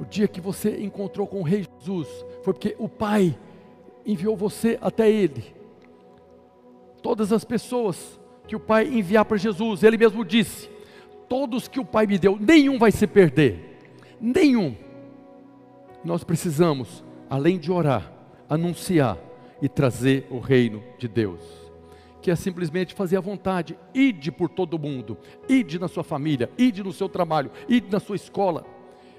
O 0.00 0.04
dia 0.04 0.26
que 0.26 0.40
você 0.40 0.82
encontrou 0.82 1.26
com 1.26 1.40
o 1.40 1.44
Rei 1.44 1.66
Jesus, 1.78 2.08
foi 2.42 2.52
porque 2.52 2.76
o 2.78 2.88
Pai 2.88 3.36
enviou 4.04 4.36
você 4.36 4.78
até 4.80 5.10
Ele. 5.10 5.44
Todas 7.02 7.32
as 7.32 7.44
pessoas 7.44 8.18
que 8.46 8.56
o 8.56 8.60
Pai 8.60 8.86
enviar 8.86 9.24
para 9.24 9.36
Jesus. 9.36 9.82
Ele 9.82 9.96
mesmo 9.96 10.24
disse: 10.24 10.68
Todos 11.28 11.68
que 11.68 11.80
o 11.80 11.84
Pai 11.84 12.06
me 12.06 12.18
deu, 12.18 12.38
nenhum 12.38 12.78
vai 12.78 12.92
se 12.92 13.06
perder. 13.06 13.78
Nenhum. 14.20 14.76
Nós 16.04 16.22
precisamos, 16.22 17.02
além 17.28 17.58
de 17.58 17.72
orar, 17.72 18.12
anunciar 18.48 19.18
e 19.60 19.68
trazer 19.68 20.26
o 20.30 20.38
reino 20.38 20.82
de 20.98 21.08
Deus. 21.08 21.63
Que 22.24 22.30
é 22.30 22.36
simplesmente 22.36 22.94
fazer 22.94 23.18
a 23.18 23.20
vontade, 23.20 23.78
ide 23.92 24.32
por 24.32 24.48
todo 24.48 24.78
mundo, 24.78 25.18
ide 25.46 25.78
na 25.78 25.88
sua 25.88 26.02
família, 26.02 26.48
ide 26.56 26.82
no 26.82 26.90
seu 26.90 27.06
trabalho, 27.06 27.50
ide 27.68 27.92
na 27.92 28.00
sua 28.00 28.16
escola, 28.16 28.64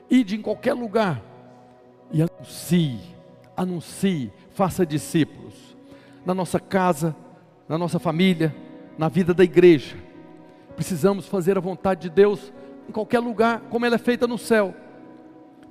ide 0.10 0.36
em 0.36 0.42
qualquer 0.42 0.74
lugar. 0.74 1.22
E 2.12 2.24
anuncie, 2.24 3.00
anuncie, 3.56 4.34
faça 4.50 4.84
discípulos. 4.84 5.78
Na 6.26 6.34
nossa 6.34 6.60
casa, 6.60 7.16
na 7.70 7.78
nossa 7.78 8.00
família, 8.00 8.56
na 8.98 9.08
vida 9.08 9.36
da 9.36 9.44
igreja. 9.44 9.96
Precisamos 10.76 11.28
fazer 11.28 11.60
a 11.60 11.62
vontade 11.62 12.02
de 12.02 12.10
Deus 12.10 12.52
em 12.90 12.92
qualquer 12.92 13.20
lugar, 13.20 13.62
como 13.70 13.86
ela 13.86 13.94
é 13.94 14.00
feita 14.00 14.26
no 14.26 14.40
céu. 14.40 14.74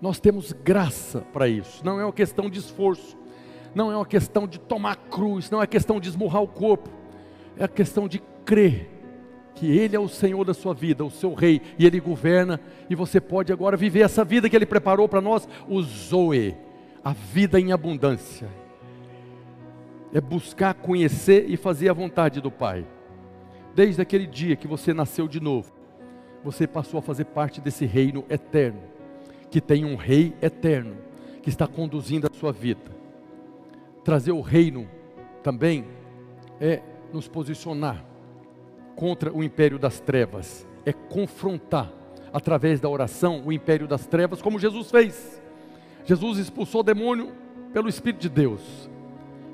Nós 0.01 0.21
temos 0.21 0.53
graça 0.53 1.23
para 1.33 1.49
isso, 1.49 1.85
não 1.85 1.99
é 1.99 2.05
uma 2.05 2.13
questão 2.13 2.49
de 2.49 2.61
esforço, 2.61 3.17
não 3.75 3.91
é 3.91 3.97
uma 3.97 4.07
questão 4.07 4.47
de 4.47 4.61
tomar 4.61 4.95
cruz, 4.95 5.51
não 5.51 5.61
é 5.61 5.67
questão 5.67 5.99
de 5.99 6.09
esmurrar 6.09 6.41
o 6.41 6.47
corpo, 6.47 7.03
é 7.57 7.65
a 7.65 7.69
questão 7.69 8.09
de 8.09 8.21
crer 8.45 8.91
que 9.55 9.67
Ele 9.67 9.95
é 9.95 10.01
o 10.01 10.09
Senhor 10.09 10.45
da 10.45 10.53
sua 10.53 10.75
vida, 10.75 11.05
o 11.05 11.11
seu 11.11 11.33
Rei, 11.33 11.63
e 11.79 11.87
Ele 11.87 12.01
governa, 12.01 12.61
e 12.91 12.95
você 12.95 13.21
pode 13.21 13.53
agora 13.53 13.77
viver 13.77 14.01
essa 14.01 14.25
vida 14.25 14.49
que 14.49 14.57
Ele 14.57 14.67
preparou 14.67 15.09
para 15.09 15.21
nós, 15.21 15.49
o 15.69 15.81
Zoe, 15.81 16.57
a 17.05 17.13
vida 17.13 17.61
em 17.61 17.73
abundância. 17.73 18.49
É 20.13 20.21
buscar 20.21 20.75
conhecer 20.75 21.49
e 21.49 21.57
fazer 21.57 21.89
a 21.89 21.93
vontade 21.93 22.41
do 22.41 22.51
Pai. 22.51 22.85
Desde 23.75 24.03
aquele 24.03 24.27
dia 24.27 24.57
que 24.57 24.69
você 24.69 24.93
nasceu 24.93 25.27
de 25.29 25.41
novo, 25.41 25.73
você 26.43 26.67
passou 26.67 26.99
a 26.99 27.03
fazer 27.03 27.25
parte 27.27 27.61
desse 27.61 27.87
reino 27.87 28.25
eterno, 28.29 28.83
que 29.51 29.61
tem 29.61 29.85
um 29.85 29.97
rei 29.97 30.35
eterno, 30.43 30.97
que 31.43 31.49
está 31.49 31.67
conduzindo 31.67 32.27
a 32.27 32.35
sua 32.35 32.53
vida. 32.53 32.93
Trazer 34.05 34.33
o 34.33 34.41
reino 34.41 34.89
também 35.43 35.85
é 36.61 36.83
nos 37.15 37.29
posicionar 37.29 38.05
contra 38.97 39.33
o 39.33 39.43
império 39.43 39.79
das 39.79 40.01
trevas, 40.01 40.67
é 40.85 40.93
confrontar 40.93 41.91
através 42.33 42.81
da 42.81 42.89
oração 42.89 43.43
o 43.47 43.53
império 43.53 43.87
das 43.87 44.07
trevas, 44.07 44.43
como 44.43 44.59
Jesus 44.59 44.91
fez. 44.91 45.41
Jesus 46.05 46.39
expulsou 46.39 46.81
o 46.81 46.85
demônio 46.85 47.33
pelo 47.73 47.89
Espírito 47.89 48.21
de 48.21 48.29
Deus, 48.29 48.91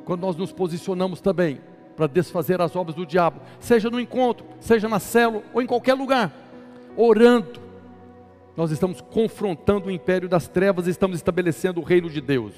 quando 0.05 0.23
nós 0.23 0.37
nos 0.37 0.53
posicionamos 0.53 1.21
também 1.21 1.61
para 1.95 2.07
desfazer 2.07 2.61
as 2.61 2.75
obras 2.75 2.97
do 2.97 3.07
diabo, 3.07 3.41
seja 3.59 3.91
no 3.91 4.01
encontro, 4.01 4.47
seja 4.59 4.89
na 4.89 4.99
célula 4.99 5.45
ou 5.53 5.63
em 5.63 5.67
qualquer 5.67 5.95
lugar, 5.95 6.33
orando, 6.97 7.61
nós 8.57 8.71
estamos 8.71 9.01
confrontando 9.01 9.89
o 9.89 9.91
império 9.91 10.29
das 10.29 10.49
trevas 10.49 10.87
e 10.87 10.91
estamos 10.91 11.17
estabelecendo 11.17 11.81
o 11.81 11.85
reino 11.85 12.11
de 12.11 12.21
Deus. 12.21 12.55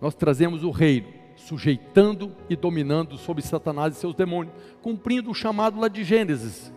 Nós 0.00 0.14
trazemos 0.14 0.62
o 0.62 0.70
reino, 0.70 1.08
sujeitando 1.38 2.32
e 2.48 2.56
dominando 2.56 3.16
sobre 3.16 3.42
Satanás 3.42 3.96
e 3.96 4.00
seus 4.00 4.14
demônios, 4.14 4.54
cumprindo 4.82 5.30
o 5.30 5.34
chamado 5.34 5.80
lá 5.80 5.88
de 5.88 6.04
Gênesis: 6.04 6.72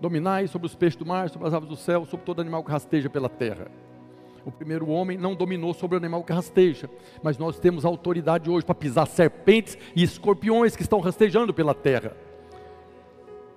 dominai 0.00 0.46
sobre 0.46 0.66
os 0.66 0.74
peixes 0.74 0.96
do 0.96 1.06
mar, 1.06 1.30
sobre 1.30 1.48
as 1.48 1.54
aves 1.54 1.68
do 1.68 1.76
céu, 1.76 2.04
sobre 2.04 2.26
todo 2.26 2.40
animal 2.40 2.64
que 2.64 2.70
rasteja 2.70 3.08
pela 3.08 3.28
terra. 3.28 3.68
O 4.44 4.50
primeiro 4.50 4.88
homem 4.88 5.18
não 5.18 5.34
dominou 5.34 5.74
sobre 5.74 5.96
o 5.96 5.98
animal 5.98 6.24
que 6.24 6.32
rasteja, 6.32 6.88
mas 7.22 7.36
nós 7.36 7.58
temos 7.58 7.84
autoridade 7.84 8.50
hoje 8.50 8.64
para 8.64 8.74
pisar 8.74 9.06
serpentes 9.06 9.76
e 9.94 10.02
escorpiões 10.02 10.74
que 10.74 10.82
estão 10.82 10.98
rastejando 11.00 11.52
pela 11.52 11.74
terra, 11.74 12.16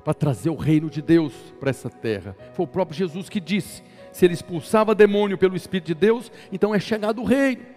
para 0.04 0.14
trazer 0.14 0.50
o 0.50 0.56
reino 0.56 0.90
de 0.90 1.02
Deus 1.02 1.34
para 1.60 1.70
essa 1.70 1.90
terra. 1.90 2.36
Foi 2.54 2.66
o 2.66 2.68
próprio 2.68 2.98
Jesus 2.98 3.30
que 3.30 3.40
disse: 3.40 3.82
se 4.12 4.26
ele 4.26 4.34
expulsava 4.34 4.94
demônio 4.94 5.38
pelo 5.38 5.56
Espírito 5.56 5.88
de 5.88 5.96
Deus, 5.96 6.32
então 6.52 6.76
é 6.76 6.80
chegado 6.80 7.22
o 7.22 7.26
reino. 7.26 7.73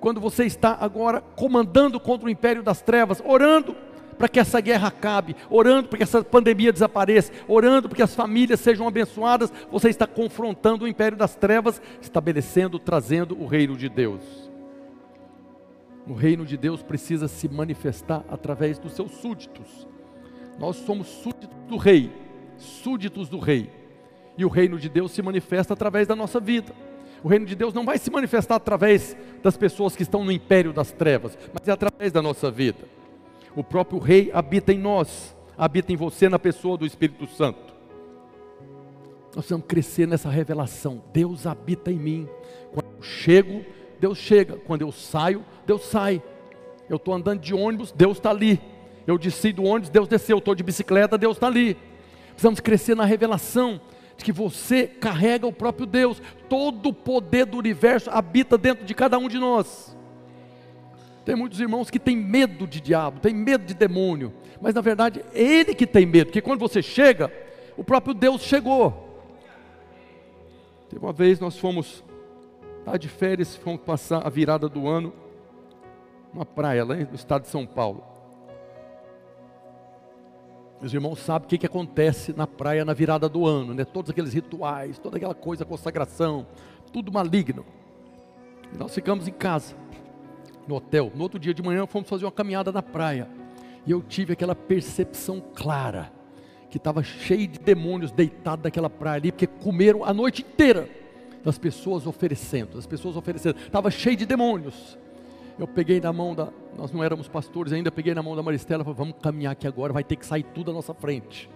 Quando 0.00 0.20
você 0.20 0.44
está 0.44 0.76
agora 0.80 1.20
comandando 1.34 1.98
contra 1.98 2.26
o 2.26 2.30
império 2.30 2.62
das 2.62 2.80
trevas, 2.80 3.22
orando, 3.24 3.74
para 4.18 4.28
que 4.28 4.40
essa 4.40 4.60
guerra 4.60 4.88
acabe, 4.88 5.36
orando 5.48 5.88
para 5.88 5.98
que 5.98 6.02
essa 6.02 6.24
pandemia 6.24 6.72
desapareça, 6.72 7.32
orando 7.46 7.88
para 7.88 7.96
que 7.96 8.02
as 8.02 8.14
famílias 8.14 8.58
sejam 8.58 8.86
abençoadas, 8.86 9.52
você 9.70 9.88
está 9.88 10.06
confrontando 10.06 10.84
o 10.84 10.88
império 10.88 11.16
das 11.16 11.36
trevas, 11.36 11.80
estabelecendo, 12.02 12.78
trazendo 12.78 13.40
o 13.40 13.46
reino 13.46 13.76
de 13.76 13.88
Deus. 13.88 14.50
O 16.06 16.14
reino 16.14 16.44
de 16.44 16.56
Deus 16.56 16.82
precisa 16.82 17.28
se 17.28 17.48
manifestar 17.48 18.24
através 18.28 18.78
dos 18.78 18.92
seus 18.92 19.12
súditos. 19.12 19.86
Nós 20.58 20.76
somos 20.76 21.06
súditos 21.06 21.56
do 21.68 21.76
rei, 21.76 22.10
súditos 22.56 23.28
do 23.28 23.38
rei. 23.38 23.70
E 24.36 24.44
o 24.44 24.48
reino 24.48 24.78
de 24.78 24.88
Deus 24.88 25.12
se 25.12 25.22
manifesta 25.22 25.74
através 25.74 26.08
da 26.08 26.16
nossa 26.16 26.40
vida. 26.40 26.72
O 27.22 27.28
reino 27.28 27.46
de 27.46 27.54
Deus 27.54 27.74
não 27.74 27.84
vai 27.84 27.98
se 27.98 28.10
manifestar 28.10 28.56
através 28.56 29.16
das 29.42 29.56
pessoas 29.56 29.96
que 29.96 30.02
estão 30.02 30.24
no 30.24 30.32
império 30.32 30.72
das 30.72 30.92
trevas, 30.92 31.36
mas 31.52 31.66
é 31.66 31.72
através 31.72 32.12
da 32.12 32.22
nossa 32.22 32.50
vida. 32.50 32.84
O 33.56 33.64
próprio 33.64 33.98
Rei 33.98 34.30
habita 34.32 34.72
em 34.72 34.78
nós, 34.78 35.36
habita 35.56 35.92
em 35.92 35.96
você 35.96 36.28
na 36.28 36.38
pessoa 36.38 36.76
do 36.76 36.86
Espírito 36.86 37.26
Santo. 37.26 37.74
Nós 39.26 39.44
precisamos 39.44 39.66
crescer 39.66 40.06
nessa 40.06 40.30
revelação. 40.30 41.02
Deus 41.12 41.46
habita 41.46 41.90
em 41.90 41.98
mim. 41.98 42.28
Quando 42.72 42.86
eu 42.96 43.02
chego, 43.02 43.64
Deus 44.00 44.18
chega. 44.18 44.56
Quando 44.56 44.82
eu 44.82 44.92
saio, 44.92 45.44
Deus 45.66 45.84
sai. 45.84 46.22
Eu 46.88 46.96
estou 46.96 47.14
andando 47.14 47.40
de 47.40 47.54
ônibus, 47.54 47.92
Deus 47.92 48.16
está 48.16 48.30
ali. 48.30 48.60
Eu 49.06 49.18
desci 49.18 49.52
do 49.52 49.64
ônibus, 49.64 49.90
Deus 49.90 50.08
desceu. 50.08 50.36
Eu 50.36 50.38
estou 50.38 50.54
de 50.54 50.62
bicicleta, 50.62 51.18
Deus 51.18 51.36
está 51.36 51.46
ali. 51.46 51.76
Precisamos 52.30 52.60
crescer 52.60 52.94
na 52.94 53.04
revelação 53.04 53.80
que 54.18 54.32
você 54.32 54.86
carrega 54.86 55.46
o 55.46 55.52
próprio 55.52 55.86
Deus. 55.86 56.20
Todo 56.48 56.90
o 56.90 56.92
poder 56.92 57.46
do 57.46 57.56
universo 57.56 58.10
habita 58.10 58.58
dentro 58.58 58.84
de 58.84 58.94
cada 58.94 59.18
um 59.18 59.28
de 59.28 59.38
nós. 59.38 59.96
Tem 61.24 61.36
muitos 61.36 61.60
irmãos 61.60 61.90
que 61.90 61.98
têm 61.98 62.16
medo 62.16 62.66
de 62.66 62.80
diabo, 62.80 63.20
têm 63.20 63.34
medo 63.34 63.64
de 63.64 63.74
demônio, 63.74 64.32
mas 64.62 64.74
na 64.74 64.80
verdade 64.80 65.22
é 65.34 65.42
ele 65.42 65.74
que 65.74 65.86
tem 65.86 66.06
medo, 66.06 66.28
porque 66.28 66.40
quando 66.40 66.58
você 66.58 66.80
chega, 66.80 67.30
o 67.76 67.84
próprio 67.84 68.14
Deus 68.14 68.40
chegou. 68.40 69.06
Teve 70.88 71.04
uma 71.04 71.12
vez 71.12 71.38
nós 71.38 71.58
fomos 71.58 72.02
tá 72.82 72.96
de 72.96 73.08
férias, 73.08 73.54
fomos 73.56 73.82
passar 73.82 74.26
a 74.26 74.30
virada 74.30 74.70
do 74.70 74.88
ano 74.88 75.12
numa 76.32 76.46
praia 76.46 76.82
lá 76.82 76.94
no 76.94 77.14
estado 77.14 77.42
de 77.42 77.48
São 77.48 77.66
Paulo. 77.66 78.02
Os 80.80 80.94
irmãos 80.94 81.18
sabem 81.18 81.46
o 81.46 81.48
que, 81.48 81.58
que 81.58 81.66
acontece 81.66 82.32
na 82.32 82.46
praia 82.46 82.84
na 82.84 82.92
virada 82.92 83.28
do 83.28 83.46
ano, 83.46 83.74
né? 83.74 83.84
Todos 83.84 84.10
aqueles 84.10 84.32
rituais, 84.32 84.98
toda 84.98 85.16
aquela 85.16 85.34
coisa, 85.34 85.64
consagração, 85.64 86.46
tudo 86.92 87.12
maligno. 87.12 87.66
E 88.72 88.78
nós 88.78 88.94
ficamos 88.94 89.26
em 89.26 89.32
casa 89.32 89.74
no 90.68 90.76
hotel. 90.76 91.10
No 91.14 91.22
outro 91.22 91.38
dia 91.38 91.52
de 91.52 91.62
manhã 91.62 91.86
fomos 91.86 92.08
fazer 92.08 92.24
uma 92.24 92.32
caminhada 92.32 92.70
na 92.70 92.82
praia. 92.82 93.28
E 93.86 93.90
eu 93.90 94.02
tive 94.02 94.34
aquela 94.34 94.54
percepção 94.54 95.42
clara 95.54 96.12
que 96.70 96.76
estava 96.76 97.02
cheio 97.02 97.48
de 97.48 97.58
demônios 97.58 98.12
deitados 98.12 98.62
naquela 98.62 98.90
praia 98.90 99.16
ali, 99.16 99.32
porque 99.32 99.46
comeram 99.46 100.04
a 100.04 100.12
noite 100.12 100.42
inteira 100.42 100.88
das 101.42 101.58
pessoas 101.58 102.06
oferecendo, 102.06 102.78
as 102.78 102.86
pessoas 102.86 103.16
oferecendo. 103.16 103.56
Estava 103.58 103.90
cheio 103.90 104.16
de 104.16 104.26
demônios. 104.26 104.98
Eu 105.58 105.66
peguei 105.66 106.00
na 106.00 106.12
mão 106.12 106.34
da, 106.34 106.48
nós 106.76 106.92
não 106.92 107.02
éramos 107.02 107.26
pastores 107.26 107.72
ainda, 107.72 107.90
peguei 107.90 108.14
na 108.14 108.22
mão 108.22 108.36
da 108.36 108.42
Maristela 108.42 108.82
e 108.82 108.84
falei, 108.84 108.96
vamos 108.96 109.16
caminhar 109.20 109.52
aqui 109.52 109.66
agora, 109.66 109.92
vai 109.92 110.04
ter 110.04 110.16
que 110.16 110.24
sair 110.24 110.44
tudo 110.44 110.70
à 110.70 110.74
nossa 110.74 110.94
frente. 110.94 111.50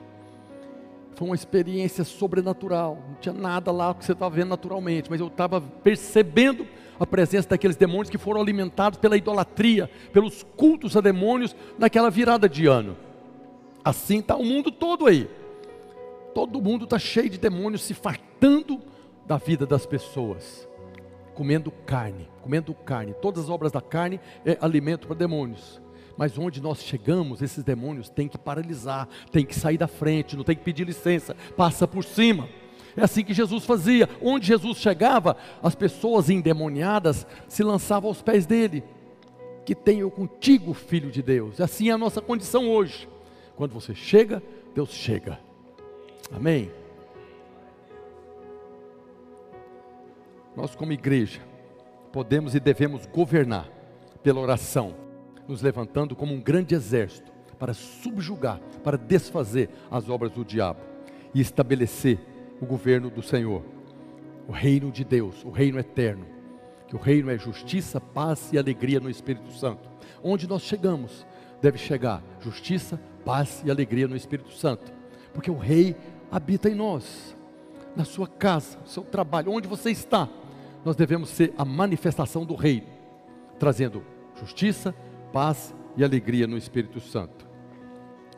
Foi 1.14 1.28
uma 1.28 1.34
experiência 1.36 2.02
sobrenatural, 2.02 2.98
não 3.08 3.14
tinha 3.20 3.32
nada 3.32 3.70
lá 3.70 3.94
que 3.94 4.04
você 4.04 4.12
estava 4.12 4.34
vendo 4.34 4.48
naturalmente, 4.48 5.08
mas 5.08 5.20
eu 5.20 5.28
estava 5.28 5.60
percebendo 5.60 6.66
a 6.98 7.06
presença 7.06 7.48
daqueles 7.48 7.76
demônios 7.76 8.10
que 8.10 8.18
foram 8.18 8.40
alimentados 8.40 8.98
pela 8.98 9.16
idolatria, 9.16 9.90
pelos 10.12 10.42
cultos 10.56 10.96
a 10.96 11.00
demônios 11.00 11.54
naquela 11.78 12.10
virada 12.10 12.48
de 12.48 12.66
ano. 12.66 12.96
Assim 13.84 14.18
está 14.18 14.36
o 14.36 14.44
mundo 14.44 14.70
todo 14.70 15.06
aí. 15.06 15.28
Todo 16.34 16.62
mundo 16.62 16.84
está 16.84 16.98
cheio 16.98 17.28
de 17.28 17.38
demônios 17.38 17.82
se 17.82 17.94
fartando 17.94 18.80
da 19.26 19.36
vida 19.36 19.66
das 19.66 19.86
pessoas, 19.86 20.66
comendo 21.34 21.70
carne, 21.70 22.28
comendo 22.42 22.74
carne. 22.74 23.14
Todas 23.14 23.44
as 23.44 23.50
obras 23.50 23.72
da 23.72 23.80
carne 23.80 24.20
é 24.44 24.56
alimento 24.60 25.06
para 25.06 25.16
demônios. 25.16 25.80
Mas 26.16 26.36
onde 26.36 26.60
nós 26.60 26.82
chegamos, 26.82 27.40
esses 27.40 27.64
demônios 27.64 28.08
têm 28.08 28.28
que 28.28 28.38
paralisar, 28.38 29.08
têm 29.30 29.44
que 29.44 29.54
sair 29.54 29.78
da 29.78 29.88
frente, 29.88 30.36
não 30.36 30.44
tem 30.44 30.56
que 30.56 30.62
pedir 30.62 30.84
licença, 30.84 31.34
passa 31.56 31.88
por 31.88 32.04
cima. 32.04 32.48
É 32.96 33.02
assim 33.02 33.24
que 33.24 33.32
Jesus 33.32 33.64
fazia. 33.64 34.08
Onde 34.20 34.46
Jesus 34.46 34.78
chegava, 34.78 35.36
as 35.62 35.74
pessoas 35.74 36.28
endemoniadas 36.28 37.26
se 37.48 37.62
lançavam 37.62 38.08
aos 38.08 38.20
pés 38.20 38.44
dele. 38.44 38.84
Que 39.64 39.74
tenho 39.74 40.10
contigo, 40.10 40.74
filho 40.74 41.10
de 41.10 41.22
Deus. 41.22 41.60
Assim 41.60 41.88
é 41.88 41.92
a 41.92 41.98
nossa 41.98 42.20
condição 42.20 42.68
hoje. 42.68 43.08
Quando 43.56 43.72
você 43.72 43.94
chega, 43.94 44.42
Deus 44.74 44.90
chega. 44.90 45.38
Amém? 46.30 46.70
Nós, 50.56 50.74
como 50.74 50.92
igreja, 50.92 51.40
podemos 52.12 52.54
e 52.54 52.60
devemos 52.60 53.06
governar 53.06 53.68
pela 54.22 54.40
oração, 54.40 54.94
nos 55.48 55.62
levantando 55.62 56.14
como 56.14 56.34
um 56.34 56.40
grande 56.40 56.74
exército 56.74 57.32
para 57.58 57.74
subjugar, 57.74 58.60
para 58.82 58.98
desfazer 58.98 59.70
as 59.90 60.08
obras 60.08 60.32
do 60.32 60.44
diabo 60.44 60.80
e 61.34 61.40
estabelecer 61.40 62.18
o 62.60 62.66
governo 62.66 63.10
do 63.10 63.22
Senhor, 63.22 63.62
o 64.46 64.52
reino 64.52 64.90
de 64.90 65.04
Deus, 65.04 65.44
o 65.44 65.50
reino 65.50 65.78
eterno. 65.78 66.26
Que 66.86 66.96
o 66.96 66.98
reino 66.98 67.30
é 67.30 67.38
justiça, 67.38 68.00
paz 68.00 68.52
e 68.52 68.58
alegria 68.58 69.00
no 69.00 69.08
Espírito 69.08 69.50
Santo. 69.52 69.88
Onde 70.22 70.46
nós 70.46 70.62
chegamos, 70.62 71.26
deve 71.60 71.78
chegar 71.78 72.22
justiça, 72.40 73.00
paz 73.24 73.62
e 73.64 73.70
alegria 73.70 74.06
no 74.06 74.16
Espírito 74.16 74.52
Santo, 74.52 74.92
porque 75.32 75.50
o 75.50 75.56
Rei 75.56 75.96
habita 76.30 76.68
em 76.68 76.74
nós, 76.74 77.36
na 77.96 78.04
sua 78.04 78.26
casa, 78.26 78.78
no 78.80 78.86
seu 78.86 79.04
trabalho, 79.04 79.52
onde 79.52 79.66
você 79.66 79.90
está. 79.90 80.28
Nós 80.84 80.96
devemos 80.96 81.28
ser 81.28 81.52
a 81.56 81.64
manifestação 81.64 82.44
do 82.44 82.54
Rei, 82.54 82.82
trazendo 83.58 84.02
justiça, 84.34 84.94
paz 85.32 85.74
e 85.96 86.02
alegria 86.02 86.46
no 86.46 86.56
Espírito 86.56 87.00
Santo. 87.00 87.46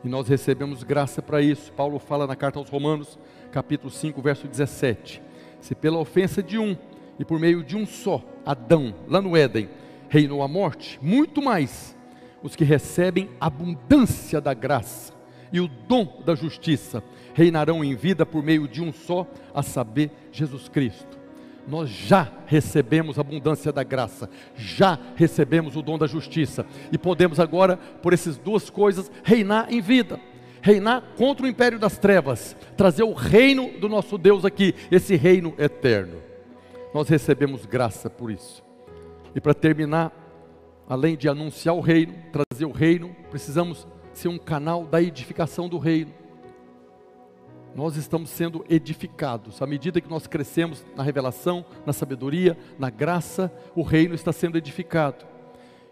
E 0.03 0.09
nós 0.09 0.27
recebemos 0.27 0.83
graça 0.83 1.21
para 1.21 1.41
isso. 1.41 1.73
Paulo 1.73 1.97
fala 1.97 2.27
na 2.27 2.35
carta 2.35 2.59
aos 2.59 2.69
Romanos, 2.69 3.17
capítulo 3.51 3.89
5, 3.89 4.21
verso 4.21 4.47
17. 4.47 5.21
Se 5.59 5.73
pela 5.73 5.97
ofensa 5.97 6.43
de 6.43 6.59
um 6.59 6.77
e 7.17 7.25
por 7.25 7.39
meio 7.39 7.63
de 7.63 7.75
um 7.75 7.85
só, 7.85 8.23
Adão, 8.45 8.93
lá 9.07 9.19
no 9.19 9.35
Éden, 9.35 9.67
reinou 10.07 10.43
a 10.43 10.47
morte, 10.47 10.99
muito 11.01 11.41
mais 11.41 11.97
os 12.43 12.55
que 12.55 12.63
recebem 12.63 13.31
abundância 13.39 14.39
da 14.39 14.53
graça 14.53 15.11
e 15.51 15.59
o 15.59 15.67
dom 15.67 16.21
da 16.23 16.35
justiça 16.35 17.03
reinarão 17.33 17.83
em 17.83 17.95
vida 17.95 18.25
por 18.25 18.43
meio 18.43 18.67
de 18.67 18.83
um 18.83 18.93
só, 18.93 19.25
a 19.53 19.63
saber, 19.63 20.11
Jesus 20.31 20.69
Cristo. 20.69 21.24
Nós 21.67 21.89
já 21.89 22.31
recebemos 22.45 23.17
a 23.17 23.21
abundância 23.21 23.71
da 23.71 23.83
graça, 23.83 24.29
já 24.55 24.99
recebemos 25.15 25.75
o 25.75 25.81
dom 25.81 25.97
da 25.97 26.07
justiça 26.07 26.65
e 26.91 26.97
podemos 26.97 27.39
agora, 27.39 27.77
por 27.77 28.13
essas 28.13 28.37
duas 28.37 28.69
coisas, 28.69 29.11
reinar 29.23 29.73
em 29.73 29.81
vida 29.81 30.19
reinar 30.65 31.13
contra 31.15 31.45
o 31.45 31.47
império 31.47 31.77
das 31.77 31.95
trevas, 31.99 32.55
trazer 32.75 33.03
o 33.03 33.13
reino 33.13 33.79
do 33.79 33.87
nosso 33.87 34.17
Deus 34.17 34.43
aqui, 34.43 34.73
esse 34.89 35.15
reino 35.15 35.53
eterno. 35.59 36.23
Nós 36.91 37.07
recebemos 37.07 37.67
graça 37.67 38.09
por 38.09 38.31
isso. 38.31 38.63
E 39.35 39.39
para 39.39 39.53
terminar, 39.53 40.11
além 40.89 41.15
de 41.15 41.29
anunciar 41.29 41.75
o 41.75 41.81
reino, 41.81 42.15
trazer 42.31 42.65
o 42.65 42.71
reino, 42.71 43.15
precisamos 43.29 43.87
ser 44.11 44.27
um 44.27 44.39
canal 44.39 44.87
da 44.87 44.99
edificação 44.99 45.69
do 45.69 45.77
reino. 45.77 46.11
Nós 47.75 47.97
estamos 47.97 48.29
sendo 48.29 48.65
edificados. 48.69 49.61
À 49.61 49.67
medida 49.67 49.99
que 49.99 50.09
nós 50.09 50.25
crescemos 50.25 50.85
na 50.95 51.03
revelação, 51.03 51.65
na 51.85 51.91
sabedoria, 51.91 52.57
na 52.79 52.89
graça, 52.89 53.51
o 53.75 53.81
reino 53.81 54.15
está 54.15 54.31
sendo 54.31 54.57
edificado. 54.57 55.25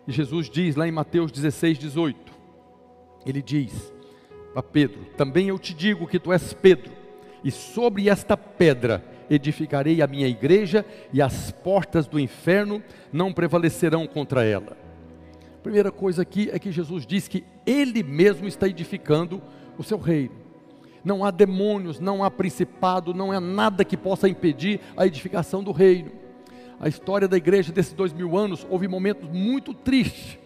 E 0.07 0.11
Jesus 0.11 0.49
diz 0.49 0.77
lá 0.77 0.87
em 0.87 0.91
Mateus 0.91 1.29
16, 1.29 1.77
18: 1.77 2.31
Ele 3.25 3.41
diz 3.41 3.93
a 4.55 4.63
Pedro: 4.63 5.05
Também 5.17 5.49
eu 5.49 5.59
te 5.59 5.73
digo 5.73 6.07
que 6.07 6.19
tu 6.19 6.31
és 6.31 6.53
Pedro, 6.53 6.93
e 7.43 7.51
sobre 7.51 8.07
esta 8.07 8.37
pedra 8.37 9.03
edificarei 9.29 10.01
a 10.01 10.07
minha 10.07 10.27
igreja, 10.27 10.85
e 11.11 11.21
as 11.21 11.51
portas 11.51 12.07
do 12.07 12.17
inferno 12.17 12.81
não 13.11 13.33
prevalecerão 13.33 14.07
contra 14.07 14.45
ela. 14.45 14.77
Primeira 15.61 15.91
coisa 15.91 16.21
aqui 16.21 16.49
é 16.51 16.59
que 16.59 16.71
Jesus 16.71 17.05
diz 17.05 17.27
que 17.27 17.43
Ele 17.65 18.03
mesmo 18.03 18.47
está 18.47 18.67
edificando 18.67 19.41
o 19.77 19.83
seu 19.83 19.97
reino 19.97 20.42
não 21.03 21.23
há 21.23 21.31
demônios, 21.31 21.99
não 21.99 22.23
há 22.23 22.31
principado, 22.31 23.13
não 23.13 23.31
há 23.31 23.39
nada 23.39 23.83
que 23.83 23.97
possa 23.97 24.29
impedir 24.29 24.79
a 24.95 25.05
edificação 25.05 25.63
do 25.63 25.71
reino. 25.71 26.11
A 26.79 26.87
história 26.87 27.27
da 27.27 27.37
igreja 27.37 27.71
desses 27.71 27.93
dois 27.93 28.13
mil 28.13 28.37
anos 28.37 28.65
houve 28.69 28.87
momentos 28.87 29.29
muito 29.29 29.73
tristes, 29.73 30.37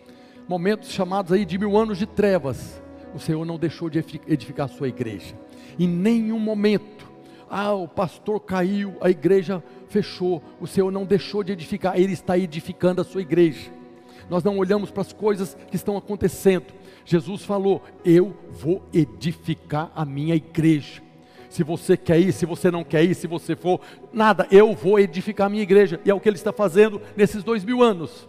momentos 0.48 0.92
chamados 0.92 1.32
aí 1.32 1.46
de 1.46 1.58
mil 1.58 1.78
anos 1.78 1.98
de 1.98 2.06
trevas. 2.06 2.82
O 3.14 3.20
Senhor 3.20 3.46
não 3.46 3.58
deixou 3.58 3.90
de 3.90 4.00
edificar 4.28 4.66
a 4.66 4.70
sua 4.70 4.88
igreja, 4.88 5.36
em 5.80 5.88
nenhum 5.88 6.40
momento. 6.40 7.08
Ah, 7.50 7.74
o 7.74 7.88
pastor 7.88 8.42
caiu, 8.42 8.98
a 9.00 9.10
igreja 9.10 9.64
fechou. 9.88 10.44
O 10.60 10.68
Senhor 10.68 10.92
não 10.92 11.06
deixou 11.06 11.44
de 11.44 11.54
edificar, 11.54 11.98
Ele 11.98 12.14
está 12.14 12.38
edificando 12.38 13.02
a 13.02 13.06
sua 13.06 13.22
igreja. 13.22 13.72
Nós 14.30 14.44
não 14.44 14.58
olhamos 14.58 14.92
para 14.92 15.02
as 15.02 15.14
coisas 15.14 15.58
que 15.70 15.76
estão 15.78 15.96
acontecendo, 15.96 16.66
Jesus 17.08 17.46
falou: 17.46 17.82
Eu 18.04 18.36
vou 18.52 18.84
edificar 18.94 19.90
a 19.96 20.04
minha 20.04 20.36
igreja. 20.36 21.02
Se 21.50 21.64
você 21.64 21.96
quer 21.96 22.20
ir, 22.20 22.34
se 22.34 22.46
você 22.46 22.70
não 22.70 22.84
quer 22.84 23.02
ir, 23.02 23.16
se 23.16 23.26
você 23.28 23.56
for, 23.56 23.80
nada, 24.12 24.46
eu 24.52 24.76
vou 24.76 25.00
edificar 25.00 25.48
a 25.48 25.50
minha 25.50 25.64
igreja. 25.64 26.02
E 26.04 26.12
é 26.12 26.14
o 26.14 26.20
que 26.20 26.28
ele 26.28 26.36
está 26.36 26.52
fazendo 26.52 27.02
nesses 27.16 27.46
dois 27.46 27.64
mil 27.64 27.82
anos. 27.82 28.28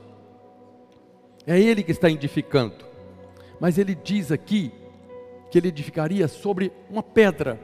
É 1.44 1.58
ele 1.60 1.82
que 1.82 1.90
está 1.90 2.08
edificando. 2.08 2.76
Mas 3.58 3.78
ele 3.78 3.96
diz 3.96 4.30
aqui 4.30 4.70
que 5.50 5.58
ele 5.58 5.68
edificaria 5.68 6.28
sobre 6.28 6.70
uma 6.88 7.02
pedra, 7.02 7.58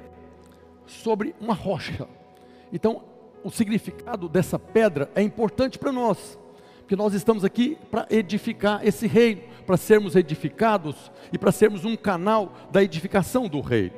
sobre 0.84 1.32
uma 1.40 1.54
rocha. 1.54 2.08
Então, 2.72 3.04
o 3.44 3.50
significado 3.52 4.28
dessa 4.28 4.58
pedra 4.58 5.08
é 5.14 5.22
importante 5.22 5.78
para 5.78 5.92
nós 5.92 6.36
que 6.86 6.96
nós 6.96 7.14
estamos 7.14 7.44
aqui 7.44 7.78
para 7.90 8.06
edificar 8.10 8.86
esse 8.86 9.06
reino, 9.06 9.42
para 9.66 9.76
sermos 9.76 10.14
edificados 10.16 11.10
e 11.32 11.38
para 11.38 11.52
sermos 11.52 11.84
um 11.84 11.96
canal 11.96 12.52
da 12.70 12.82
edificação 12.82 13.48
do 13.48 13.60
reino. 13.60 13.94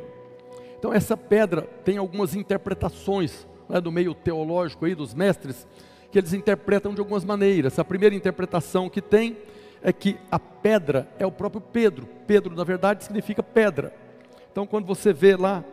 Então 0.79 0.93
essa 0.93 1.17
pedra 1.17 1.63
tem 1.85 1.97
algumas 1.99 2.35
interpretações 2.35 3.47
né, 3.69 3.81
do 3.81 3.91
meio 3.91 4.15
teológico 4.15 4.85
aí 4.85 4.95
dos 4.95 5.15
mestres 5.15 5.67
que 6.11 6.19
eles 6.19 6.33
interpretam 6.33 6.95
de 6.95 7.01
algumas 7.01 7.25
maneiras. 7.25 7.79
A 7.79 7.85
primeira 7.85 8.15
interpretação 8.15 8.89
que 8.89 9.03
tem 9.03 9.37
é 9.83 9.93
que 9.93 10.17
a 10.31 10.39
pedra 10.39 11.09
é 11.19 11.27
o 11.27 11.33
próprio 11.33 11.61
Pedro. 11.61 12.09
Pedro 12.27 12.55
na 12.55 12.65
verdade 12.65 13.05
significa 13.05 13.43
pedra. 13.43 13.93
Então 14.51 14.67
quando 14.67 14.87
você 14.87 15.13
vê 15.13 15.37
lá 15.37 15.65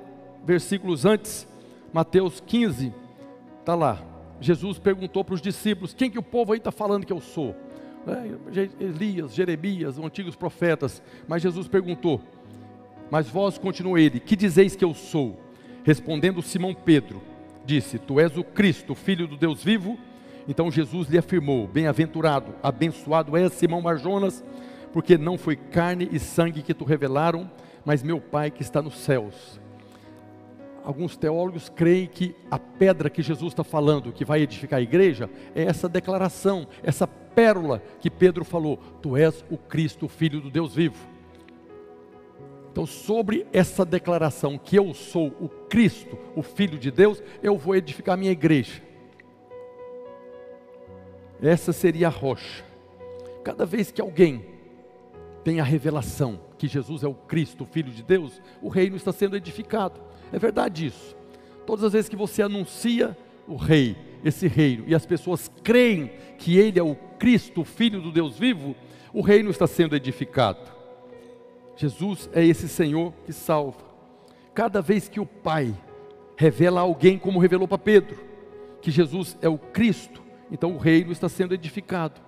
versículos 0.43 1.05
antes, 1.05 1.47
Mateus 1.93 2.41
15, 2.45 2.93
está 3.59 3.75
lá, 3.75 4.01
Jesus 4.41 4.77
perguntou 4.77 5.23
para 5.23 5.35
os 5.35 5.41
discípulos: 5.41 5.93
quem 5.93 6.11
que 6.11 6.19
o 6.19 6.23
povo 6.23 6.51
aí 6.51 6.57
está 6.57 6.71
falando 6.71 7.05
que 7.05 7.13
eu 7.13 7.21
sou? 7.21 7.55
É, 8.05 8.83
Elias, 8.83 9.33
Jeremias, 9.33 9.97
os 9.97 10.05
antigos 10.05 10.35
profetas. 10.35 11.01
Mas 11.27 11.41
Jesus 11.41 11.67
perguntou: 11.67 12.21
Mas 13.09 13.29
vós, 13.29 13.57
continuou 13.57 13.97
ele, 13.97 14.19
que 14.19 14.35
dizeis 14.35 14.75
que 14.75 14.83
eu 14.83 14.93
sou? 14.93 15.39
Respondendo 15.83 16.41
Simão 16.41 16.73
Pedro, 16.73 17.21
disse: 17.65 17.97
Tu 17.97 18.19
és 18.19 18.37
o 18.37 18.43
Cristo, 18.43 18.95
filho 18.95 19.27
do 19.27 19.37
Deus 19.37 19.63
vivo. 19.63 19.97
Então 20.47 20.69
Jesus 20.69 21.07
lhe 21.07 21.17
afirmou: 21.17 21.67
Bem-aventurado, 21.67 22.53
abençoado 22.61 23.37
és 23.37 23.53
Simão 23.53 23.81
Marjonas, 23.81 24.43
porque 24.91 25.17
não 25.17 25.37
foi 25.37 25.55
carne 25.55 26.09
e 26.11 26.19
sangue 26.19 26.61
que 26.61 26.73
tu 26.73 26.83
revelaram, 26.83 27.49
mas 27.85 28.03
meu 28.03 28.19
Pai 28.19 28.51
que 28.51 28.61
está 28.61 28.81
nos 28.81 28.97
céus 28.97 29.62
alguns 30.84 31.15
teólogos 31.15 31.69
creem 31.69 32.07
que 32.07 32.36
a 32.51 32.59
pedra 32.59 33.09
que 33.09 33.21
Jesus 33.21 33.53
está 33.53 33.63
falando, 33.63 34.11
que 34.11 34.25
vai 34.25 34.41
edificar 34.41 34.79
a 34.79 34.84
igreja, 34.84 35.29
é 35.55 35.63
essa 35.63 35.88
declaração, 35.88 36.67
essa 36.84 37.07
pérola 37.07 37.81
que 37.99 38.09
Pedro 38.09 38.43
falou: 38.43 38.77
Tu 39.01 39.17
és 39.17 39.43
o 39.49 39.57
Cristo, 39.57 40.05
o 40.05 40.09
Filho 40.09 40.41
do 40.41 40.49
Deus 40.49 40.75
vivo. 40.75 41.13
Então, 42.71 42.88
sobre 42.88 43.45
essa 43.53 43.86
declaração 43.86 44.57
que 44.57 44.75
eu 44.75 44.93
sou 44.95 45.27
o 45.39 45.47
Cristo, 45.47 46.17
o 46.36 46.41
Filho 46.41 46.79
de 46.79 46.89
Deus, 46.89 47.21
eu 47.41 47.55
vou 47.55 47.75
edificar 47.75 48.15
a 48.15 48.17
minha 48.17 48.31
igreja. 48.31 48.81
Essa 51.39 51.71
seria 51.71 52.07
a 52.07 52.09
rocha. 52.09 52.63
Cada 53.43 53.65
vez 53.65 53.91
que 53.91 54.01
alguém 54.01 54.45
tem 55.43 55.59
a 55.59 55.63
revelação 55.63 56.39
que 56.57 56.67
Jesus 56.67 57.03
é 57.03 57.07
o 57.07 57.13
Cristo, 57.13 57.63
o 57.63 57.67
Filho 57.67 57.91
de 57.91 58.01
Deus, 58.01 58.41
o 58.61 58.69
reino 58.69 58.95
está 58.95 59.11
sendo 59.11 59.36
edificado. 59.36 60.01
É 60.34 60.39
verdade 60.39 60.88
isso. 60.88 61.15
Todas 61.65 61.86
as 61.86 61.93
vezes 61.93 62.09
que 62.09 62.15
você 62.15 62.41
anuncia 62.41 63.15
o 63.47 63.55
rei, 63.55 63.95
esse 64.23 64.47
reino, 64.47 64.84
e 64.88 64.95
as 64.95 65.05
pessoas 65.05 65.49
creem 65.63 66.11
que 66.38 66.57
ele 66.57 66.79
é 66.79 66.84
o 66.84 66.95
Cristo, 67.17 67.61
o 67.61 67.65
Filho 67.65 68.01
do 68.01 68.11
Deus 68.11 68.38
vivo, 68.38 68.75
o 69.13 69.21
reino 69.21 69.49
está 69.49 69.67
sendo 69.67 69.95
edificado. 69.95 70.71
Jesus 71.75 72.29
é 72.34 72.43
esse 72.43 72.67
Senhor 72.67 73.13
que 73.25 73.31
salva. 73.31 73.93
Cada 74.53 74.81
vez 74.81 75.07
que 75.07 75.19
o 75.19 75.25
Pai 75.25 75.73
revela 76.36 76.79
a 76.79 76.84
alguém, 76.84 77.17
como 77.17 77.39
revelou 77.39 77.67
para 77.67 77.77
Pedro, 77.77 78.17
que 78.81 78.91
Jesus 78.91 79.38
é 79.41 79.47
o 79.47 79.57
Cristo, 79.57 80.21
então 80.51 80.73
o 80.73 80.77
reino 80.77 81.11
está 81.11 81.29
sendo 81.29 81.53
edificado. 81.53 82.19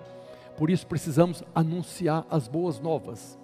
Por 0.58 0.70
isso 0.70 0.88
precisamos 0.88 1.43
anunciar 1.53 2.26
as 2.30 2.47
boas 2.47 2.80
novas. 2.80 3.38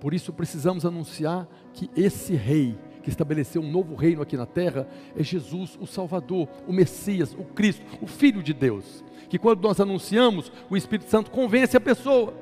Por 0.00 0.12
isso 0.12 0.32
precisamos 0.32 0.84
anunciar 0.84 1.48
que 1.72 1.90
esse 1.96 2.34
rei, 2.34 2.76
que 3.08 3.12
estabeleceu 3.12 3.62
um 3.62 3.70
novo 3.70 3.94
reino 3.94 4.20
aqui 4.20 4.36
na 4.36 4.44
terra, 4.44 4.86
é 5.16 5.22
Jesus, 5.22 5.78
o 5.80 5.86
Salvador, 5.86 6.46
o 6.66 6.72
Messias, 6.72 7.34
o 7.34 7.42
Cristo, 7.42 7.82
o 8.02 8.06
Filho 8.06 8.42
de 8.42 8.52
Deus. 8.52 9.02
Que 9.30 9.38
quando 9.38 9.62
nós 9.62 9.80
anunciamos, 9.80 10.52
o 10.68 10.76
Espírito 10.76 11.08
Santo 11.08 11.30
convence 11.30 11.74
a 11.74 11.80
pessoa. 11.80 12.34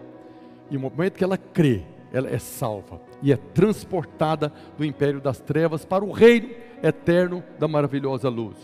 E 0.68 0.74
no 0.74 0.80
momento 0.80 1.16
que 1.16 1.22
ela 1.22 1.38
crê, 1.38 1.84
ela 2.12 2.28
é 2.28 2.38
salva 2.38 3.00
e 3.22 3.32
é 3.32 3.36
transportada 3.36 4.52
do 4.76 4.84
império 4.84 5.20
das 5.20 5.40
trevas 5.40 5.84
para 5.84 6.04
o 6.04 6.10
reino 6.10 6.50
eterno 6.82 7.44
da 7.58 7.68
maravilhosa 7.68 8.28
luz. 8.28 8.56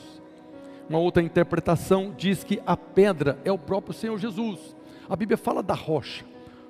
Uma 0.88 0.98
outra 0.98 1.22
interpretação 1.22 2.12
diz 2.16 2.42
que 2.42 2.60
a 2.66 2.76
pedra 2.76 3.38
é 3.44 3.52
o 3.52 3.58
próprio 3.58 3.94
Senhor 3.94 4.18
Jesus. 4.18 4.76
A 5.08 5.14
Bíblia 5.14 5.36
fala 5.36 5.62
da 5.62 5.74
rocha. 5.74 6.24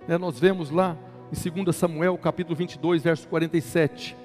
Né? 0.07 0.18
Nós 0.18 0.39
vemos 0.39 0.70
lá 0.70 0.97
em 1.33 1.62
2 1.64 1.74
Samuel, 1.74 2.18
capítulo 2.18 2.55
22, 2.55 3.03
verso 3.03 3.26
47. 3.28 4.22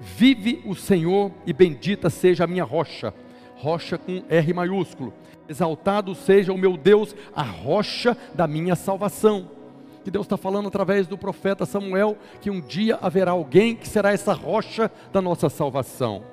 Vive 0.00 0.62
o 0.64 0.74
Senhor 0.74 1.30
e 1.46 1.52
bendita 1.52 2.08
seja 2.08 2.44
a 2.44 2.46
minha 2.46 2.64
rocha, 2.64 3.12
rocha 3.56 3.98
com 3.98 4.22
R 4.28 4.52
maiúsculo. 4.54 5.12
Exaltado 5.46 6.14
seja 6.14 6.52
o 6.52 6.58
meu 6.58 6.76
Deus, 6.76 7.14
a 7.34 7.42
rocha 7.42 8.16
da 8.34 8.46
minha 8.46 8.74
salvação. 8.74 9.50
Que 10.02 10.10
Deus 10.10 10.24
está 10.24 10.38
falando 10.38 10.68
através 10.68 11.06
do 11.06 11.18
profeta 11.18 11.66
Samuel 11.66 12.16
que 12.40 12.48
um 12.48 12.60
dia 12.60 12.98
haverá 13.02 13.32
alguém 13.32 13.76
que 13.76 13.86
será 13.86 14.12
essa 14.12 14.32
rocha 14.32 14.90
da 15.12 15.20
nossa 15.20 15.50
salvação. 15.50 16.24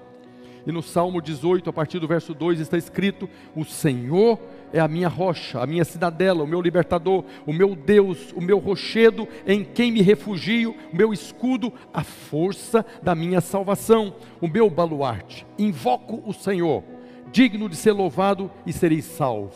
E 0.68 0.72
no 0.72 0.84
Salmo 0.84 1.22
18, 1.22 1.70
a 1.70 1.74
partir 1.74 1.98
do 1.98 2.10
verso 2.10 2.34
2, 2.34 2.60
está 2.60 2.78
escrito: 2.78 3.30
O 3.56 3.64
Senhor 3.64 4.38
é 4.74 4.82
a 4.82 4.88
minha 4.88 5.08
rocha, 5.08 5.62
a 5.62 5.66
minha 5.66 5.86
cidadela, 5.86 6.44
o 6.44 6.48
meu 6.48 6.62
libertador, 6.62 7.24
o 7.46 7.54
meu 7.54 7.74
Deus, 7.74 8.34
o 8.34 8.42
meu 8.42 8.60
rochedo, 8.60 9.26
em 9.48 9.64
quem 9.64 9.94
me 9.94 10.02
refugio, 10.02 10.76
o 10.92 10.96
meu 10.96 11.14
escudo, 11.14 11.72
a 11.94 12.04
força 12.04 12.86
da 13.02 13.16
minha 13.16 13.40
salvação, 13.40 14.14
o 14.42 14.48
meu 14.50 14.70
baluarte. 14.70 15.48
Invoco 15.58 16.22
o 16.30 16.34
Senhor, 16.34 16.84
digno 17.32 17.70
de 17.70 17.78
ser 17.78 17.94
louvado 17.94 18.52
e 18.66 18.74
serei 18.74 19.02
salvo. 19.02 19.54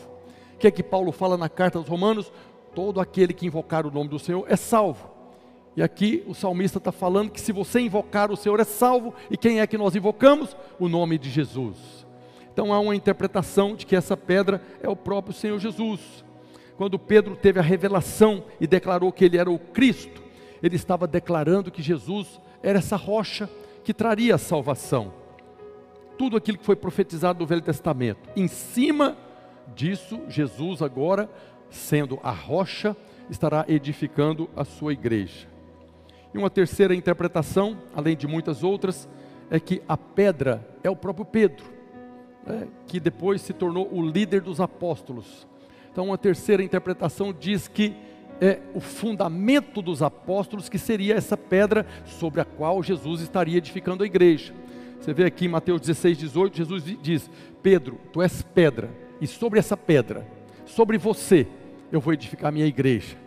O 0.54 0.58
que 0.58 0.66
é 0.66 0.70
que 0.70 0.82
Paulo 0.82 1.12
fala 1.12 1.36
na 1.36 1.50
carta 1.50 1.76
aos 1.76 1.88
Romanos? 1.88 2.32
Todo 2.74 3.02
aquele 3.02 3.34
que 3.34 3.46
invocar 3.46 3.86
o 3.86 3.90
nome 3.90 4.08
do 4.08 4.18
Senhor 4.18 4.46
é 4.48 4.56
salvo. 4.56 5.11
E 5.76 5.82
aqui 5.82 6.22
o 6.26 6.34
salmista 6.34 6.78
está 6.78 6.92
falando 6.92 7.30
que 7.30 7.40
se 7.40 7.52
você 7.52 7.80
invocar 7.80 8.30
o 8.30 8.36
Senhor 8.36 8.60
é 8.60 8.64
salvo, 8.64 9.14
e 9.30 9.36
quem 9.36 9.60
é 9.60 9.66
que 9.66 9.78
nós 9.78 9.96
invocamos? 9.96 10.56
O 10.78 10.88
nome 10.88 11.16
de 11.18 11.30
Jesus. 11.30 12.06
Então 12.52 12.72
há 12.72 12.78
uma 12.78 12.94
interpretação 12.94 13.74
de 13.74 13.86
que 13.86 13.96
essa 13.96 14.16
pedra 14.16 14.60
é 14.82 14.88
o 14.88 14.96
próprio 14.96 15.34
Senhor 15.34 15.58
Jesus. 15.58 16.24
Quando 16.76 16.98
Pedro 16.98 17.36
teve 17.36 17.58
a 17.58 17.62
revelação 17.62 18.44
e 18.60 18.66
declarou 18.66 19.10
que 19.12 19.24
ele 19.24 19.38
era 19.38 19.50
o 19.50 19.58
Cristo, 19.58 20.22
ele 20.62 20.76
estava 20.76 21.06
declarando 21.06 21.70
que 21.70 21.82
Jesus 21.82 22.40
era 22.62 22.78
essa 22.78 22.96
rocha 22.96 23.48
que 23.82 23.94
traria 23.94 24.34
a 24.34 24.38
salvação. 24.38 25.12
Tudo 26.18 26.36
aquilo 26.36 26.58
que 26.58 26.64
foi 26.64 26.76
profetizado 26.76 27.40
no 27.40 27.46
Velho 27.46 27.62
Testamento. 27.62 28.28
Em 28.36 28.46
cima 28.46 29.16
disso, 29.74 30.20
Jesus 30.28 30.82
agora, 30.82 31.28
sendo 31.70 32.20
a 32.22 32.30
rocha, 32.30 32.94
estará 33.30 33.64
edificando 33.66 34.48
a 34.54 34.64
sua 34.64 34.92
igreja. 34.92 35.51
E 36.34 36.38
uma 36.38 36.50
terceira 36.50 36.94
interpretação, 36.94 37.76
além 37.94 38.16
de 38.16 38.26
muitas 38.26 38.62
outras, 38.62 39.08
é 39.50 39.60
que 39.60 39.82
a 39.86 39.96
pedra 39.96 40.66
é 40.82 40.88
o 40.88 40.96
próprio 40.96 41.24
Pedro, 41.24 41.64
né, 42.46 42.68
que 42.86 42.98
depois 42.98 43.42
se 43.42 43.52
tornou 43.52 43.88
o 43.92 44.00
líder 44.00 44.40
dos 44.40 44.60
apóstolos. 44.60 45.46
Então, 45.90 46.06
uma 46.06 46.16
terceira 46.16 46.62
interpretação 46.62 47.34
diz 47.38 47.68
que 47.68 47.94
é 48.40 48.60
o 48.74 48.80
fundamento 48.80 49.82
dos 49.82 50.02
apóstolos, 50.02 50.68
que 50.68 50.78
seria 50.78 51.14
essa 51.14 51.36
pedra 51.36 51.86
sobre 52.06 52.40
a 52.40 52.44
qual 52.44 52.82
Jesus 52.82 53.20
estaria 53.20 53.58
edificando 53.58 54.02
a 54.02 54.06
igreja. 54.06 54.54
Você 54.98 55.12
vê 55.12 55.24
aqui 55.24 55.44
em 55.44 55.48
Mateus 55.48 55.80
16, 55.82 56.16
18, 56.18 56.56
Jesus 56.56 56.84
diz: 57.02 57.30
Pedro, 57.62 58.00
tu 58.12 58.22
és 58.22 58.42
pedra, 58.42 58.90
e 59.20 59.26
sobre 59.26 59.58
essa 59.58 59.76
pedra, 59.76 60.26
sobre 60.64 60.96
você, 60.96 61.46
eu 61.92 62.00
vou 62.00 62.14
edificar 62.14 62.48
a 62.48 62.52
minha 62.52 62.66
igreja. 62.66 63.21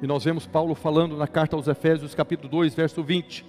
E 0.00 0.06
nós 0.06 0.22
vemos 0.22 0.46
Paulo 0.46 0.76
falando 0.76 1.16
na 1.16 1.26
carta 1.26 1.56
aos 1.56 1.66
Efésios, 1.66 2.14
capítulo 2.14 2.48
2, 2.48 2.72
verso 2.72 3.02
20: 3.02 3.44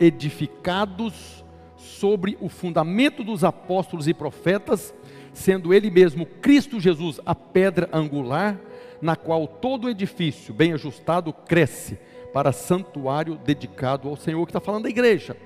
edificados 0.00 1.44
sobre 1.76 2.36
o 2.40 2.48
fundamento 2.48 3.22
dos 3.22 3.44
apóstolos 3.44 4.08
e 4.08 4.14
profetas, 4.14 4.92
sendo 5.32 5.72
ele 5.72 5.90
mesmo 5.90 6.26
Cristo 6.26 6.80
Jesus 6.80 7.20
a 7.24 7.36
pedra 7.36 7.88
angular, 7.92 8.58
na 9.00 9.14
qual 9.14 9.46
todo 9.46 9.88
edifício 9.88 10.52
bem 10.52 10.72
ajustado 10.72 11.32
cresce 11.32 11.98
para 12.32 12.50
santuário 12.50 13.36
dedicado 13.36 14.08
ao 14.08 14.16
Senhor, 14.16 14.44
que 14.44 14.50
está 14.50 14.60
falando 14.60 14.84
da 14.84 14.90
igreja. 14.90 15.36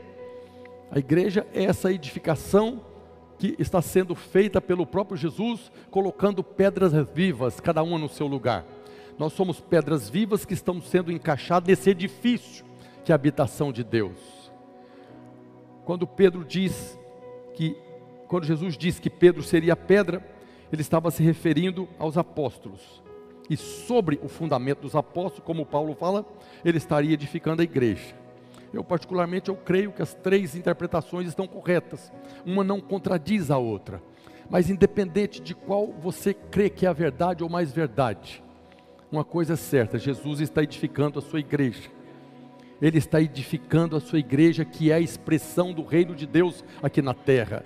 A 0.91 0.99
igreja 0.99 1.47
é 1.53 1.65
essa 1.65 1.93
edificação 1.93 2.81
que 3.39 3.55
está 3.59 3.83
sendo 3.83 4.15
feita 4.15 4.59
pelo 4.59 4.87
próprio 4.87 5.19
Jesus, 5.19 5.71
colocando 5.91 6.43
pedras 6.43 6.93
vivas, 7.15 7.61
cada 7.61 7.83
uma 7.83 7.99
no 7.99 8.09
seu 8.09 8.27
lugar. 8.27 8.65
Nós 9.19 9.33
somos 9.33 9.61
pedras 9.61 10.09
vivas 10.09 10.45
que 10.45 10.55
estamos 10.55 10.89
sendo 10.89 11.11
encaixadas 11.11 11.69
nesse 11.69 11.91
edifício 11.91 12.65
que 13.07 13.13
é 13.13 13.15
a 13.15 13.17
habitação 13.17 13.73
de 13.73 13.85
Deus. 13.85 14.51
Quando 15.85 16.09
Pedro 16.09 16.45
diz 16.45 16.99
que, 17.55 17.77
quando 18.27 18.45
Jesus 18.45 18.77
disse 18.77 19.01
que 19.01 19.09
Pedro 19.09 19.45
seria 19.45 19.75
a 19.75 19.77
pedra, 19.77 20.21
ele 20.73 20.83
estava 20.83 21.13
se 21.13 21.23
referindo 21.23 21.89
aos 22.01 22.19
apóstolos. 22.19 23.01
E 23.49 23.57
sobre 23.57 24.19
o 24.25 24.29
fundamento 24.29 24.81
dos 24.81 24.97
apóstolos, 24.97 25.47
como 25.47 25.65
Paulo 25.65 25.95
fala, 25.95 26.27
ele 26.65 26.79
estaria 26.79 27.15
edificando 27.15 27.63
a 27.63 27.65
igreja. 27.65 28.17
Eu 28.75 28.83
particularmente 28.83 29.49
eu 29.49 29.57
creio 29.57 29.93
que 29.93 30.03
as 30.03 30.13
três 30.13 30.57
interpretações 30.57 31.29
estão 31.29 31.47
corretas. 31.47 32.13
Uma 32.45 32.65
não 32.65 32.81
contradiz 32.81 33.53
a 33.53 33.57
outra. 33.57 34.03
Mas 34.51 34.69
independente 34.69 35.41
de 35.41 35.55
qual 35.55 35.93
você 35.93 36.35
crê 36.35 36.69
que 36.69 36.85
é 36.85 36.89
a 36.89 36.93
verdade 36.93 37.45
ou 37.45 37.49
mais 37.49 37.73
verdade, 37.73 38.43
uma 39.11 39.25
coisa 39.25 39.55
é 39.55 39.57
certa, 39.57 39.99
Jesus 39.99 40.41
está 40.41 40.63
edificando 40.63 41.19
a 41.19 41.23
sua 41.23 41.41
igreja. 41.41 41.91
Ele 42.81 42.99
está 42.99 43.21
edificando 43.21 43.97
a 43.97 44.01
sua 44.01 44.19
igreja, 44.19 44.65
que 44.65 44.91
é 44.91 44.95
a 44.95 45.01
expressão 45.01 45.73
do 45.73 45.83
reino 45.83 46.15
de 46.15 46.27
Deus 46.27 46.65
aqui 46.83 47.01
na 47.01 47.15
terra. 47.15 47.65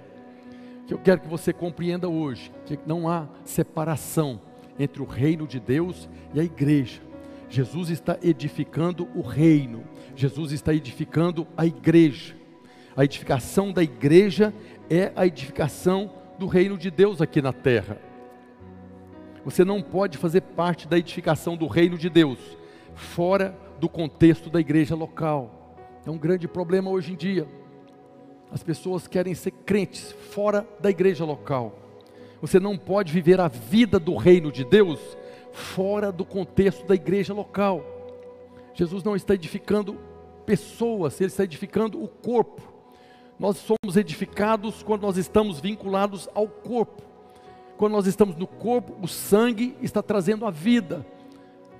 Que 0.86 0.94
eu 0.94 0.98
quero 0.98 1.20
que 1.20 1.28
você 1.28 1.52
compreenda 1.52 2.08
hoje 2.08 2.52
que 2.66 2.78
não 2.86 3.08
há 3.08 3.26
separação 3.44 4.40
entre 4.78 5.02
o 5.02 5.06
reino 5.06 5.46
de 5.46 5.58
Deus 5.58 6.08
e 6.32 6.40
a 6.40 6.44
igreja. 6.44 7.00
Jesus 7.48 7.90
está 7.90 8.16
edificando 8.22 9.08
o 9.14 9.20
reino. 9.20 9.84
Jesus 10.14 10.52
está 10.52 10.72
edificando 10.72 11.46
a 11.56 11.66
igreja. 11.66 12.36
A 12.96 13.04
edificação 13.04 13.72
da 13.72 13.82
igreja 13.82 14.54
é 14.88 15.12
a 15.16 15.26
edificação 15.26 16.12
do 16.38 16.46
reino 16.46 16.78
de 16.78 16.90
Deus 16.90 17.20
aqui 17.20 17.42
na 17.42 17.52
terra. 17.52 18.09
Você 19.44 19.64
não 19.64 19.80
pode 19.80 20.18
fazer 20.18 20.42
parte 20.42 20.86
da 20.86 20.98
edificação 20.98 21.56
do 21.56 21.66
reino 21.66 21.96
de 21.96 22.10
Deus 22.10 22.38
fora 22.94 23.56
do 23.78 23.88
contexto 23.88 24.50
da 24.50 24.60
igreja 24.60 24.94
local. 24.94 25.76
É 26.04 26.10
um 26.10 26.18
grande 26.18 26.46
problema 26.46 26.90
hoje 26.90 27.12
em 27.12 27.16
dia. 27.16 27.48
As 28.52 28.62
pessoas 28.62 29.06
querem 29.06 29.34
ser 29.34 29.52
crentes 29.52 30.12
fora 30.12 30.66
da 30.80 30.90
igreja 30.90 31.24
local. 31.24 31.78
Você 32.40 32.58
não 32.58 32.76
pode 32.76 33.12
viver 33.12 33.40
a 33.40 33.48
vida 33.48 33.98
do 33.98 34.16
reino 34.16 34.50
de 34.50 34.64
Deus 34.64 34.98
fora 35.52 36.10
do 36.10 36.24
contexto 36.24 36.86
da 36.86 36.94
igreja 36.94 37.32
local. 37.32 37.84
Jesus 38.74 39.02
não 39.02 39.14
está 39.14 39.34
edificando 39.34 39.98
pessoas, 40.44 41.20
ele 41.20 41.28
está 41.28 41.44
edificando 41.44 42.02
o 42.02 42.08
corpo. 42.08 42.62
Nós 43.38 43.56
somos 43.56 43.96
edificados 43.96 44.82
quando 44.82 45.02
nós 45.02 45.16
estamos 45.16 45.60
vinculados 45.60 46.28
ao 46.34 46.48
corpo. 46.48 47.09
Quando 47.80 47.94
nós 47.94 48.06
estamos 48.06 48.36
no 48.36 48.46
corpo, 48.46 48.94
o 49.00 49.08
sangue 49.08 49.74
está 49.80 50.02
trazendo 50.02 50.44
a 50.44 50.50
vida 50.50 51.04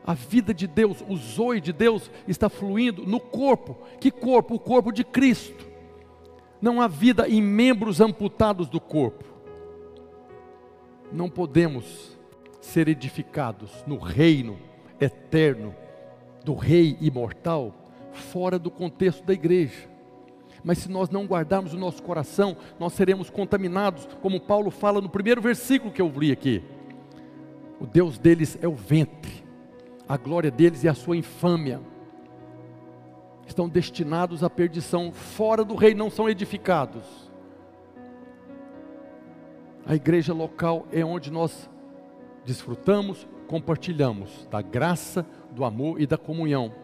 a 0.06 0.14
vida 0.14 0.54
de 0.54 0.66
Deus, 0.66 1.04
o 1.06 1.14
zoe 1.14 1.60
de 1.60 1.74
Deus 1.74 2.10
está 2.26 2.48
fluindo 2.48 3.04
no 3.04 3.20
corpo. 3.20 3.76
Que 4.00 4.10
corpo? 4.10 4.54
O 4.54 4.58
corpo 4.58 4.90
de 4.90 5.04
Cristo. 5.04 5.68
Não 6.58 6.80
há 6.80 6.88
vida 6.88 7.28
em 7.28 7.42
membros 7.42 8.00
amputados 8.00 8.70
do 8.70 8.80
corpo. 8.80 9.24
Não 11.12 11.28
podemos 11.28 12.18
ser 12.62 12.88
edificados 12.88 13.84
no 13.86 13.98
reino 13.98 14.58
eterno 14.98 15.74
do 16.42 16.54
Rei 16.54 16.96
imortal 16.98 17.74
fora 18.12 18.58
do 18.58 18.70
contexto 18.70 19.22
da 19.22 19.34
igreja. 19.34 19.86
Mas 20.62 20.78
se 20.78 20.90
nós 20.90 21.10
não 21.10 21.26
guardarmos 21.26 21.74
o 21.74 21.78
nosso 21.78 22.02
coração, 22.02 22.56
nós 22.78 22.92
seremos 22.92 23.30
contaminados, 23.30 24.06
como 24.20 24.40
Paulo 24.40 24.70
fala 24.70 25.00
no 25.00 25.08
primeiro 25.08 25.40
versículo 25.40 25.92
que 25.92 26.02
eu 26.02 26.08
li 26.08 26.32
aqui. 26.32 26.62
O 27.80 27.86
Deus 27.86 28.18
deles 28.18 28.58
é 28.60 28.68
o 28.68 28.74
ventre 28.74 29.50
a 30.10 30.16
glória 30.16 30.50
deles 30.50 30.82
e 30.82 30.88
a 30.88 30.94
sua 30.94 31.16
infâmia. 31.16 31.80
Estão 33.46 33.68
destinados 33.68 34.42
à 34.42 34.50
perdição, 34.50 35.12
fora 35.12 35.64
do 35.64 35.76
rei 35.76 35.94
não 35.94 36.10
são 36.10 36.28
edificados. 36.28 37.30
A 39.86 39.94
igreja 39.94 40.34
local 40.34 40.84
é 40.90 41.04
onde 41.04 41.30
nós 41.30 41.70
desfrutamos, 42.44 43.28
compartilhamos 43.46 44.48
da 44.50 44.60
graça, 44.60 45.24
do 45.52 45.64
amor 45.64 46.00
e 46.00 46.08
da 46.08 46.18
comunhão. 46.18 46.74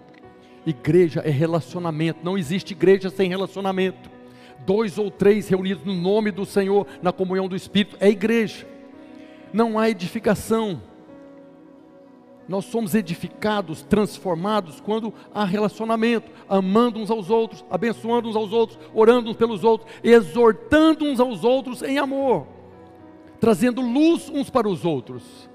Igreja 0.67 1.23
é 1.25 1.31
relacionamento, 1.31 2.21
não 2.23 2.37
existe 2.37 2.73
igreja 2.73 3.09
sem 3.09 3.29
relacionamento. 3.29 4.11
Dois 4.67 4.99
ou 4.99 5.11
três 5.11 5.49
reunidos 5.49 5.85
no 5.85 5.95
nome 5.95 6.33
do 6.33 6.45
Senhor, 6.45 6.87
na 7.01 7.13
comunhão 7.13 7.47
do 7.47 7.55
Espírito, 7.55 7.97
é 8.01 8.11
igreja. 8.11 8.67
Não 9.53 9.79
há 9.79 9.89
edificação 9.89 10.83
nós 12.49 12.65
somos 12.67 12.95
edificados, 12.95 13.83
transformados 13.83 14.81
quando 14.81 15.13
há 15.35 15.45
relacionamento, 15.45 16.31
amando 16.49 17.01
uns 17.01 17.11
aos 17.11 17.29
outros, 17.29 17.65
abençoando 17.69 18.29
uns 18.29 18.37
aos 18.37 18.53
outros, 18.53 18.79
orando 18.95 19.31
uns 19.31 19.37
pelos 19.37 19.65
outros, 19.65 19.91
exortando 20.03 21.05
uns 21.05 21.19
aos 21.19 21.43
outros 21.43 21.83
em 21.83 21.99
amor, 21.99 22.47
trazendo 23.41 23.81
luz 23.81 24.29
uns 24.29 24.49
para 24.49 24.69
os 24.69 24.85
outros. 24.85 25.51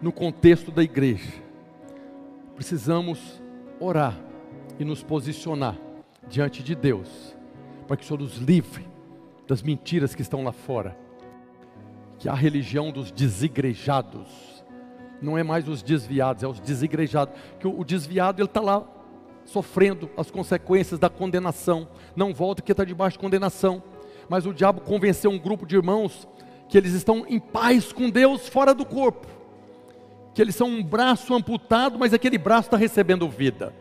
No 0.00 0.12
contexto 0.12 0.70
da 0.70 0.82
igreja, 0.82 1.42
precisamos 2.54 3.40
orar 3.78 4.18
e 4.80 4.84
nos 4.84 5.02
posicionar 5.02 5.76
diante 6.26 6.62
de 6.62 6.74
Deus, 6.74 7.36
para 7.86 7.98
que 7.98 8.02
o 8.02 8.06
Senhor 8.06 8.18
nos 8.18 8.38
livre 8.38 8.88
das 9.46 9.62
mentiras 9.62 10.14
que 10.14 10.22
estão 10.22 10.42
lá 10.42 10.52
fora, 10.52 10.96
que 12.18 12.28
a 12.30 12.34
religião 12.34 12.90
dos 12.90 13.12
desigrejados, 13.12 14.64
não 15.20 15.36
é 15.36 15.42
mais 15.42 15.68
os 15.68 15.82
desviados, 15.82 16.42
é 16.42 16.48
os 16.48 16.58
desigrejados. 16.60 17.34
Que 17.58 17.68
o, 17.68 17.80
o 17.80 17.84
desviado 17.84 18.40
ele 18.40 18.48
está 18.48 18.60
lá 18.62 18.86
sofrendo 19.44 20.08
as 20.16 20.30
consequências 20.30 20.98
da 20.98 21.10
condenação. 21.10 21.86
Não 22.16 22.32
volta 22.32 22.62
porque 22.62 22.72
está 22.72 22.84
debaixo 22.84 23.18
de 23.18 23.22
condenação. 23.22 23.82
Mas 24.30 24.46
o 24.46 24.54
diabo 24.54 24.80
convenceu 24.80 25.30
um 25.30 25.38
grupo 25.38 25.66
de 25.66 25.76
irmãos 25.76 26.26
que 26.68 26.78
eles 26.78 26.92
estão 26.92 27.26
em 27.28 27.38
paz 27.38 27.92
com 27.92 28.08
Deus 28.08 28.48
fora 28.48 28.74
do 28.74 28.86
corpo. 28.86 29.26
Que 30.34 30.40
eles 30.40 30.54
são 30.54 30.68
um 30.68 30.82
braço 30.82 31.34
amputado, 31.34 31.98
mas 31.98 32.14
aquele 32.14 32.38
braço 32.38 32.68
está 32.68 32.76
recebendo 32.78 33.28
vida. 33.28 33.74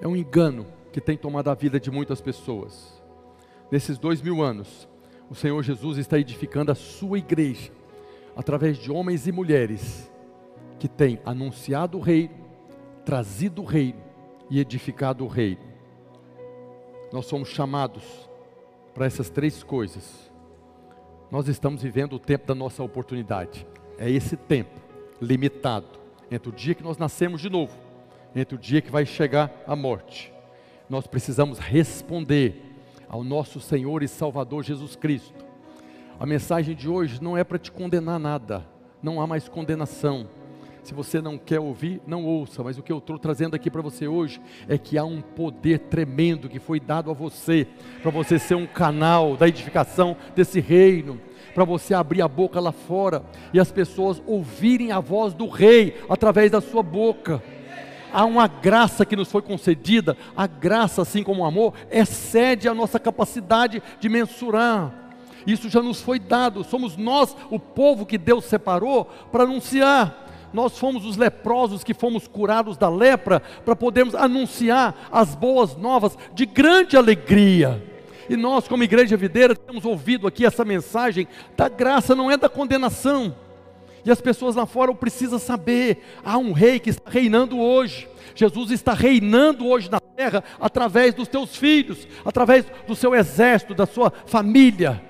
É 0.00 0.06
um 0.06 0.16
engano 0.16 0.66
que 0.92 1.00
tem 1.00 1.16
tomado 1.16 1.48
a 1.48 1.54
vida 1.54 1.78
de 1.80 1.90
muitas 1.90 2.20
pessoas. 2.20 3.02
Nesses 3.70 3.98
dois 3.98 4.22
mil 4.22 4.42
anos, 4.42 4.88
o 5.30 5.34
Senhor 5.34 5.62
Jesus 5.62 5.98
está 5.98 6.18
edificando 6.18 6.70
a 6.70 6.74
sua 6.74 7.18
igreja 7.18 7.72
através 8.36 8.78
de 8.78 8.92
homens 8.92 9.26
e 9.26 9.32
mulheres 9.32 10.10
que 10.78 10.88
têm 10.88 11.18
anunciado 11.24 11.98
o 11.98 12.00
reino, 12.00 12.34
trazido 13.04 13.62
o 13.62 13.64
reino 13.64 14.00
e 14.50 14.60
edificado 14.60 15.24
o 15.24 15.28
reino. 15.28 15.62
Nós 17.12 17.26
somos 17.26 17.48
chamados 17.48 18.28
para 18.94 19.06
essas 19.06 19.30
três 19.30 19.62
coisas. 19.62 20.30
Nós 21.30 21.48
estamos 21.48 21.82
vivendo 21.82 22.14
o 22.14 22.18
tempo 22.18 22.46
da 22.46 22.54
nossa 22.54 22.82
oportunidade. 22.82 23.66
É 23.98 24.10
esse 24.10 24.36
tempo 24.36 24.80
limitado 25.20 25.86
entre 26.30 26.48
o 26.48 26.52
dia 26.52 26.74
que 26.74 26.82
nós 26.82 26.98
nascemos 26.98 27.40
de 27.40 27.48
novo, 27.48 27.72
entre 28.36 28.54
o 28.54 28.58
dia 28.58 28.80
que 28.80 28.90
vai 28.90 29.04
chegar 29.04 29.50
a 29.66 29.74
morte. 29.74 30.32
Nós 30.88 31.06
precisamos 31.08 31.58
responder 31.58 32.62
ao 33.08 33.24
nosso 33.24 33.58
Senhor 33.58 34.02
e 34.02 34.08
Salvador 34.08 34.62
Jesus 34.62 34.94
Cristo 34.94 35.46
a 36.18 36.24
mensagem 36.24 36.74
de 36.74 36.88
hoje 36.88 37.22
não 37.22 37.36
é 37.36 37.44
para 37.44 37.58
te 37.58 37.70
condenar 37.70 38.18
nada, 38.18 38.66
não 39.02 39.20
há 39.20 39.26
mais 39.26 39.48
condenação. 39.48 40.26
Se 40.82 40.94
você 40.94 41.20
não 41.20 41.36
quer 41.36 41.60
ouvir, 41.60 42.00
não 42.06 42.24
ouça, 42.24 42.62
mas 42.62 42.78
o 42.78 42.82
que 42.82 42.90
eu 42.90 42.98
estou 42.98 43.18
trazendo 43.18 43.54
aqui 43.54 43.70
para 43.70 43.82
você 43.82 44.08
hoje 44.08 44.40
é 44.66 44.78
que 44.78 44.96
há 44.96 45.04
um 45.04 45.20
poder 45.20 45.80
tremendo 45.80 46.48
que 46.48 46.58
foi 46.58 46.80
dado 46.80 47.10
a 47.10 47.12
você, 47.12 47.66
para 48.00 48.10
você 48.10 48.38
ser 48.38 48.54
um 48.54 48.66
canal 48.66 49.36
da 49.36 49.46
edificação 49.46 50.16
desse 50.34 50.58
reino, 50.58 51.20
para 51.52 51.64
você 51.64 51.92
abrir 51.92 52.22
a 52.22 52.28
boca 52.28 52.60
lá 52.60 52.72
fora 52.72 53.22
e 53.52 53.60
as 53.60 53.70
pessoas 53.70 54.22
ouvirem 54.26 54.92
a 54.92 55.00
voz 55.00 55.34
do 55.34 55.48
rei 55.48 55.96
através 56.08 56.50
da 56.50 56.62
sua 56.62 56.82
boca. 56.82 57.42
Há 58.12 58.24
uma 58.24 58.46
graça 58.46 59.04
que 59.04 59.16
nos 59.16 59.30
foi 59.30 59.42
concedida, 59.42 60.16
a 60.36 60.46
graça, 60.46 61.02
assim 61.02 61.22
como 61.22 61.42
o 61.42 61.46
amor, 61.46 61.74
excede 61.90 62.68
a 62.68 62.74
nossa 62.74 62.98
capacidade 62.98 63.82
de 64.00 64.08
mensurar. 64.08 64.92
Isso 65.46 65.68
já 65.68 65.80
nos 65.80 66.00
foi 66.00 66.18
dado, 66.18 66.64
somos 66.64 66.96
nós, 66.96 67.36
o 67.50 67.58
povo 67.58 68.04
que 68.04 68.18
Deus 68.18 68.44
separou 68.44 69.04
para 69.30 69.44
anunciar 69.44 70.26
nós 70.52 70.78
fomos 70.78 71.04
os 71.04 71.18
leprosos 71.18 71.84
que 71.84 71.92
fomos 71.92 72.26
curados 72.26 72.78
da 72.78 72.88
lepra, 72.88 73.40
para 73.62 73.76
podermos 73.76 74.14
anunciar 74.14 74.94
as 75.12 75.34
boas 75.34 75.76
novas 75.76 76.16
de 76.34 76.46
grande 76.46 76.96
alegria. 76.96 77.84
E 78.28 78.36
nós, 78.36 78.66
como 78.66 78.82
igreja 78.82 79.16
videira, 79.16 79.54
temos 79.54 79.84
ouvido 79.84 80.26
aqui 80.26 80.46
essa 80.46 80.64
mensagem 80.64 81.28
da 81.56 81.68
graça, 81.68 82.14
não 82.14 82.30
é 82.30 82.36
da 82.36 82.48
condenação. 82.48 83.34
E 84.06 84.10
as 84.10 84.20
pessoas 84.20 84.54
lá 84.54 84.64
fora 84.64 84.94
precisam 84.94 85.38
saber: 85.38 85.98
há 86.24 86.38
um 86.38 86.52
rei 86.52 86.78
que 86.78 86.90
está 86.90 87.10
reinando 87.10 87.58
hoje. 87.58 88.08
Jesus 88.36 88.70
está 88.70 88.94
reinando 88.94 89.66
hoje 89.66 89.90
na 89.90 89.98
terra 89.98 90.44
através 90.60 91.12
dos 91.12 91.26
teus 91.26 91.56
filhos, 91.56 92.06
através 92.24 92.64
do 92.86 92.94
seu 92.94 93.14
exército, 93.14 93.74
da 93.74 93.84
sua 93.84 94.12
família. 94.26 95.02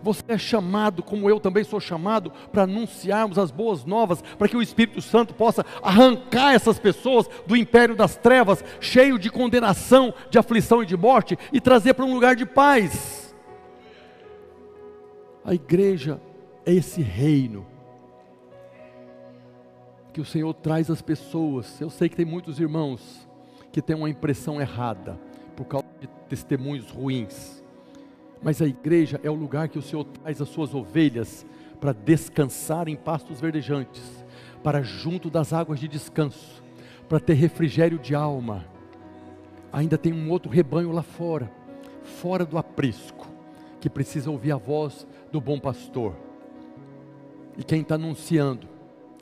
Você 0.00 0.22
é 0.28 0.38
chamado, 0.38 1.02
como 1.02 1.28
eu 1.28 1.40
também 1.40 1.64
sou 1.64 1.80
chamado, 1.80 2.30
para 2.52 2.64
anunciarmos 2.64 3.38
as 3.38 3.50
boas 3.50 3.84
novas, 3.86 4.22
para 4.38 4.46
que 4.46 4.56
o 4.56 4.62
Espírito 4.62 5.00
Santo 5.00 5.34
possa 5.34 5.64
arrancar 5.82 6.54
essas 6.54 6.78
pessoas 6.78 7.26
do 7.46 7.56
império 7.56 7.96
das 7.96 8.14
trevas, 8.14 8.62
cheio 8.80 9.18
de 9.18 9.30
condenação, 9.30 10.12
de 10.30 10.38
aflição 10.38 10.82
e 10.82 10.86
de 10.86 10.96
morte, 10.96 11.38
e 11.50 11.60
trazer 11.60 11.94
para 11.94 12.04
um 12.04 12.12
lugar 12.12 12.36
de 12.36 12.44
paz. 12.44 13.34
A 15.42 15.54
igreja 15.54 16.20
é 16.66 16.72
esse 16.74 17.00
reino 17.00 17.73
que 20.14 20.20
o 20.22 20.24
Senhor 20.24 20.54
traz 20.54 20.88
às 20.90 21.02
pessoas. 21.02 21.78
Eu 21.78 21.90
sei 21.90 22.08
que 22.08 22.16
tem 22.16 22.24
muitos 22.24 22.58
irmãos 22.58 23.28
que 23.70 23.82
têm 23.82 23.94
uma 23.94 24.08
impressão 24.08 24.58
errada 24.58 25.20
por 25.54 25.66
causa 25.66 25.86
de 26.00 26.08
testemunhos 26.28 26.90
ruins 26.90 27.62
mas 28.44 28.60
a 28.60 28.66
igreja 28.66 29.18
é 29.24 29.30
o 29.30 29.34
lugar 29.34 29.70
que 29.70 29.78
o 29.78 29.82
Senhor 29.82 30.04
traz 30.04 30.38
as 30.42 30.50
suas 30.50 30.74
ovelhas 30.74 31.46
para 31.80 31.92
descansar 31.92 32.88
em 32.88 32.94
pastos 32.94 33.40
verdejantes, 33.40 34.02
para 34.62 34.82
junto 34.82 35.30
das 35.30 35.54
águas 35.54 35.80
de 35.80 35.88
descanso, 35.88 36.62
para 37.08 37.18
ter 37.18 37.32
refrigério 37.32 37.98
de 37.98 38.14
alma. 38.14 38.66
Ainda 39.72 39.96
tem 39.96 40.12
um 40.12 40.30
outro 40.30 40.52
rebanho 40.52 40.92
lá 40.92 41.02
fora, 41.02 41.50
fora 42.02 42.44
do 42.44 42.58
aprisco, 42.58 43.26
que 43.80 43.88
precisa 43.88 44.30
ouvir 44.30 44.52
a 44.52 44.58
voz 44.58 45.06
do 45.32 45.40
bom 45.40 45.58
pastor. 45.58 46.14
E 47.56 47.64
quem 47.64 47.80
está 47.80 47.94
anunciando, 47.94 48.68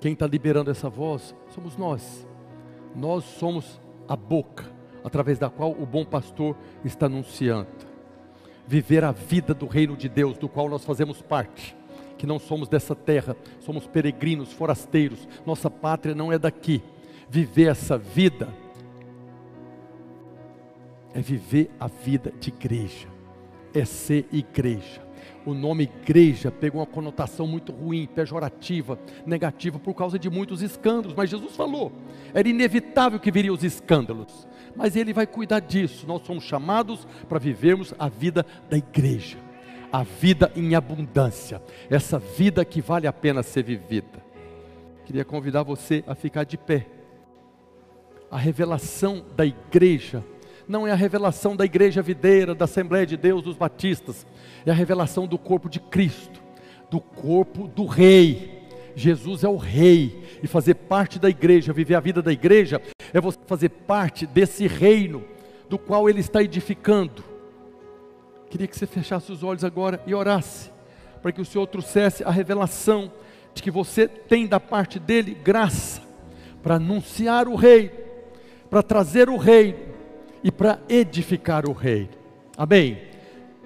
quem 0.03 0.13
está 0.13 0.27
liberando 0.27 0.71
essa 0.71 0.91
voz, 0.91 1.35
somos 1.49 1.79
nós. 1.79 2.27
Nós 2.95 3.25
somos 3.25 3.81
a 4.07 4.15
boca 4.15 4.71
através 5.03 5.39
da 5.39 5.49
qual 5.49 5.71
o 5.71 5.87
bom 5.87 6.05
pastor 6.05 6.55
está 6.85 7.07
anunciando 7.07 7.93
viver 8.67 9.05
a 9.05 9.13
vida 9.13 9.53
do 9.55 9.67
reino 9.67 9.97
de 9.97 10.09
Deus, 10.09 10.39
do 10.39 10.49
qual 10.49 10.69
nós 10.69 10.85
fazemos 10.85 11.21
parte. 11.21 11.77
Que 12.17 12.27
não 12.27 12.39
somos 12.39 12.69
dessa 12.69 12.95
terra, 12.95 13.37
somos 13.61 13.87
peregrinos, 13.87 14.53
forasteiros, 14.53 15.29
nossa 15.45 15.69
pátria 15.69 16.15
não 16.15 16.33
é 16.33 16.39
daqui. 16.39 16.83
Viver 17.29 17.71
essa 17.71 17.99
vida 17.99 18.49
é 21.13 21.21
viver 21.21 21.71
a 21.81 21.89
vida 21.89 22.33
de 22.39 22.51
igreja, 22.51 23.09
é 23.75 23.85
ser 23.85 24.27
igreja. 24.33 25.03
O 25.45 25.55
nome 25.55 25.85
igreja 25.85 26.51
pegou 26.51 26.81
uma 26.81 26.87
conotação 26.87 27.47
muito 27.47 27.73
ruim, 27.73 28.07
pejorativa, 28.07 28.99
negativa, 29.27 29.79
por 29.79 29.95
causa 29.95 30.19
de 30.19 30.31
muitos 30.31 30.63
escândalos, 30.63 31.17
mas 31.17 31.31
Jesus 31.31 31.57
falou, 31.57 31.91
era 32.33 32.49
inevitável 32.49 33.19
que 33.19 33.31
viriam 33.31 33.55
os 33.55 33.65
escândalos 33.65 34.47
mas 34.75 34.97
Ele 34.97 35.13
vai 35.13 35.27
cuidar 35.27 35.61
disso. 35.61 36.07
Nós 36.07 36.23
somos 36.23 36.45
chamados 36.45 37.07
para 37.29 37.39
vivermos 37.39 37.95
a 37.99 38.09
vida 38.09 38.45
da 38.69 38.77
igreja, 38.77 39.39
a 39.93 40.03
vida 40.03 40.51
em 40.57 40.75
abundância, 40.75 41.63
essa 41.91 42.19
vida 42.19 42.65
que 42.65 42.81
vale 42.81 43.07
a 43.07 43.13
pena 43.13 43.43
ser 43.43 43.65
vivida. 43.65 44.23
Queria 45.05 45.25
convidar 45.25 45.63
você 45.63 46.03
a 46.07 46.15
ficar 46.15 46.45
de 46.45 46.57
pé. 46.57 46.87
A 48.31 48.39
revelação 48.39 49.25
da 49.37 49.45
igreja 49.45 50.25
não 50.69 50.87
é 50.87 50.93
a 50.93 50.97
revelação 50.97 51.57
da 51.57 51.65
igreja 51.65 52.03
videira, 52.03 52.55
da 52.55 52.65
Assembleia 52.65 53.07
de 53.07 53.17
Deus, 53.17 53.43
dos 53.43 53.57
batistas, 53.57 54.27
é 54.65 54.71
a 54.71 54.75
revelação 54.75 55.27
do 55.27 55.39
corpo 55.39 55.69
de 55.69 55.81
Cristo, 55.81 56.43
do 56.91 57.01
corpo 57.01 57.67
do 57.69 57.85
Rei. 57.85 58.63
Jesus 58.95 59.43
é 59.43 59.49
o 59.49 59.57
Rei, 59.57 60.23
e 60.43 60.47
fazer 60.47 60.75
parte 60.75 61.19
da 61.19 61.31
igreja, 61.31 61.73
viver 61.73 61.95
a 61.95 62.01
vida 62.01 62.21
da 62.21 62.33
igreja, 62.33 62.81
é 63.13 63.21
você 63.21 63.39
fazer 63.47 63.71
parte 63.71 64.27
desse 64.27 64.67
reino 64.67 65.25
do 65.69 65.79
qual 65.79 66.09
Ele 66.09 66.21
está 66.21 66.43
edificando. 66.43 67.25
Queria 68.51 68.67
que 68.67 68.77
você 68.77 68.87
fechasse 68.87 69.33
os 69.33 69.43
olhos 69.43 69.65
agora 69.65 70.03
e 70.07 70.15
orasse, 70.15 70.71
para 71.23 71.33
que 71.33 71.41
o 71.41 71.45
Senhor 71.45 71.67
trouxesse 71.67 72.23
a 72.23 72.31
revelação 72.31 73.11
de 73.55 73.63
que 73.63 73.71
você 73.71 74.07
tem 74.07 74.47
da 74.47 74.61
parte 74.61 74.99
dele 74.99 75.35
graça 75.35 76.03
para 76.63 76.77
anunciar 76.77 77.49
o 77.49 77.55
Rei, 77.55 77.91
para 78.71 78.83
trazer 78.83 79.29
o 79.29 79.37
Rei 79.37 79.92
e 80.43 80.51
para 80.51 80.81
edificar 80.89 81.69
o 81.69 81.73
Rei. 81.73 82.09
Amém. 82.57 82.99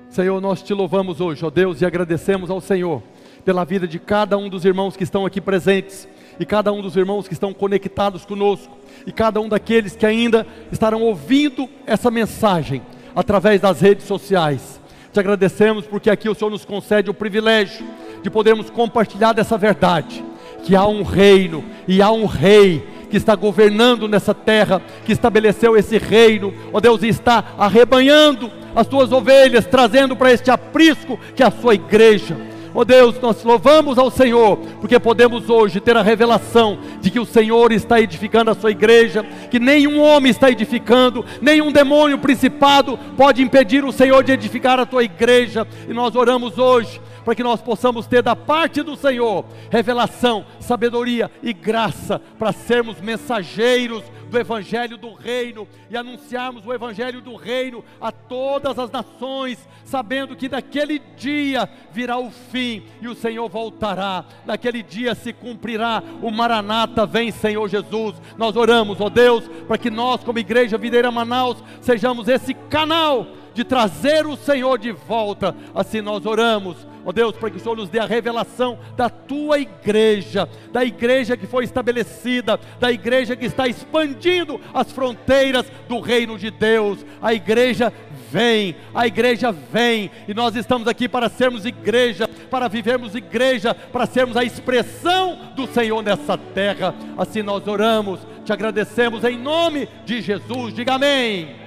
Senhor, 0.09 0.41
nós 0.41 0.62
te 0.62 0.72
louvamos 0.72 1.20
hoje, 1.20 1.45
ó 1.45 1.51
Deus, 1.51 1.81
e 1.81 1.87
agradecemos 1.87 2.51
ao 2.51 2.61
Senhor 2.61 3.03
pela 3.45 3.64
vida 3.64 3.87
de 3.87 3.99
cada 3.99 4.37
um 4.37 4.49
dos 4.49 4.64
irmãos 4.64 4.97
que 4.97 5.05
estão 5.05 5.24
aqui 5.24 5.41
presentes, 5.41 6.09
e 6.39 6.45
cada 6.45 6.72
um 6.72 6.83
dos 6.83 6.97
irmãos 6.97 7.27
que 7.27 7.33
estão 7.33 7.55
conectados 7.55 8.24
conosco, 8.24 8.77
e 9.07 9.12
cada 9.12 9.41
um 9.41 9.49
daqueles 9.49 9.97
que 9.97 10.05
ainda 10.05 10.47
estarão 10.70 11.03
ouvindo 11.03 11.68
essa 11.87 12.11
mensagem 12.11 12.83
através 13.14 13.61
das 13.61 13.81
redes 13.81 14.05
sociais. 14.05 14.81
Te 15.12 15.20
agradecemos 15.20 15.87
porque 15.87 16.11
aqui 16.11 16.29
o 16.29 16.35
Senhor 16.35 16.51
nos 16.51 16.64
concede 16.64 17.09
o 17.09 17.14
privilégio 17.14 17.87
de 18.22 18.29
podermos 18.29 18.68
compartilhar 18.68 19.33
dessa 19.33 19.57
verdade, 19.57 20.24
que 20.64 20.74
há 20.74 20.87
um 20.87 21.03
reino 21.03 21.64
e 21.87 22.03
há 22.03 22.11
um 22.11 22.27
rei 22.27 22.87
que 23.11 23.17
está 23.17 23.35
governando 23.35 24.09
nessa 24.09 24.35
terra, 24.35 24.83
que 25.05 25.13
estabeleceu 25.13 25.77
esse 25.77 25.99
reino, 25.99 26.53
ó 26.73 26.81
Deus, 26.81 27.03
e 27.03 27.09
está 27.09 27.45
arrebanhando 27.59 28.51
as 28.75 28.87
tuas 28.87 29.13
ovelhas, 29.13 29.67
trazendo 29.67 30.15
para 30.15 30.33
este 30.33 30.51
aprisco 30.51 31.19
que 31.35 31.43
é 31.43 31.47
a 31.47 31.51
sua 31.51 31.75
igreja. 31.75 32.37
Oh 32.79 32.85
Deus, 32.85 33.19
nós 33.23 33.43
louvamos 33.43 33.97
ao 33.97 34.11
Senhor, 34.11 34.59
porque 34.83 35.01
podemos 35.01 35.49
hoje 35.49 35.81
ter 35.81 35.97
a 35.97 36.03
revelação 36.03 36.79
de 37.01 37.11
que 37.11 37.19
o 37.19 37.25
Senhor 37.25 37.73
está 37.73 37.99
edificando 37.99 38.51
a 38.51 38.55
sua 38.55 38.71
igreja, 38.71 39.25
que 39.51 39.59
nenhum 39.59 39.99
homem 39.99 40.31
está 40.31 40.51
edificando, 40.51 41.25
nenhum 41.41 41.73
demônio 41.73 42.19
principado 42.19 42.99
pode 43.17 43.41
impedir 43.41 43.83
o 43.83 43.93
Senhor 43.93 44.23
de 44.23 44.33
edificar 44.33 44.79
a 44.79 44.85
tua 44.85 45.03
igreja. 45.03 45.67
E 45.89 45.95
nós 45.95 46.15
oramos 46.15 46.59
hoje 46.59 47.01
para 47.27 47.35
que 47.35 47.43
nós 47.43 47.61
possamos 47.61 48.07
ter 48.07 48.22
da 48.22 48.37
parte 48.37 48.85
do 48.85 48.95
Senhor 48.95 49.45
revelação, 49.68 50.47
sabedoria 50.61 51.29
e 51.43 51.53
graça 51.53 52.20
para 52.39 52.53
sermos 52.53 53.01
mensageiros 53.01 54.05
do 54.31 54.39
Evangelho 54.39 54.97
do 54.97 55.12
Reino 55.12 55.66
e 55.91 55.97
anunciarmos 55.97 56.64
o 56.64 56.72
Evangelho 56.72 57.20
do 57.20 57.35
Reino 57.35 57.85
a 58.01 58.12
todas 58.12 58.79
as 58.79 58.93
nações, 58.93 59.59
sabendo 59.85 60.37
que 60.37 60.49
naquele 60.49 61.01
dia 61.16 61.68
virá 61.91 62.16
o 62.16 62.31
fim 62.31 62.85
e 63.03 63.09
o 63.09 63.14
Senhor 63.16 63.49
voltará. 63.49 64.24
Naquele 64.45 64.81
dia 64.81 65.16
se 65.16 65.33
cumprirá 65.33 66.05
o 66.22 66.31
Maranata, 66.31 67.05
vem 67.05 67.33
Senhor 67.33 67.68
Jesus. 67.68 68.14
Nós 68.39 68.55
oramos, 68.55 69.01
ó 69.01 69.09
Deus, 69.09 69.49
para 69.66 69.79
que 69.79 69.91
nós, 69.91 70.22
como 70.22 70.39
Igreja 70.39 70.79
Videira 70.79 71.11
Manaus, 71.11 71.57
sejamos 71.81 72.29
esse 72.29 72.55
canal 72.55 73.27
de 73.57 73.65
trazer 73.65 74.27
o 74.27 74.37
Senhor 74.37 74.79
de 74.79 74.93
volta. 74.93 75.57
Assim 75.75 76.03
nós 76.03 76.27
oramos 76.27 76.77
ó 77.07 77.13
Deus, 77.13 77.37
para 77.37 77.51
que 77.51 77.57
o 77.57 77.61
Senhor 77.61 77.77
nos 77.77 77.89
dê 77.89 78.01
a 78.01 78.05
revelação 78.05 78.77
da 78.97 79.09
tua 79.09 79.61
igreja, 79.61 80.49
da 80.73 80.85
igreja 80.85 81.37
que 81.37 81.47
foi 81.47 81.63
estabelecida, 81.63 82.59
da 82.81 82.91
igreja 82.91 83.37
que 83.37 83.47
está 83.47 83.69
expandindo 83.69 84.61
as 84.75 84.91
fronteiras 84.91 85.65
do 85.89 86.01
reino 86.01 86.37
de 86.37 86.51
Deus. 86.51 87.07
A 87.23 87.33
igreja 87.33 87.93
vem, 88.29 88.75
a 88.93 89.07
igreja 89.07 89.53
vem, 89.53 90.11
e 90.27 90.35
nós 90.35 90.57
estamos 90.57 90.89
aqui 90.89 91.09
para 91.09 91.29
sermos 91.29 91.65
igreja, 91.65 92.27
para 92.51 92.67
vivermos 92.67 93.15
igreja, 93.15 93.73
para 93.73 94.05
sermos 94.05 94.37
a 94.37 94.43
expressão 94.43 95.39
do 95.55 95.69
Senhor 95.69 96.03
nessa 96.03 96.37
terra. 96.37 96.93
Assim 97.17 97.41
nós 97.41 97.69
oramos, 97.69 98.19
te 98.45 98.53
agradecemos 98.53 99.23
em 99.23 99.39
nome 99.39 99.89
de 100.05 100.21
Jesus. 100.21 100.75
Diga 100.75 100.95
amém. 100.95 101.66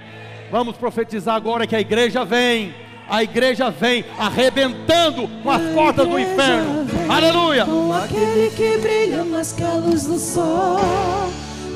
Vamos 0.51 0.77
profetizar 0.77 1.35
agora 1.35 1.67
que 1.67 1.75
a 1.75 1.79
igreja 1.79 2.25
vem 2.25 2.73
A 3.09 3.23
igreja 3.23 3.71
vem 3.71 4.05
arrebentando 4.19 5.27
com 5.41 5.49
as 5.49 5.61
portas 5.73 6.07
do 6.07 6.19
inferno. 6.19 6.85
Aleluia. 7.09 7.65
Com 7.65 7.91
aquele 7.91 8.51
que 8.51 8.77
brilha 8.77 9.23
mais 9.25 9.51
que 9.51 9.63
a 9.63 9.73
luz 9.73 10.03
do 10.05 10.19
sol, 10.19 10.79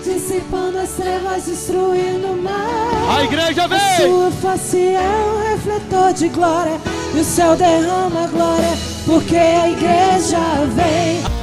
dissipando 0.03 0.77
as 0.77 0.91
trevas, 0.91 1.45
destruindo 1.45 2.27
o 2.27 2.37
mal. 2.37 3.17
A 3.17 3.23
igreja 3.23 3.63
A 3.63 3.67
vem. 3.67 3.79
sua 4.07 4.29
face 4.29 4.77
é 4.77 4.99
um 5.01 5.49
refletor 5.49 6.13
de 6.13 6.29
glória, 6.29 6.79
e 7.15 7.19
o 7.19 7.23
céu 7.23 7.55
derrama 7.55 8.27
glória, 8.27 8.77
porque 9.07 9.35
a 9.35 9.69
igreja 9.71 10.37
vem. 10.75 11.42